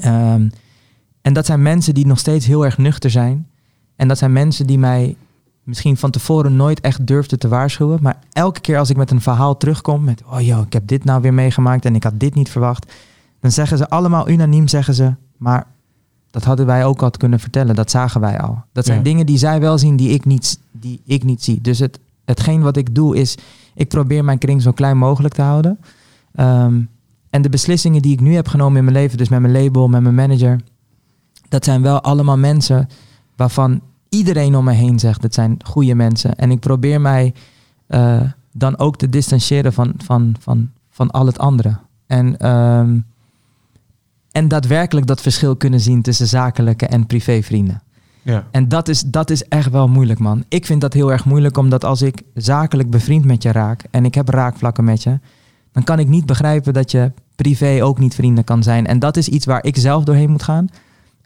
[0.00, 0.48] Ehm,
[1.24, 3.46] en dat zijn mensen die nog steeds heel erg nuchter zijn.
[3.96, 5.16] En dat zijn mensen die mij
[5.62, 7.98] misschien van tevoren nooit echt durfden te waarschuwen.
[8.02, 10.22] Maar elke keer als ik met een verhaal terugkom met...
[10.30, 12.92] oh joh, ik heb dit nou weer meegemaakt en ik had dit niet verwacht.
[13.40, 15.14] Dan zeggen ze allemaal unaniem, zeggen ze...
[15.36, 15.66] maar
[16.30, 17.74] dat hadden wij ook al kunnen vertellen.
[17.74, 18.62] Dat zagen wij al.
[18.72, 19.04] Dat zijn Ja.
[19.04, 21.60] dingen die zij wel zien die ik niet, die ik niet zie.
[21.60, 23.36] Dus het, hetgeen wat ik doe is...
[23.74, 25.78] ik probeer mijn kring zo klein mogelijk te houden.
[26.34, 26.80] Ehm,
[27.30, 29.18] en de beslissingen die ik nu heb genomen in mijn leven...
[29.18, 30.60] dus met mijn label, met mijn manager...
[31.54, 32.88] dat zijn wel allemaal mensen
[33.36, 35.22] waarvan iedereen om me heen zegt...
[35.22, 36.36] dat zijn goede mensen.
[36.36, 37.34] En ik probeer mij
[37.86, 38.20] eh,
[38.52, 41.76] dan ook te distancieren van, van, van, van al het andere.
[42.06, 42.36] En...
[42.38, 42.98] ehm,
[44.32, 47.82] en daadwerkelijk dat verschil kunnen zien tussen zakelijke en privévrienden.
[48.22, 48.46] Ja.
[48.50, 50.44] En dat is, dat is echt wel moeilijk, man.
[50.48, 54.04] Ik vind dat heel erg moeilijk, omdat als ik zakelijk bevriend met je raak en
[54.04, 55.18] ik heb raakvlakken met je,
[55.72, 58.86] dan kan ik niet begrijpen dat je privé ook niet vrienden kan zijn.
[58.86, 60.68] En dat is iets waar ik zelf doorheen moet gaan.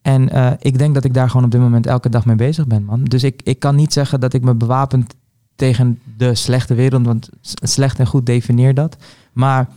[0.03, 2.67] En eh, ik denk dat ik daar gewoon op dit moment elke dag mee bezig
[2.67, 3.05] ben, man.
[3.05, 5.15] Dus ik, ik kan niet zeggen dat ik me bewapend
[5.57, 7.29] tegen de slechte wereld, want
[7.63, 8.97] slecht en goed definieer dat.
[9.33, 9.69] Maar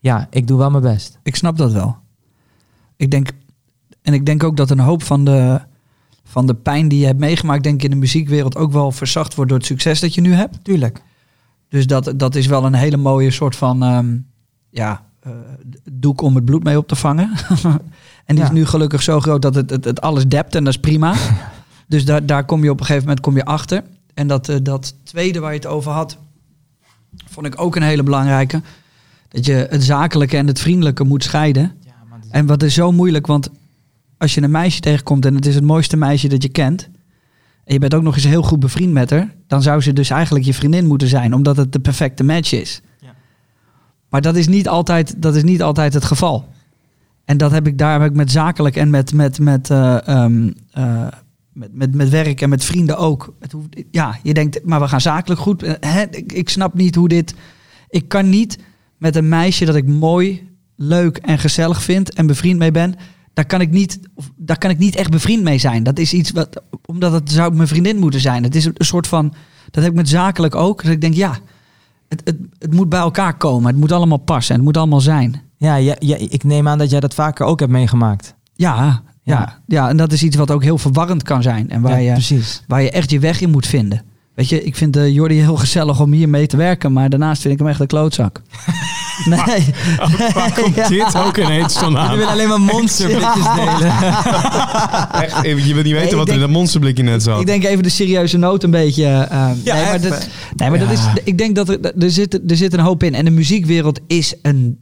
[0.00, 1.18] ja, ik doe wel mijn best.
[1.22, 1.96] Ik snap dat wel.
[2.96, 3.30] Ik denk,
[4.02, 5.60] en ik denk ook dat een hoop van de,
[6.24, 9.34] van de pijn die je hebt meegemaakt, denk ik in de muziekwereld ook wel verzacht
[9.34, 10.64] wordt door het succes dat je nu hebt.
[10.64, 11.02] Tuurlijk.
[11.68, 14.16] Dus dat, dat is wel een hele mooie soort van ehm,
[14.70, 15.32] ja, eh,
[15.92, 17.30] doek om het bloed mee op te vangen.
[18.28, 18.50] en die Ja.
[18.50, 21.14] is nu gelukkig zo groot dat het, het, het alles dept en dat is prima.
[21.88, 23.82] dus daar, daar kom je op een gegeven moment kom je achter.
[24.14, 26.18] En dat, eh, dat tweede waar je het over had,
[27.28, 28.62] vond ik ook een hele belangrijke.
[29.28, 31.72] Dat je het zakelijke en het vriendelijke moet scheiden.
[32.30, 33.48] En wat is zo moeilijk, want
[34.18, 36.88] als je een meisje tegenkomt en het is het mooiste meisje dat je kent.
[37.64, 39.34] En je bent ook nog eens heel goed bevriend met haar.
[39.46, 42.80] Dan zou ze dus eigenlijk je vriendin moeten zijn, omdat het de perfecte match is.
[43.00, 43.14] Ja.
[44.08, 46.48] Maar dat is, niet altijd, dat is niet altijd het geval.
[47.28, 50.50] En dat heb ik daar heb ik met zakelijk en met, met, met, eh, ehm,
[50.70, 51.06] eh,
[51.52, 53.34] met, met, met werk en met vrienden ook.
[53.40, 53.54] Het
[53.90, 55.62] ja, je denkt, maar we gaan zakelijk goed.
[55.62, 56.02] Eh, Hè?
[56.10, 57.34] Ik, snap niet hoe dit.
[57.88, 58.58] Ik kan niet
[58.96, 62.94] met een meisje dat ik mooi, leuk en gezellig vind en bevriend mee ben.
[63.32, 64.00] Daar kan ik niet,
[64.36, 65.82] daar kan ik niet echt bevriend mee zijn.
[65.82, 68.42] Dat is iets wat, omdat het zou mijn vriendin moeten zijn.
[68.42, 69.34] Het is een, een soort van,
[69.70, 70.82] dat heb ik met zakelijk ook.
[70.82, 71.38] Dat ik denk, ja,
[72.08, 73.70] het, het, het moet bij elkaar komen.
[73.70, 74.54] Het moet allemaal passen.
[74.54, 75.46] Het moet allemaal zijn.
[75.58, 78.34] Ja, ja, ja, ik neem aan dat jij dat vaker ook hebt meegemaakt.
[78.54, 79.58] Ja, ja, Ja.
[79.66, 79.88] ja.
[79.88, 81.70] en dat is iets wat ook heel verwarrend kan zijn.
[81.70, 82.62] En waar, ja, je, precies.
[82.66, 84.02] waar je echt je weg in moet vinden.
[84.34, 87.42] Weet je, ik vind uh, Jordi heel gezellig om hier mee te werken, maar daarnaast
[87.42, 88.42] vind ik hem echt een klootzak.
[89.24, 89.74] nee.
[90.34, 92.10] Waar komt dit ook ineens vandaan?
[92.12, 93.92] Je wil alleen maar monsterblikjes delen.
[95.22, 97.40] Echt, je wilt niet weten wat er in dat monsterblikje net zat.
[97.40, 99.04] Ik denk even de serieuze noot een beetje.
[99.04, 101.00] eh, nee, maar, dat, nee, maar dat is.
[101.24, 103.14] Ik denk dat er, er, zit, er zit een hoop in.
[103.14, 104.78] En de muziekwereld is een.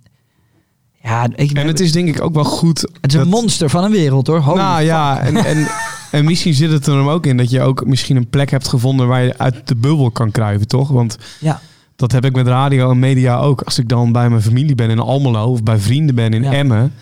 [1.07, 2.80] Ja, ik, en het is denk ik ook wel goed...
[3.00, 4.40] het is een monster van een wereld hoor.
[4.40, 4.86] Holy nou fuck.
[4.86, 5.66] ja, en, en,
[6.11, 8.68] en misschien zit het er hem ook in dat je ook misschien een plek hebt
[8.68, 10.88] gevonden waar je uit de bubbel kan kruiven, toch?
[10.88, 11.61] Want Ja.
[11.96, 13.61] dat heb ik met radio en media ook.
[13.62, 16.52] Als ik dan bij mijn familie ben in Almelo of bij vrienden ben in Ja.
[16.52, 16.92] Emmen,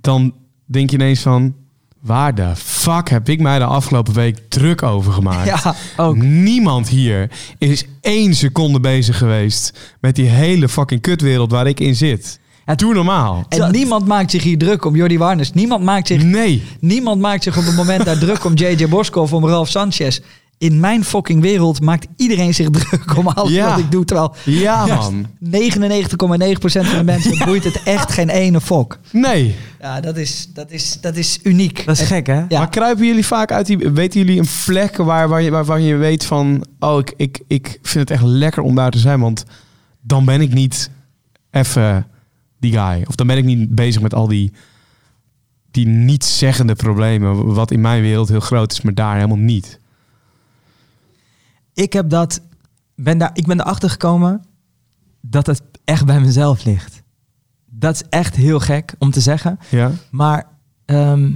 [0.00, 0.32] dan
[0.66, 1.54] denk je ineens van,
[2.00, 5.46] waar de fuck heb ik mij de afgelopen week druk over gemaakt?
[5.62, 6.16] Ja, Ook.
[6.22, 11.96] Niemand hier is één seconde bezig geweest met die hele fucking kutwereld waar ik in
[11.96, 12.38] zit.
[12.74, 13.44] Doe normaal.
[13.48, 15.52] En niemand maakt zich hier druk om Jordi Warnes.
[15.52, 16.62] Niemand maakt zich, Nee.
[16.80, 20.20] niemand maakt zich op het moment daar druk om JJ Boskov, om Ralf Sanchez.
[20.58, 23.68] In mijn fucking wereld maakt iedereen zich druk om alles Ja.
[23.70, 24.04] wat ik doe.
[24.04, 25.26] Terwijl Ja, man.
[25.38, 28.98] 99,9% van de mensen boeit het echt geen ene fok.
[29.12, 29.54] Nee.
[29.80, 31.84] Ja, dat is, dat is, dat is uniek.
[31.86, 32.38] Dat is En- gek, hè?
[32.48, 32.58] Ja.
[32.58, 33.78] Maar kruipen jullie vaak uit die...
[33.78, 36.64] Weten jullie een plek waar, waar je, waarvan je weet van...
[36.78, 39.20] Oh, ik, ik, ik vind het echt lekker om daar te zijn.
[39.20, 39.44] Want
[40.00, 40.90] dan ben ik niet
[41.50, 42.06] even
[42.60, 43.04] die guy.
[43.08, 44.52] Of dan ben ik niet bezig met al die...
[45.70, 47.54] Die niet-zeggende problemen.
[47.54, 49.80] Wat in mijn wereld heel groot is, maar daar helemaal niet.
[51.74, 52.40] Ik heb dat,
[52.94, 54.44] ben daar, ik ben erachter gekomen
[55.20, 57.02] dat het echt bij mezelf ligt.
[57.66, 59.58] Dat is echt heel gek om te zeggen.
[59.68, 59.92] Ja?
[60.10, 60.46] Maar
[60.84, 61.32] ehm,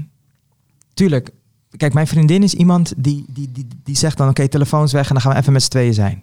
[0.95, 1.31] tuurlijk,
[1.77, 5.13] kijk, mijn vriendin is iemand die, die, die, die zegt dan: oké, telefoons weg en
[5.13, 6.23] dan gaan we even met z'n tweeën zijn.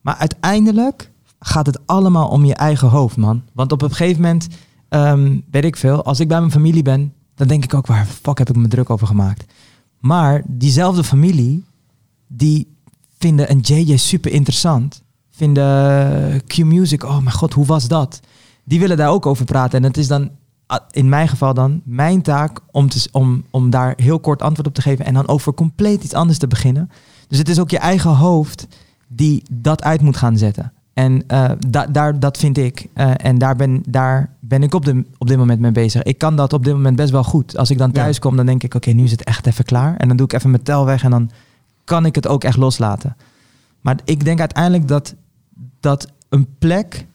[0.00, 1.10] Maar uiteindelijk
[1.46, 3.42] gaat het allemaal om je eigen hoofd, man.
[3.52, 4.48] Want op een gegeven moment,
[4.88, 8.06] ehm, weet ik veel, als ik bij mijn familie ben, dan denk ik ook: waar
[8.06, 9.44] fuck heb ik me druk over gemaakt?
[9.98, 11.64] Maar diezelfde familie,
[12.26, 12.76] die
[13.18, 15.02] vinden een JJ super interessant.
[15.30, 18.20] Vinden Q-Music, oh mijn god, hoe was dat?
[18.64, 19.78] Die willen daar ook over praten.
[19.78, 20.30] En het is dan
[20.66, 24.66] ah, in mijn geval dan mijn taak om, te, om, om daar heel kort antwoord
[24.66, 26.90] op te geven en dan over compleet iets anders te beginnen.
[27.28, 28.66] Dus het is ook je eigen hoofd
[29.08, 30.72] die dat uit moet gaan zetten.
[30.94, 32.86] En eh, da, daar, dat vind ik.
[32.92, 36.02] Eh, en daar ben, daar ben ik op, de, op dit moment mee bezig.
[36.02, 37.56] Ik kan dat op dit moment best wel goed.
[37.56, 38.02] Als ik dan Ja.
[38.02, 39.96] thuis kom, dan denk ik, oké, nu is het echt even klaar.
[39.96, 41.30] En dan doe ik even mijn tel weg en dan
[41.84, 43.16] kan ik het ook echt loslaten.
[43.80, 45.14] Maar ik denk uiteindelijk dat,
[45.80, 47.06] dat een plek,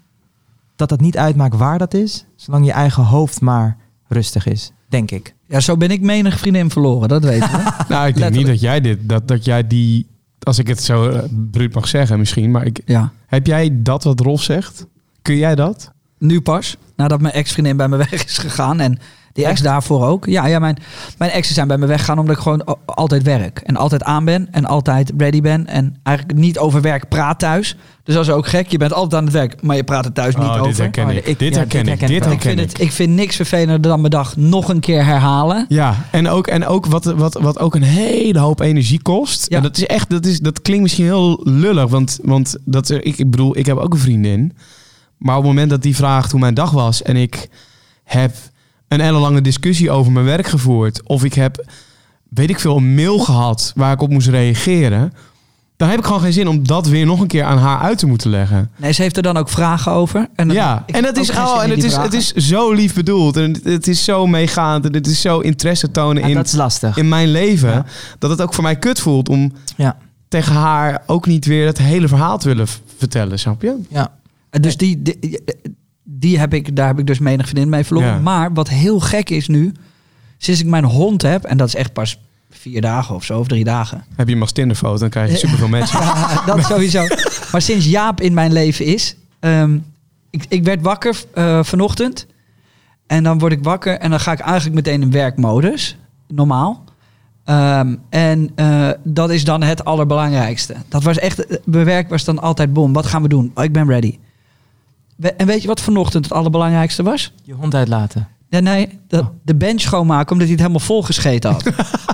[0.75, 3.77] dat het niet uitmaakt waar dat is, zolang je eigen hoofd maar
[4.07, 5.35] rustig is, denk ik.
[5.47, 7.57] Ja, zo ben ik menig vriendin verloren, dat weten we.
[7.89, 8.35] Nou, ik denk Letterlijk.
[8.35, 9.09] niet dat jij dit...
[9.09, 10.07] Dat, dat jij die...
[10.39, 12.51] Als ik het zo eh, bruut mag zeggen misschien.
[12.51, 13.11] Maar ik, ja.
[13.27, 14.85] heb jij dat wat Rolf zegt?
[15.21, 15.91] Kun jij dat?
[16.17, 18.79] Nu pas, nadat mijn ex-vriendin bij me weg is gegaan.
[18.79, 18.99] En
[19.39, 20.25] die ex daarvoor ook.
[20.25, 20.77] Ja, ja mijn,
[21.17, 23.59] mijn exen zijn bij me weggegaan omdat ik gewoon altijd werk.
[23.59, 25.67] En altijd aan ben en altijd ready ben.
[25.67, 27.75] En eigenlijk niet over werk praat thuis.
[28.03, 28.67] Dus dat is ook gek.
[28.67, 30.81] Je bent altijd aan het werk, maar je praat er thuis niet oh, dit over.
[30.81, 31.25] herken Oh, ik.
[31.25, 31.99] ik- dit ja, herken dit ik.
[31.99, 32.31] herken Dit ik wel.
[32.33, 32.77] Ik herken vind, ik.
[32.77, 35.65] het, ik vind niks vervelender dan mijn dag nog een keer herhalen.
[35.69, 39.49] Ja, en ook, en ook wat, wat, wat ook een hele hoop energie kost.
[39.49, 39.57] Ja.
[39.57, 43.17] En dat is echt, dat, is, dat klinkt misschien heel lullig, want, want dat, ik,
[43.17, 44.53] ik bedoel, ik heb ook een vriendin.
[45.17, 47.49] Maar op het moment dat die vraagt hoe mijn dag was en ik
[48.03, 48.35] heb
[48.89, 51.65] een ellenlange discussie over mijn werk gevoerd, of ik heb,
[52.29, 55.13] weet ik veel, een mail gehad waar ik op moest reageren,
[55.77, 57.97] dan heb ik gewoon geen zin om dat weer nog een keer aan haar uit
[57.97, 58.71] te moeten leggen.
[58.77, 60.27] Nee, ze heeft er dan ook vragen over.
[60.35, 63.37] En dan- Ja, en dat is, oh, en het is, het is zo lief bedoeld
[63.37, 66.45] en het, het is zo meegaand en het is zo interesse tonen Ja, in dat
[66.45, 66.97] is lastig.
[66.97, 67.69] in mijn leven.
[67.69, 67.85] Ja.
[68.19, 69.97] Dat het ook voor mij kut voelt om Ja.
[70.27, 72.67] tegen haar ook niet weer het hele verhaal te willen
[72.97, 73.75] vertellen, snap je?
[73.89, 74.11] Ja.
[74.49, 75.39] En Dus die, die,
[76.11, 78.09] die heb ik, daar heb ik dus menig vriendin mee verloren.
[78.09, 78.19] Ja.
[78.19, 79.71] Maar wat heel gek is nu,
[80.37, 82.19] sinds ik mijn hond heb, en dat is echt pas
[82.51, 84.05] vier dagen of zo, of drie dagen.
[84.15, 85.99] Heb je een Mastinderfoto, dan krijg je superveel mensen.
[85.99, 87.07] Ja, dat sowieso.
[87.51, 89.77] Maar sinds Jaap in mijn leven is, ehm,
[90.29, 92.27] ik, ik werd wakker eh, vanochtend.
[93.07, 95.97] En dan word ik wakker en dan ga ik eigenlijk meteen in werkmodus,
[96.27, 96.83] normaal.
[97.43, 100.75] Ehm, en eh, dat is dan het allerbelangrijkste.
[100.87, 102.93] Dat was echt, eh, mijn werk was dan altijd bom.
[102.93, 103.51] Wat gaan we doen?
[103.53, 104.17] Oh, ik ben ready.
[105.19, 107.33] En weet je wat vanochtend het allerbelangrijkste was?
[107.43, 108.27] Je hond uitlaten.
[108.49, 111.63] Nee, nee, de, de bench schoonmaken omdat hij het helemaal vol gescheten had.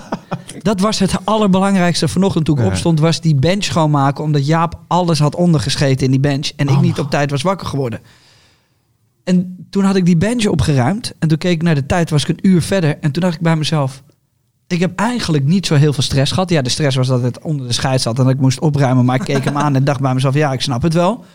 [0.62, 2.68] dat was het allerbelangrijkste vanochtend toen ik Ja.
[2.68, 6.74] opstond, was die bench schoonmaken omdat Jaap alles had ondergescheten in die bench en ik
[6.76, 8.00] Oh, niet op tijd was wakker geworden.
[9.24, 12.22] En toen had ik die bench opgeruimd en toen keek ik naar de tijd, was
[12.24, 14.04] ik een uur verder en toen dacht ik bij mezelf,
[14.68, 16.50] ik heb eigenlijk niet zo heel veel stress gehad.
[16.50, 19.06] Ja, de stress was dat het onder de scheid zat en dat ik moest opruimen,
[19.06, 21.26] maar ik keek hem aan en dacht bij mezelf, ja, ik snap het wel.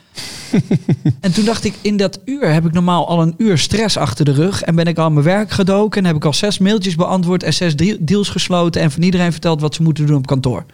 [1.21, 4.25] En toen dacht ik, in dat uur heb ik normaal al een uur stress achter
[4.25, 4.63] de rug.
[4.63, 6.01] En ben ik al aan mijn werk gedoken.
[6.01, 8.83] En heb ik al zes mailtjes beantwoord en zes deal- deals gesloten.
[8.83, 10.65] En van iedereen verteld wat ze moeten doen op kantoor.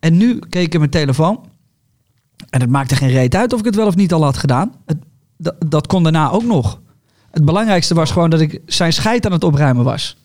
[0.00, 1.40] En nu keek ik in mijn telefoon.
[2.50, 4.72] En het maakte geen reet uit of ik het wel of niet al had gedaan.
[4.86, 4.98] Het,
[5.66, 6.80] dat kon daarna ook nog.
[7.30, 10.16] Het belangrijkste was gewoon dat ik zijn scheid aan het opruimen was.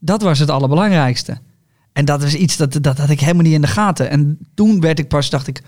[0.00, 1.38] Dat was het allerbelangrijkste.
[1.92, 4.10] En dat is iets dat, dat had ik helemaal niet in de gaten.
[4.10, 5.62] En toen werd ik pas, dacht ik...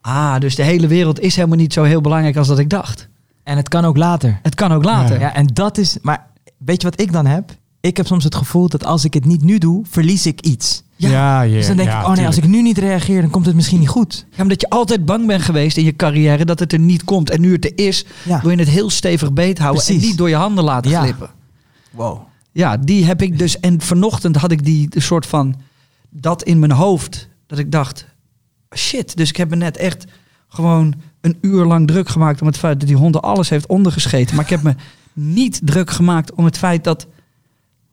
[0.00, 3.08] Ah, dus de hele wereld is helemaal niet zo heel belangrijk als dat ik dacht.
[3.44, 4.38] En het kan ook later.
[4.42, 5.20] Het kan ook later.
[5.20, 5.98] Ja, en dat is.
[6.02, 6.26] Maar
[6.58, 7.58] weet je wat ik dan heb?
[7.80, 10.82] Ik heb soms het gevoel dat als ik het niet nu doe, verlies ik iets.
[10.96, 13.30] Ja, ja, Dus dan denk ja, ik, oh nee, als ik nu niet reageer, dan
[13.30, 14.26] komt het misschien niet goed.
[14.30, 17.30] Ja, omdat je altijd bang bent geweest in je carrière dat het er niet komt.
[17.30, 18.40] En nu het er is, Ja.
[18.40, 20.08] wil je het heel stevig beethouden en Precies.
[20.08, 21.00] niet door je handen laten Ja.
[21.02, 21.30] glippen.
[21.90, 22.20] Wow.
[22.52, 23.60] Ja, die heb ik dus.
[23.60, 25.54] En vanochtend had ik die soort van
[26.10, 27.28] dat in mijn hoofd.
[27.46, 28.06] Dat ik dacht,
[28.76, 29.16] shit.
[29.16, 30.04] Dus ik heb me net echt
[30.48, 33.66] gewoon een uur lang druk gemaakt om het feit dat die hond er alles heeft
[33.66, 34.36] ondergescheten.
[34.36, 34.74] Maar ik heb me
[35.12, 37.06] niet druk gemaakt om het feit dat,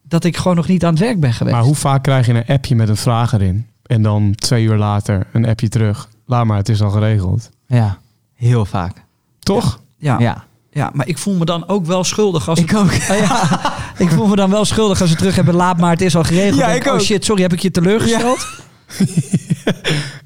[0.02, 1.56] dat ik gewoon nog niet aan het werk ben geweest.
[1.56, 3.66] Maar hoe vaak krijg je een appje met een vraag erin?
[3.86, 6.10] En dan twee uur later een appje terug.
[6.26, 7.50] Laat maar, het is al geregeld.
[7.68, 7.98] Ja,
[8.34, 9.04] heel vaak.
[9.40, 9.82] Toch?
[9.98, 10.20] ja, ja.
[10.20, 10.46] Ja.
[10.94, 12.92] Maar ik voel me dan ook wel schuldig als Ik ook.
[13.26, 13.60] ja,
[13.98, 15.56] ik voel me dan wel schuldig als we terug hebben.
[15.56, 16.60] Laat maar, het is al geregeld.
[16.60, 17.02] Ja, Denk, ik oh ook.
[17.02, 18.46] shit, sorry, heb ik je teleurgesteld?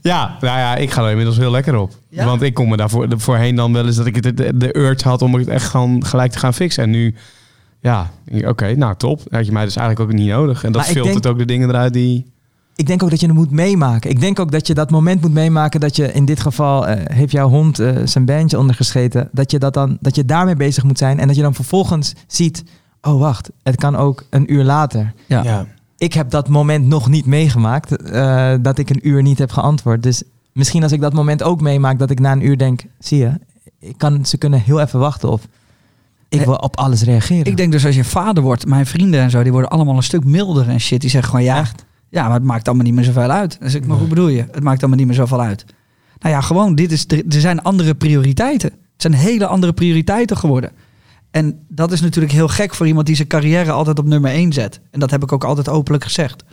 [0.01, 1.91] Ja, nou ja, ik ga er inmiddels heel lekker op.
[2.09, 2.25] Ja?
[2.25, 4.77] Want ik kom me daarvoor de- voorheen dan wel eens dat ik het, de, de
[4.77, 6.83] urge had om het echt gewoon gelijk te gaan fixen.
[6.83, 7.15] En nu,
[7.81, 8.11] ja,
[8.45, 9.21] oké, nou top.
[9.29, 10.63] Had je mij dus eigenlijk ook niet nodig.
[10.63, 12.31] En dat Maar filtert denk- ook de dingen eruit die...
[12.75, 14.09] Ik denk ook dat je het moet meemaken.
[14.09, 17.15] Ik denk ook dat je dat moment moet meemaken dat je in dit geval eh,
[17.15, 19.29] heeft jouw hond eh, zijn bandje ondergescheten.
[19.31, 22.13] Dat je dat dan dat je daarmee bezig moet zijn en dat je dan vervolgens
[22.27, 22.63] ziet,
[23.01, 25.13] oh wacht, het kan ook een uur later.
[25.25, 25.43] Ja.
[25.43, 25.65] Ja.
[25.97, 30.03] Ik heb dat moment nog niet meegemaakt eh, dat ik een uur niet heb geantwoord.
[30.03, 33.17] Dus misschien als ik dat moment ook meemaak dat ik na een uur denk, zie
[33.17, 33.31] je,
[33.79, 35.47] ik kan, ze kunnen heel even wachten of
[36.29, 37.45] ik wil op alles reageren.
[37.45, 40.03] Ik denk dus als je vader wordt, mijn vrienden en zo, die worden allemaal een
[40.03, 41.01] stuk milder en shit.
[41.01, 41.65] Die zeggen gewoon ja,
[42.11, 43.57] ja, maar het maakt allemaal niet meer zoveel uit.
[43.59, 44.45] Dus ik, maar hoe bedoel je?
[44.51, 45.65] Het maakt allemaal niet meer zoveel uit.
[46.19, 48.69] Nou ja, gewoon, dit is, er zijn andere prioriteiten.
[48.69, 50.71] Het zijn hele andere prioriteiten geworden.
[51.31, 54.53] En dat is natuurlijk heel gek voor iemand die zijn carrière altijd op nummer 1
[54.53, 54.79] zet.
[54.91, 56.43] En dat heb ik ook altijd openlijk gezegd.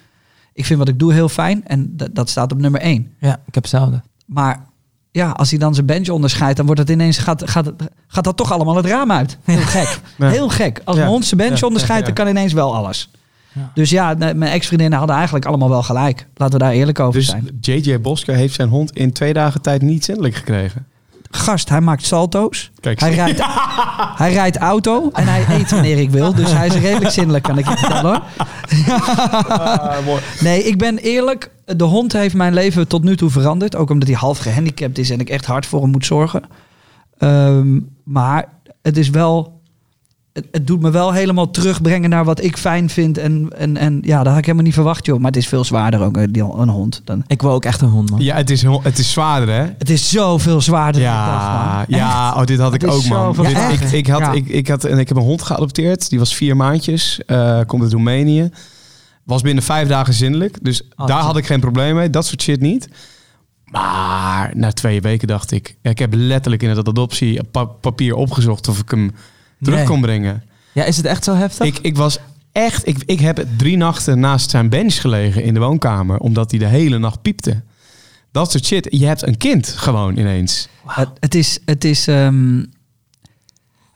[0.52, 3.12] Ik vind wat ik doe heel fijn en dat- staat op nummer 1.
[3.20, 4.02] Ja, ik heb hetzelfde.
[4.26, 4.66] Maar
[5.11, 7.72] ja, als hij dan zijn bench onderscheidt, dan wordt het ineens, gaat, gaat,
[8.06, 9.38] gaat dat toch allemaal het raam uit.
[9.44, 10.00] Heel gek.
[10.18, 10.28] Ja.
[10.28, 10.80] Heel gek.
[10.84, 11.00] Als Ja.
[11.02, 13.11] mijn hond zijn bench onderscheidt, dan kan ineens wel alles.
[13.59, 13.70] Ja.
[13.74, 16.26] Dus ja, mijn ex-vriendinnen hadden eigenlijk allemaal wel gelijk.
[16.34, 17.59] Laten we daar eerlijk over Dus zijn.
[17.61, 20.86] JJ Bosker heeft zijn hond in twee dagen tijd niet zindelijk gekregen.
[21.30, 22.70] Gast, hij maakt salto's.
[22.80, 23.40] Kijk, Hij rijdt,
[24.22, 26.34] hij rijdt auto en hij eet wanneer ik wil.
[26.34, 28.22] Dus hij is redelijk zindelijk, kan ik je vertellen hoor.
[28.88, 30.20] Ah, mooi.
[30.40, 31.50] Nee, ik ben eerlijk.
[31.64, 33.76] De hond heeft mijn leven tot nu toe veranderd.
[33.76, 36.42] Ook omdat hij half gehandicapt is en ik echt hard voor hem moet zorgen.
[37.18, 38.44] Ehm, maar
[38.82, 39.57] het is wel.
[40.39, 43.18] Het, het doet me wel helemaal terugbrengen naar wat ik fijn vind.
[43.18, 45.18] En, en, en ja, dat had ik helemaal niet verwacht, joh.
[45.18, 47.01] Maar het is veel zwaarder ook, een, die- een hond.
[47.05, 48.20] Dan, Ik wil ook echt een hond, man.
[48.20, 49.66] Ja, het is, heel- het is zwaarder, hè?
[49.78, 51.99] het is zoveel zwaarder dan ik dacht, Ja, man.
[51.99, 53.47] ja oh, dit had ik ook, man.
[53.93, 54.32] ik, had, Ja.
[54.32, 56.09] ik, ik, had, en ik heb een hond geadopteerd.
[56.09, 57.20] Die was vier maandjes.
[57.26, 58.51] eh, komt uit Roemenië.
[59.24, 60.59] Was binnen vijf dagen zindelijk.
[60.62, 62.11] Dus Oh, daar had ik geen probleem mee.
[62.11, 62.89] Dat soort shit niet.
[63.64, 65.76] Maar na twee weken dacht ik...
[65.82, 68.68] ja, ik heb letterlijk in het adoptie pa- papier opgezocht...
[68.68, 69.12] of ik hem
[69.61, 69.86] terug Nee.
[69.86, 70.42] kon brengen.
[70.72, 71.66] Ja, is het echt zo heftig?
[71.66, 72.18] Ik, ik was
[72.52, 72.86] echt...
[72.86, 76.18] Ik, ik heb drie nachten naast zijn bench gelegen in de woonkamer...
[76.18, 77.62] omdat hij de hele nacht piepte.
[78.32, 78.86] Dat soort shit.
[78.90, 80.68] Je hebt een kind gewoon ineens.
[80.86, 82.64] Het, het is, het is, ehm,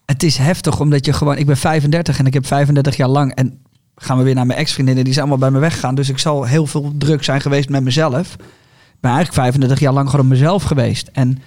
[0.07, 1.37] het is heftig omdat je gewoon.
[1.37, 3.35] Ik ben 35 en ik heb 35 jaar lang.
[3.35, 3.59] En
[3.97, 5.95] gaan we weer naar mijn ex-vriendinnen, die zijn allemaal bij me weggegaan.
[5.95, 8.37] Dus ik zal heel veel druk zijn geweest met mezelf.
[9.01, 11.09] Ben eigenlijk 35 jaar lang gewoon mezelf geweest.
[11.13, 11.43] En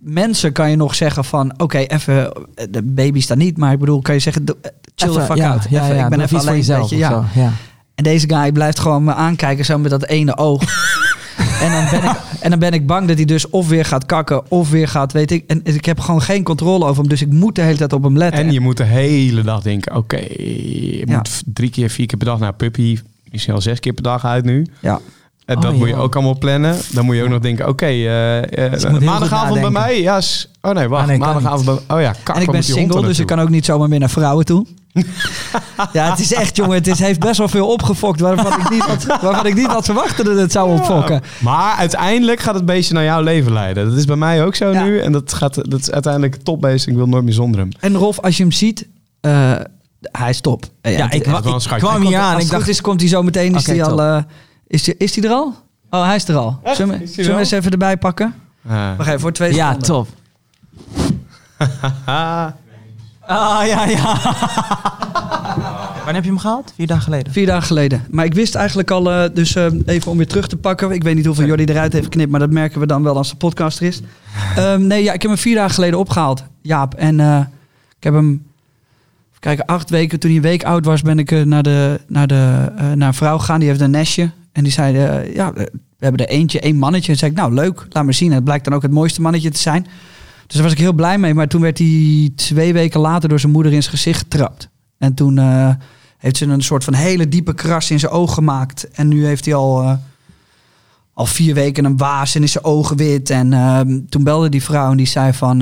[0.00, 3.78] mensen kan je nog zeggen van, oké, even, eh, de baby staat niet, maar ik
[3.78, 5.66] bedoel, kan je zeggen, eh, chill the fuck ja, out.
[5.70, 7.10] Ja, Even, ja, ik ben even iets alleen, voor jezelf weet je, ja.
[7.10, 7.48] zo.
[7.94, 10.62] En deze guy blijft gewoon me aankijken zo met dat ene oog.
[11.64, 14.06] en, dan ben ik, en dan ben ik bang dat hij dus of weer gaat
[14.06, 15.44] kakken of weer gaat, weet ik.
[15.46, 18.02] En ik heb gewoon geen controle over hem, dus ik moet de hele tijd op
[18.02, 18.44] hem letten.
[18.44, 21.16] En je moet de hele dag denken, oké, je Ja.
[21.16, 22.98] moet drie keer, vier keer per dag naar puppy,
[23.30, 24.66] misschien al zes keer per dag uit nu.
[24.80, 25.00] Ja.
[25.50, 26.76] En Oh, dat moet je ook allemaal plannen.
[26.92, 30.00] Dan moet je ook nog denken, oké, eh, eh, Dus goed maandagavond bij mij?
[30.00, 30.20] Ja,
[30.60, 33.18] oh nee, wacht, Ah, nee, maandagavond bij Oh ja, kak, en ik ben single, dus
[33.18, 34.66] ik kan ook niet zomaar meer naar vrouwen toe.
[35.92, 38.82] ja, het is echt, jongen, het is, heeft best wel veel opgefokt waarvan ik niet
[38.82, 41.22] had, waarvan ik niet had verwacht dat het zou opfokken.
[41.38, 43.88] Maar uiteindelijk gaat het beestje naar jouw leven leiden.
[43.88, 44.82] Dat is bij mij ook zo Ja.
[44.82, 44.98] nu.
[44.98, 46.86] En dat, gaat, dat is uiteindelijk een topbeest.
[46.86, 47.68] Ik wil nooit meer zonder hem.
[47.80, 48.86] En Rolf, als je hem ziet,
[49.20, 49.52] eh,
[50.00, 50.64] hij is top.
[50.80, 52.34] Eh, Ja, ik, kwam hier aan.
[52.34, 53.54] Als Ik dacht, goed is, komt hij zo meteen.
[53.54, 54.24] Is hij al?
[54.70, 55.54] Is, die, is die er al?
[55.90, 56.60] Oh, hij is er al.
[56.64, 58.34] Zullen we, zullen eens even erbij pakken?
[58.68, 58.96] Ah.
[58.96, 59.88] Wacht even, voor twee ja, seconden.
[59.88, 60.08] top.
[63.26, 64.18] Ah, ja, ja.
[65.94, 66.72] Wanneer heb je hem gehaald?
[66.76, 67.32] Vier dagen geleden.
[67.32, 68.06] Vier dagen geleden.
[68.10, 70.90] Maar ik wist eigenlijk al, eh, dus eh, even om weer terug te pakken.
[70.90, 73.30] Ik weet niet hoeveel Jordi eruit heeft geknipt, maar dat merken we dan wel als
[73.30, 74.00] de podcast er is.
[74.56, 76.94] Ehm, nee, ja, ik heb hem vier dagen geleden opgehaald, Jaap.
[76.94, 77.40] En eh,
[77.96, 78.46] ik heb hem,
[79.38, 82.72] kijken, acht weken, toen hij een week oud was, ben ik naar, de, naar, de,
[82.76, 83.58] eh, naar een vrouw gegaan.
[83.58, 84.30] Die heeft een nestje.
[84.52, 87.12] En die zei, eh, ja, we hebben er eentje, één mannetje.
[87.12, 88.28] En zei ik, nou leuk, laat maar zien.
[88.28, 89.82] En het blijkt dan ook het mooiste mannetje te zijn.
[90.46, 91.34] Dus daar was ik heel blij mee.
[91.34, 94.68] Maar toen werd hij twee weken later door zijn moeder in zijn gezicht getrapt.
[94.98, 95.70] En toen eh,
[96.18, 98.90] heeft ze een soort van hele diepe kras in zijn oog gemaakt.
[98.90, 99.92] En nu heeft hij al, eh,
[101.12, 103.30] al vier weken een waas en is zijn ogen wit.
[103.30, 105.58] En ehm, toen belde die vrouw en die zei van...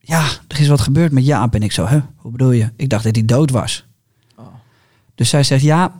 [0.00, 1.54] ja, er is wat gebeurd met Jaap.
[1.54, 2.70] En ik zo, huh, hoe bedoel je?
[2.76, 3.84] Ik dacht dat hij dood was.
[5.14, 5.92] Dus zij zegt, ja,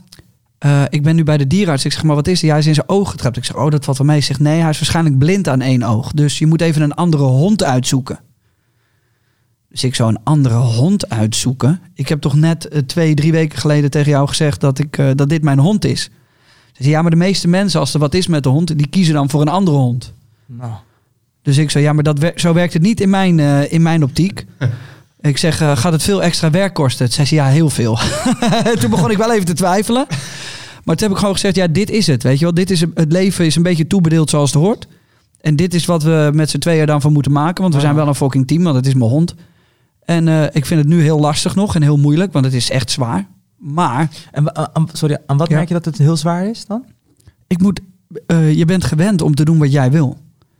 [0.64, 1.84] eh, ik ben nu bij de dierenarts.
[1.84, 2.48] Ik zeg, maar wat is er?
[2.48, 3.36] Hij is in zijn oog getrapt.
[3.36, 4.20] Ik zeg, oh, dat valt wel mee.
[4.20, 6.12] Ze zegt, nee, hij is waarschijnlijk blind aan één oog.
[6.12, 8.18] Dus je moet even een andere hond uitzoeken.
[9.68, 11.80] Dus ik zou een andere hond uitzoeken.
[11.94, 15.10] Ik heb toch net eh, twee, drie weken geleden tegen jou gezegd dat, ik, eh,
[15.14, 16.02] dat dit mijn hond is.
[16.72, 18.86] Ze zei, ja, maar de meeste mensen, als er wat is met de hond, die
[18.88, 20.14] kiezen dan voor een andere hond.
[20.46, 20.72] Nou,
[21.42, 23.38] Dus ik zei, ja, maar dat wer- zo werkt het niet in mijn,
[23.70, 24.44] in mijn optiek.
[25.28, 27.06] ik zeg, eh, gaat het veel extra werk kosten?
[27.06, 27.98] Toen zei ze, ja, heel veel.
[28.80, 30.06] toen begon ik wel even te twijfelen.
[30.84, 32.22] Maar toen heb ik gewoon gezegd, ja, dit is het.
[32.22, 34.86] Weet je wel, dit is, het leven is een beetje toebedeeld zoals het hoort.
[35.40, 37.62] En dit is wat we met z'n tweeën dan van moeten maken.
[37.62, 39.34] Want we zijn wel een fucking team, want het is mijn hond.
[40.04, 42.70] En eh, ik vind het nu heel lastig nog en heel moeilijk, want het is
[42.70, 43.26] echt zwaar.
[43.58, 45.54] Maar en, aan- sorry, aan wat Ja.
[45.56, 46.84] merk je dat het heel zwaar is dan?
[47.46, 47.80] ik moet,
[48.26, 50.16] eh, je bent gewend om te doen wat jij wil.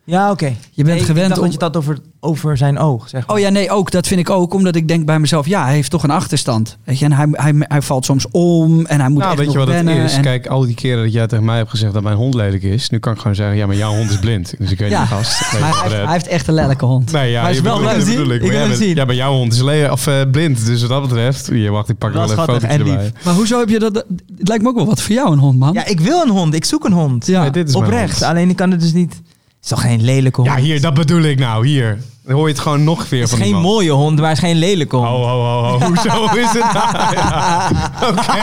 [0.06, 0.47] Ja, oké.
[0.70, 3.26] Je bent Nee, gewend Ik dacht om- dat je dat over, over zijn oog, zeg
[3.26, 3.36] maar.
[3.36, 3.90] Oh ja, nee, ook.
[3.90, 4.55] Dat vind ik ook.
[4.55, 6.76] Omdat ik denk bij mezelf, ja, hij heeft toch een achterstand.
[6.85, 9.52] Weet je, en hij, hij, hij valt soms om en hij moet Nou, echt weet
[9.52, 10.14] je nog wat het is?
[10.14, 12.62] en- Kijk, al die keren dat jij tegen mij hebt gezegd dat mijn hond lelijk
[12.62, 12.90] is.
[12.90, 14.55] Nu kan ik gewoon zeggen, ja, maar jouw hond is blind.
[14.59, 15.52] Dus ik weet Ja, niet, gast.
[15.52, 16.05] Nee, maar hij, heeft, Fred.
[16.05, 17.12] hij heeft echt een lelijke hond.
[17.12, 17.98] Nee, ja, Maar is je wel leuk.
[18.05, 18.18] bedoel ik.
[18.20, 18.94] Ik Maar wil jij hem bent- zien.
[18.94, 20.66] Ja, maar jouw hond is le of, eh, blind.
[20.66, 23.12] Dus wat dat betreft, hier, wacht, ik pak er Wel even foto's en erbij.
[23.24, 23.94] Maar hoezo heb je dat...
[23.94, 25.72] Het lijkt me ook wel wat voor jou, een hond, man.
[25.72, 26.55] Ja, ik wil een hond.
[26.55, 27.26] Ik zoek een hond.
[27.26, 27.51] Ja.
[27.51, 28.22] Dit is mijn Oprecht.
[28.22, 29.20] Alleen ik kan het dus niet...
[29.64, 30.52] Het is toch geen lelijke hond?
[30.52, 31.66] Ja, hier, dat bedoel ik nou.
[31.66, 32.02] Hier.
[32.22, 33.72] Dan hoor je het gewoon nog weer Het van is geen iemand.
[33.74, 35.08] mooie hond, maar het is geen lelijke hond.
[35.08, 35.78] Ho, ho, ho, ho.
[35.86, 37.14] Hoezo is het nou?
[37.14, 37.70] Ja.
[38.08, 38.36] Oké,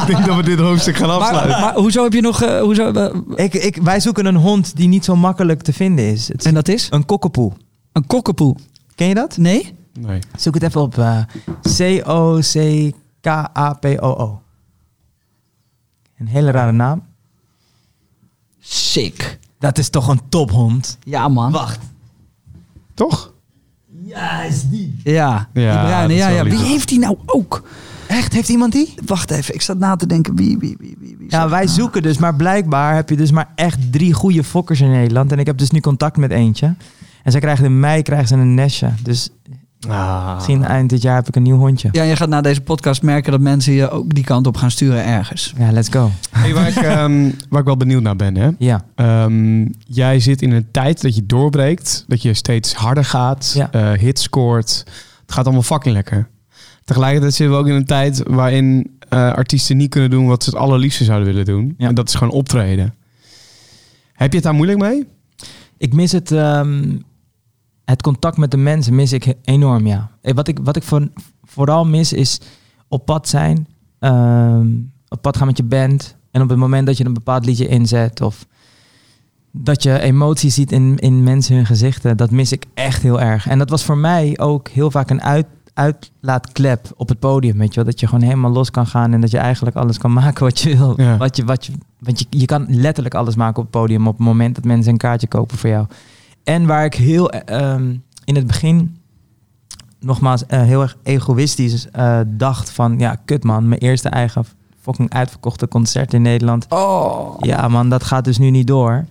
[0.00, 1.60] ik denk dat we dit hoofdstuk gaan maar, afsluiten.
[1.60, 2.42] maar hoezo heb je nog...
[2.42, 3.14] eh, hoezo, eh,
[3.44, 6.28] Ik, ik, wij zoeken een hond die niet zo makkelijk te vinden is.
[6.28, 6.86] Het is en dat is?
[6.90, 7.52] een kokkepoe.
[7.92, 8.56] Een kokkepoe.
[8.94, 9.36] Ken je dat?
[9.36, 9.74] Nee?
[10.00, 10.18] Nee.
[10.36, 10.98] Zoek het even op.
[10.98, 11.18] eh,
[13.22, 14.40] C-O-C-K-A-P-O-O.
[16.18, 17.02] Een hele rare naam.
[18.60, 19.38] Sick.
[19.64, 20.98] Dat is toch een tophond?
[21.04, 21.52] Ja, man.
[21.52, 21.78] Wacht.
[22.94, 23.32] Toch?
[24.04, 25.00] Ja, is die.
[25.04, 26.14] Ja, Ja, die bruine.
[26.14, 26.44] Ja, ja.
[26.44, 27.62] Wie heeft die nou ook?
[28.06, 28.32] Echt?
[28.32, 28.94] Heeft iemand die?
[29.06, 30.36] Wacht even, ik zat na te denken.
[30.36, 31.74] Wie, wie, wie, wie, wie Ja, wij nou?
[31.74, 35.32] zoeken dus, maar blijkbaar heb je dus maar echt drie goede fokkers in Nederland.
[35.32, 36.74] En ik heb dus nu contact met eentje.
[37.22, 38.90] En zij krijgen in mei krijgen ze een nestje.
[39.02, 39.30] Dus
[39.88, 40.34] Ah.
[40.34, 41.88] misschien eind dit jaar heb ik een nieuw hondje.
[41.92, 44.70] Ja, je gaat na deze podcast merken dat mensen je ook die kant op gaan
[44.70, 45.52] sturen ergens.
[45.58, 46.10] Ja, let's go.
[46.30, 48.50] Hey, waar, ik, ehm, waar ik wel benieuwd naar ben, hè?
[48.58, 48.84] Ja.
[48.94, 53.70] Ehm, jij zit in een tijd dat je doorbreekt, dat je steeds harder gaat, Ja.
[53.72, 54.84] eh, hits scoort.
[55.22, 56.28] Het gaat allemaal fucking lekker.
[56.84, 60.50] Tegelijkertijd zitten we ook in een tijd waarin eh, artiesten niet kunnen doen wat ze
[60.50, 61.74] het allerliefste zouden willen doen.
[61.78, 61.88] Ja.
[61.88, 62.94] En dat is gewoon optreden.
[64.12, 65.06] Heb je het daar moeilijk mee?
[65.78, 66.96] Ik mis het, ehm,
[67.84, 70.10] het contact met de mensen mis ik enorm, ja.
[70.20, 71.08] Eh, Wat ik, wat ik voor,
[71.42, 72.40] vooral mis is
[72.88, 73.66] op pad zijn,
[73.98, 74.66] ehm,
[75.08, 76.16] op pad gaan met je band.
[76.30, 78.46] En op het moment dat je een bepaald liedje inzet of
[79.50, 83.48] dat je emotie ziet in, in mensen hun gezichten, dat mis ik echt heel erg.
[83.48, 87.68] En dat was voor mij ook heel vaak een uit, uitlaatklep op het podium, weet
[87.68, 87.84] je wel.
[87.84, 90.60] Dat je gewoon helemaal los kan gaan en dat je eigenlijk alles kan maken wat
[90.60, 91.00] je wil.
[91.00, 91.16] Ja.
[91.16, 94.16] Wat je, wat je, want je, je kan letterlijk alles maken op het podium op
[94.16, 95.86] het moment dat mensen een kaartje kopen voor jou.
[96.44, 98.96] En waar ik heel eh, ehm, in het begin
[100.00, 104.44] nogmaals eh, heel erg egoïstisch eh, dacht van ja, kut man, mijn eerste eigen
[104.80, 106.66] fucking uitverkochte concert in Nederland.
[106.68, 107.36] Oh.
[107.40, 109.06] Ja man, dat gaat dus nu niet door.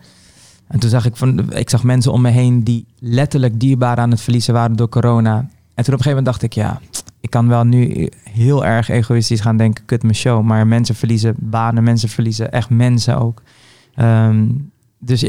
[0.68, 4.12] En toen zag ik van, ik zag mensen om me heen die letterlijk dierbaar aan
[4.12, 5.38] het verliezen waren door corona.
[5.74, 6.80] En toen op een gegeven moment dacht ik, ja,
[7.20, 10.44] ik kan wel nu heel erg egoïstisch gaan denken, kut mijn show.
[10.44, 13.42] Maar mensen verliezen banen, mensen verliezen echt mensen ook.
[13.96, 14.48] Ehm,
[15.00, 15.22] dus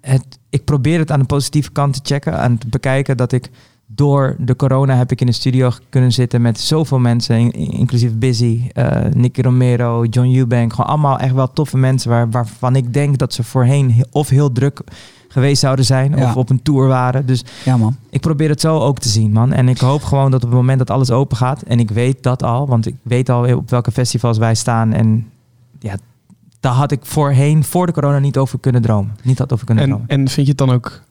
[0.00, 3.50] het, ik probeer het aan de positieve kant te checken, aan te bekijken dat ik
[3.86, 8.12] door de corona heb ik in de studio kunnen zitten met zoveel mensen, in- inclusief
[8.14, 10.72] Busy, eh Nicky Romero, John Eubank.
[10.72, 14.28] Gewoon allemaal echt wel toffe mensen waar, waarvan ik denk dat ze voorheen he- of
[14.28, 14.80] heel druk
[15.28, 16.24] geweest zouden zijn Ja.
[16.24, 17.26] of op een tour waren.
[17.26, 17.96] Dus Ja, man.
[18.10, 19.52] ik probeer het zo ook te zien, man.
[19.52, 22.22] En ik hoop gewoon dat op het moment dat alles open gaat, en ik weet
[22.22, 24.92] dat al, want ik weet al op welke festivals wij staan.
[24.92, 25.26] En
[25.78, 25.94] ja,
[26.60, 29.16] daar had ik voorheen, voor de corona, niet over kunnen dromen.
[29.22, 30.08] Niet had over kunnen En, dromen.
[30.08, 31.02] en vind je het dan ook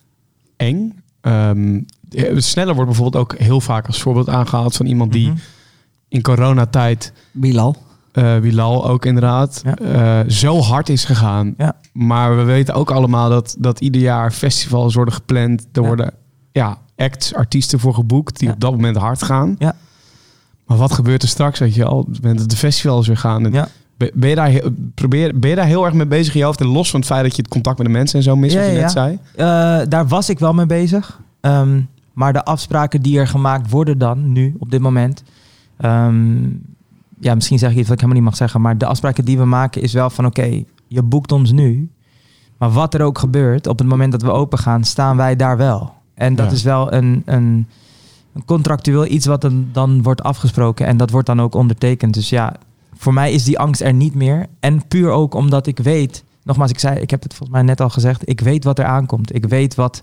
[0.58, 1.02] eng?
[1.22, 5.38] Ehm, eh, sneller wordt bijvoorbeeld ook heel vaak als voorbeeld aangehaald van iemand die Mhm.
[6.08, 7.76] in coronatijd, Bilal.
[8.12, 9.76] eh Bilal ook inderdaad, Ja.
[10.24, 11.54] eh, zo hard is gegaan.
[11.58, 11.76] Ja.
[11.94, 15.62] Maar we weten ook allemaal dat, dat ieder jaar festivals worden gepland.
[15.72, 15.88] Er Ja.
[15.88, 16.14] worden
[16.52, 18.54] ja, acts, artiesten voor geboekt die Ja.
[18.54, 19.56] op dat moment hard gaan.
[19.60, 19.76] Ja.
[20.66, 22.08] Maar wat gebeurt er straks, weet je al?
[22.22, 23.46] Dat de festivals weer gaan.
[23.46, 23.68] En Ja.
[24.14, 26.62] Ben, je daar, heel- probeer, ben je daar heel erg mee bezig in je hoofd?
[26.62, 28.54] En los van het feit dat je het contact met de mensen en zo mist,
[28.54, 29.20] Ja, wat je ja, net zei.
[29.36, 31.22] Eh, daar was ik wel mee bezig.
[31.42, 31.82] Ehm,
[32.14, 35.24] maar de afspraken die er gemaakt worden dan, nu, op dit moment.
[35.78, 36.38] ehm,
[37.20, 38.62] ja, misschien zeg ik iets wat ik helemaal niet mag zeggen.
[38.62, 41.90] Maar de afspraken die we maken is wel van oké, je boekt ons nu.
[42.58, 45.58] Maar wat er ook gebeurt, op het moment dat we open gaan, staan wij daar
[45.58, 45.94] wel.
[46.14, 46.52] En dat Ja.
[46.52, 47.68] is wel een, een,
[48.34, 50.86] een contractueel iets wat dan, dan wordt afgesproken.
[50.86, 52.14] En dat wordt dan ook ondertekend.
[52.14, 52.54] Dus ja,
[53.00, 54.46] voor mij is die angst er niet meer.
[54.60, 57.82] En puur ook omdat ik weet, nogmaals, ik zei, ik heb het volgens mij net
[57.82, 59.36] al gezegd, ik weet wat er aankomt.
[59.36, 60.02] Ik weet wat,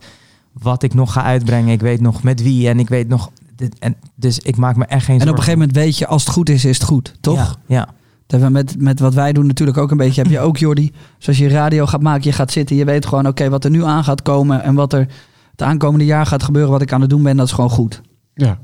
[0.53, 1.73] wat ik nog ga uitbrengen.
[1.73, 4.85] Ik weet nog met wie en ik weet nog, dit, en, dus ik maak me
[4.85, 5.45] echt geen En op een zorgen.
[5.45, 7.15] gegeven moment weet je, als het goed is, is het goed.
[7.21, 7.37] Toch?
[7.37, 7.85] Ja, ja.
[8.27, 10.23] Dat hebben we met, met wat wij doen natuurlijk ook een beetje.
[10.23, 12.77] Heb je ook, Jordi, zoals je radio gaat maken, je gaat zitten.
[12.77, 14.63] Je weet gewoon, oké, wat er nu aan gaat komen.
[14.63, 15.09] En wat er
[15.51, 16.71] het aankomende jaar gaat gebeuren.
[16.71, 18.01] Wat ik aan het doen ben, dat is gewoon goed.
[18.35, 18.59] Ja.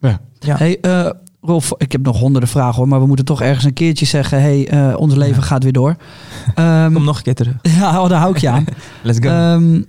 [0.00, 0.20] Ja.
[0.38, 0.56] Ja.
[0.56, 1.10] Hey, eh,
[1.44, 2.88] Rolf, ik heb nog honderden vragen hoor.
[2.88, 4.40] Maar we moeten toch ergens een keertje zeggen.
[4.40, 5.96] hey, eh, ons leven gaat weer door.
[6.54, 7.54] Ehm, Kom nog een keer terug.
[7.78, 8.64] ja, oh, daar hou ik je aan.
[9.02, 9.28] Let's go.
[9.28, 9.82] Ehm,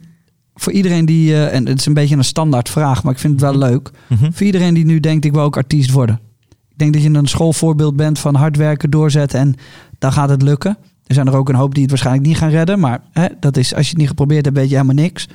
[0.56, 3.34] voor iedereen die, eh, en het is een beetje een standaard vraag, maar ik vind
[3.34, 3.92] het wel leuk.
[4.08, 4.32] Mhm.
[4.32, 6.20] Voor iedereen die nu denkt, ik wil ook artiest worden.
[6.50, 9.56] Ik denk dat je een schoolvoorbeeld bent van hard werken, doorzetten en
[10.00, 10.78] dan gaat het lukken.
[11.06, 13.58] Er zijn er ook een hoop die het waarschijnlijk niet gaan redden, maar hè, dat
[13.58, 15.28] is, als je het niet geprobeerd hebt, weet je helemaal niks.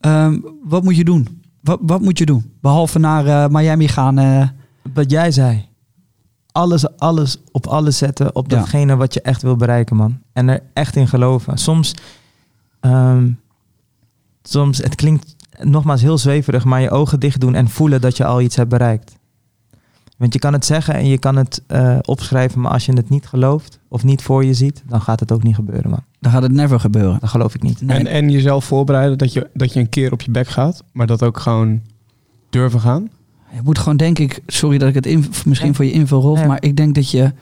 [0.00, 1.42] Ehm, wat moet je doen?
[1.60, 2.52] Wat, wat moet je doen?
[2.60, 4.18] Behalve naar eh, Miami gaan.
[4.94, 5.66] Wat jij zei.
[6.52, 8.56] Alles, alles op alles zetten op Ja.
[8.56, 10.18] datgene wat je echt wil bereiken, man.
[10.32, 11.58] En er echt in geloven.
[11.58, 11.94] Soms,
[12.80, 13.30] ehm,
[14.42, 18.24] soms, het klinkt nogmaals heel zweverig, maar je ogen dicht doen en voelen dat je
[18.24, 19.16] al iets hebt bereikt.
[20.16, 23.08] Want je kan het zeggen en je kan het eh, opschrijven, maar als je het
[23.08, 26.02] niet gelooft of niet voor je ziet, dan gaat het ook niet gebeuren, man.
[26.20, 27.18] dan gaat het never gebeuren.
[27.20, 27.80] Dat geloof ik niet.
[27.80, 27.98] Nee.
[27.98, 31.06] En, en jezelf voorbereiden dat je, dat je een keer op je bek gaat, maar
[31.06, 31.82] dat ook gewoon
[32.50, 33.08] durven gaan.
[33.54, 35.74] Je moet gewoon, denk ik, sorry dat ik het in, misschien Ja.
[35.74, 36.46] voor je invul, Rolf, Ja.
[36.46, 37.32] maar ik denk dat je,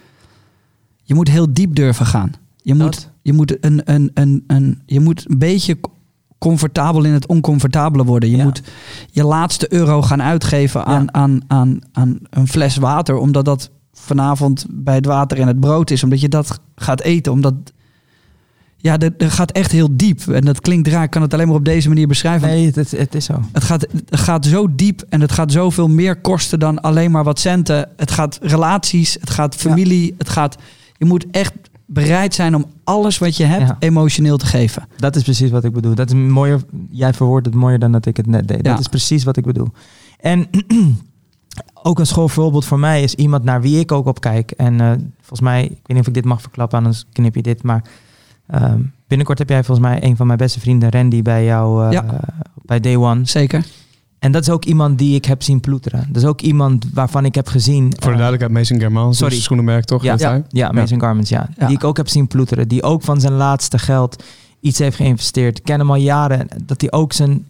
[1.03, 2.33] je moet heel diep durven gaan.
[2.62, 5.78] Je moet, je moet, een, een, een, een, je moet een beetje
[6.39, 8.31] comfortabel in het oncomfortabele worden.
[8.31, 8.43] Je Ja.
[8.45, 8.62] moet
[9.11, 14.66] je laatste euro gaan uitgeven aan, aan, aan, aan een fles water, omdat dat vanavond
[14.70, 17.55] bij het water en het brood is, omdat je dat gaat eten, omdat
[18.86, 20.28] ja, dat, dat gaat echt heel diep.
[20.28, 22.48] En dat klinkt raar, ik kan het alleen maar op deze manier beschrijven.
[22.48, 23.40] Nee, het, het, is zo.
[23.52, 27.24] Het gaat, het gaat zo diep en het gaat zoveel meer kosten dan alleen maar
[27.24, 27.88] wat centen.
[27.96, 30.56] Het gaat relaties, het gaat familie, het gaat...
[30.96, 31.52] Je moet echt
[31.86, 33.76] bereid zijn om alles wat je hebt Ja.
[33.78, 34.88] emotioneel te geven.
[34.96, 35.94] Dat is precies wat ik bedoel.
[35.94, 36.60] Dat is mooier.
[36.90, 38.56] Jij verwoordt het mooier dan dat ik het net deed.
[38.62, 38.70] Ja.
[38.70, 39.68] Dat is precies wat ik bedoel.
[40.20, 40.46] En
[41.88, 44.50] ook een schoolvoorbeeld voor mij is iemand naar wie ik ook op kijk.
[44.50, 47.42] En eh, volgens mij, ik weet niet of ik dit mag verklappen, anders knip je
[47.42, 47.62] dit.
[47.62, 47.82] Maar
[48.47, 51.93] ehm, binnenkort heb jij volgens mij een van mijn beste vrienden, Randy, bij jou eh,
[51.93, 52.05] Ja.
[52.62, 53.24] bij Day One.
[53.24, 53.64] Zeker.
[54.18, 56.06] En dat is ook iemand die ik heb zien ploeteren.
[56.09, 57.82] Dat is ook iemand waarvan ik heb gezien.
[57.82, 59.32] Voor de eh, duidelijkheid, Mason Germaans, sorry.
[59.32, 59.44] Sorry.
[59.44, 60.02] schoenenmerk toch?
[60.02, 61.48] Ja, ja, ja, Mason Garments, ja.
[61.59, 61.66] Ja.
[61.66, 62.68] Die ik ook heb zien ploeteren.
[62.68, 64.23] Die ook van zijn laatste geld
[64.60, 65.59] iets heeft geïnvesteerd.
[65.59, 66.48] Ik ken hem al jaren.
[66.64, 67.47] Dat hij ook zijn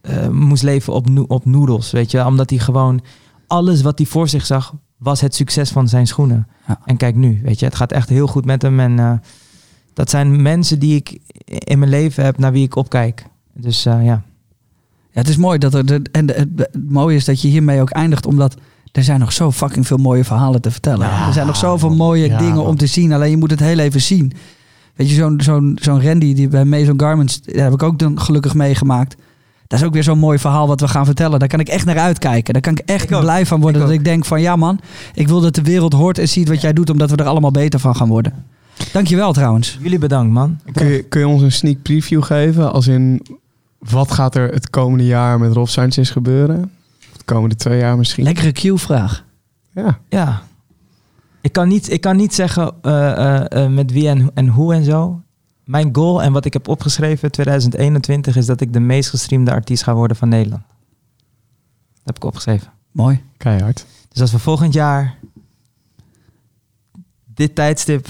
[0.00, 2.24] eh, moest leven op, no- op noedels, weet je.
[2.26, 3.00] Omdat hij gewoon
[3.46, 6.46] alles wat hij voor zich zag, was het succes van zijn schoenen.
[6.66, 6.80] Ja.
[6.84, 7.64] En kijk nu, weet je.
[7.64, 8.80] Het gaat echt heel goed met hem.
[8.80, 9.12] En eh,
[9.98, 13.26] dat zijn mensen die ik in mijn leven heb, naar wie ik opkijk.
[13.52, 14.22] Dus eh, ja.
[15.10, 15.86] Ja, het is mooi dat er...
[15.86, 18.56] De, en de- het, mooie is dat je hiermee ook eindigt, omdat...
[18.92, 21.06] Er zijn nog zo fucking veel mooie verhalen te vertellen.
[21.06, 22.66] Ja, er zijn nog zoveel mooie ja, dingen man.
[22.66, 23.12] om te zien.
[23.12, 24.32] Alleen je moet het heel even zien.
[24.94, 27.42] Weet je, zo'n zo'n zo'n Randy die bij Maison Garments...
[27.42, 29.16] Daar heb ik ook dan gelukkig meegemaakt.
[29.66, 31.38] Dat is ook weer zo'n mooi verhaal wat we gaan vertellen.
[31.38, 32.52] Daar kan ik echt naar uitkijken.
[32.52, 33.80] Daar kan ik echt Ik blij van worden.
[33.80, 34.00] Ik dat ook.
[34.00, 34.80] ik denk van ja man,
[35.14, 36.90] ik wil dat de wereld hoort en ziet wat jij doet.
[36.90, 38.44] Omdat we er allemaal beter van gaan worden.
[38.92, 39.78] Dankjewel trouwens.
[39.80, 40.60] Jullie bedankt, man.
[40.72, 42.72] Kun je, kun je ons een sneak preview geven?
[42.72, 43.26] Als in,
[43.78, 46.72] wat gaat er het komende jaar met Rolf Sanchez gebeuren?
[46.98, 48.24] De komende twee jaar misschien?
[48.24, 49.24] Lekkere Q-vraag.
[49.74, 49.98] Ja.
[50.08, 50.42] Ja.
[51.40, 54.74] Ik kan niet, ik kan niet zeggen eh, eh, eh, met wie en, en hoe
[54.74, 55.22] en zo.
[55.64, 59.82] Mijn goal en wat ik heb opgeschreven 2021 is dat ik de meest gestreamde artiest
[59.82, 60.62] ga worden van Nederland.
[61.92, 62.72] Dat heb ik opgeschreven.
[62.92, 63.22] Mooi.
[63.36, 63.86] Keihard.
[64.08, 65.18] Dus als we volgend jaar
[67.34, 68.08] dit tijdstip,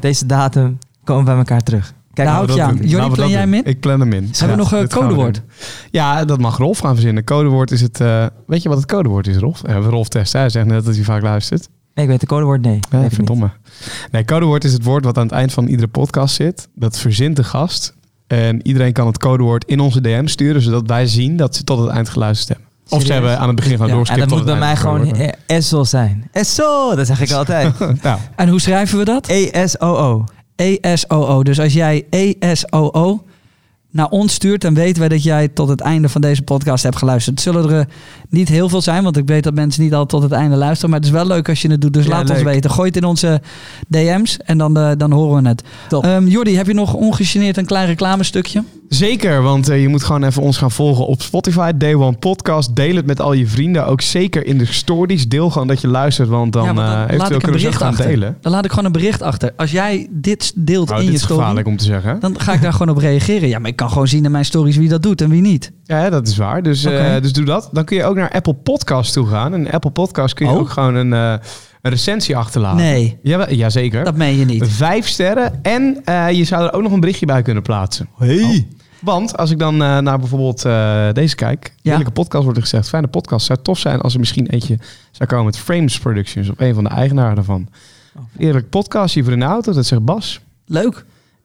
[0.00, 1.92] deze datum, komen bij elkaar terug.
[2.12, 2.88] Kijk, Nou, nou, hou ik je aan.
[2.90, 3.64] Jordi, we plan jij hem in?
[3.64, 4.28] Ik plan hem in.
[4.32, 5.42] Hebben we nog een codewoord?
[5.90, 7.24] Ja, dat mag Rolf gaan verzinnen.
[7.24, 8.00] Codewoord is het...
[8.00, 9.62] eh, weet je wat het codewoord is, Rolf?
[9.62, 10.32] Eh, Rolf test.
[10.32, 11.68] Hij zegt net dat hij vaak luistert.
[11.94, 12.78] nee, ik weet de codewoord, nee.
[12.90, 13.14] Niet.
[13.14, 13.50] verdomme.
[14.10, 16.68] Nee, codewoord is het woord wat aan het eind van iedere podcast zit.
[16.74, 17.94] Dat verzint de gast.
[18.26, 21.78] En iedereen kan het codewoord in onze DM sturen, zodat wij zien dat ze tot
[21.78, 22.66] het eind geluisterd hebben.
[22.88, 25.28] Of ze hebben aan het begin gewoon Ja, en dat moet bij mij gewoon eh,
[25.46, 26.28] Essel zijn.
[26.32, 27.72] Essel, dat zeg ik altijd.
[27.72, 28.02] codewoord.
[28.02, 29.28] Nou, En hoe schrijven we dat?
[29.28, 30.24] E-S-O-O.
[30.56, 31.42] E-S-O-O.
[31.42, 33.24] Dus als jij E-S-O-O
[33.94, 36.96] naar ons stuurt, dan weten wij dat jij tot het einde van deze podcast hebt
[36.96, 37.34] geluisterd.
[37.44, 37.86] Het zullen er eh,
[38.28, 40.90] niet heel veel zijn, want ik weet dat mensen niet altijd tot het einde luisteren.
[40.90, 41.92] Maar het is wel leuk als je het doet.
[41.92, 42.70] Dus Ja, laat ons weten.
[42.70, 43.40] Gooi het in onze
[43.88, 45.62] DM's en dan, eh, dan horen we het.
[45.88, 46.04] Top.
[46.04, 48.62] Ehm Jordi, heb je nog ongegeneerd een klein reclamestukje?
[48.88, 51.72] Zeker, want eh, je moet gewoon even ons gaan volgen op Spotify.
[51.76, 52.76] Day One Podcast.
[52.76, 53.86] Deel het met al je vrienden.
[53.86, 55.28] Ook zeker in de stories.
[55.28, 58.36] Deel gewoon dat je luistert, want dan, Ja, laat eventueel kunnen ze gaan delen.
[58.40, 59.52] Dan laat ik gewoon een bericht achter.
[59.56, 62.20] Als jij dit deelt Nou, in dit je is story, gevaarlijk om te zeggen.
[62.20, 63.48] dan ga ik daar gewoon op reageren.
[63.48, 65.72] Ja, maar ik kan gewoon zien in mijn stories wie dat doet en wie niet.
[65.84, 66.62] Ja, dat is waar.
[66.62, 67.68] Dus, eh, dus doe dat.
[67.72, 69.54] Dan kun je ook naar Apple Podcast toe gaan.
[69.54, 70.58] En Apple Podcast kun je Oh.
[70.58, 71.46] ook gewoon een, eh,
[71.82, 72.76] een recensie achterlaten.
[72.84, 74.04] Nee, Ja, jazeker.
[74.04, 74.68] dat meen je niet.
[74.68, 75.58] Vijf sterren.
[75.62, 78.08] En eh, je zou er ook nog een berichtje bij kunnen plaatsen.
[78.20, 78.56] Oh.
[79.00, 81.74] Want als ik dan eh, naar bijvoorbeeld eh, deze kijk.
[81.82, 82.88] Heerlijke podcast wordt er gezegd.
[82.88, 83.46] Fijne podcast.
[83.46, 84.78] Zou tof zijn als er misschien eentje
[85.10, 86.48] zou komen met Frames Productions.
[86.50, 87.68] Of een van de eigenaren daarvan.
[88.38, 89.72] Eerlijk podcast hier voor in de auto.
[89.72, 90.40] Dat zegt Bas.
[90.66, 91.04] Leuk.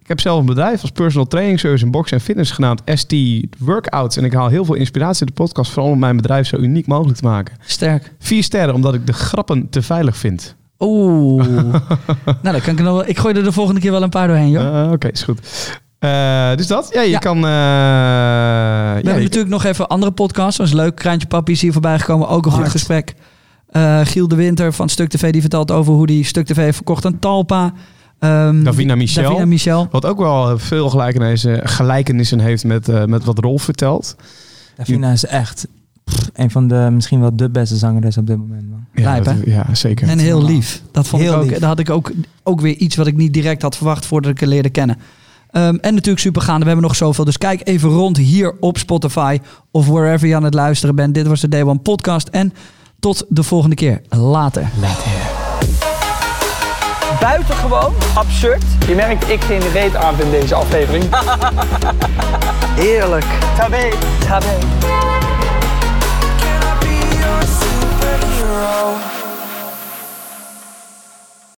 [0.09, 3.13] Ik heb zelf een bedrijf als personal training service in box en fitness genaamd ST
[3.57, 4.17] Workouts.
[4.17, 5.71] En ik haal heel veel inspiratie uit de podcast.
[5.71, 7.55] Vooral om mijn bedrijf zo uniek mogelijk te maken.
[7.65, 8.13] Sterk.
[8.19, 10.55] Vier sterren omdat ik de grappen te veilig vind.
[10.79, 11.45] Oeh.
[12.25, 13.07] nou, dan kan ik nog wel.
[13.07, 14.83] Ik gooi er de volgende keer wel een paar doorheen, joh.
[14.85, 15.39] Eh, Oké, is goed.
[15.99, 16.89] Eh, dus dat.
[16.93, 17.19] Ja, je Ja.
[17.19, 17.37] kan...
[17.37, 20.57] eh, We ja, hebben je- natuurlijk nog even andere podcasts.
[20.57, 20.95] Dat is leuk.
[20.95, 22.27] Kraantje Papi is hier voorbij gekomen.
[22.27, 23.13] Ook een goed gesprek.
[23.69, 26.75] Eh, Giel de Winter van Stuk TV die vertelt over hoe die Stuk TV heeft
[26.75, 27.73] verkocht aan Talpa.
[28.19, 29.23] Ehm, Davina Michel.
[29.23, 29.87] Davina Michel.
[29.91, 34.15] Wat ook wel veel gelijkenissen, gelijkenissen heeft met, eh, met wat Rolf vertelt.
[34.75, 35.67] Davina is echt
[36.03, 38.69] pff, een van de, misschien wel de beste zangeres op dit moment.
[38.69, 38.85] Man.
[38.95, 39.51] Ja, Lijp, dat- hè?
[39.51, 40.07] ja zeker.
[40.07, 40.81] En heel lief.
[40.91, 41.49] Dat vond Heel ik ook.
[41.49, 41.59] lief.
[41.59, 42.11] Had ik ook,
[42.43, 44.97] ook weer iets wat ik niet direct had verwacht voordat ik haar leerde kennen.
[45.51, 46.61] Ehm, en natuurlijk supergaande.
[46.61, 47.25] We hebben nog zoveel.
[47.25, 49.39] Dus kijk even rond hier op Spotify
[49.71, 51.13] of wherever je aan het luisteren bent.
[51.13, 52.27] Dit was de Day One podcast.
[52.27, 52.53] En
[52.99, 54.01] tot de volgende keer.
[54.09, 54.69] Later.
[57.19, 58.63] Buitengewoon absurd.
[58.87, 61.03] Je merkt, ik geen reet aan in deze aflevering.
[62.83, 63.25] Heerlijk.
[63.57, 63.89] Tabé.
[64.27, 64.57] Tabé.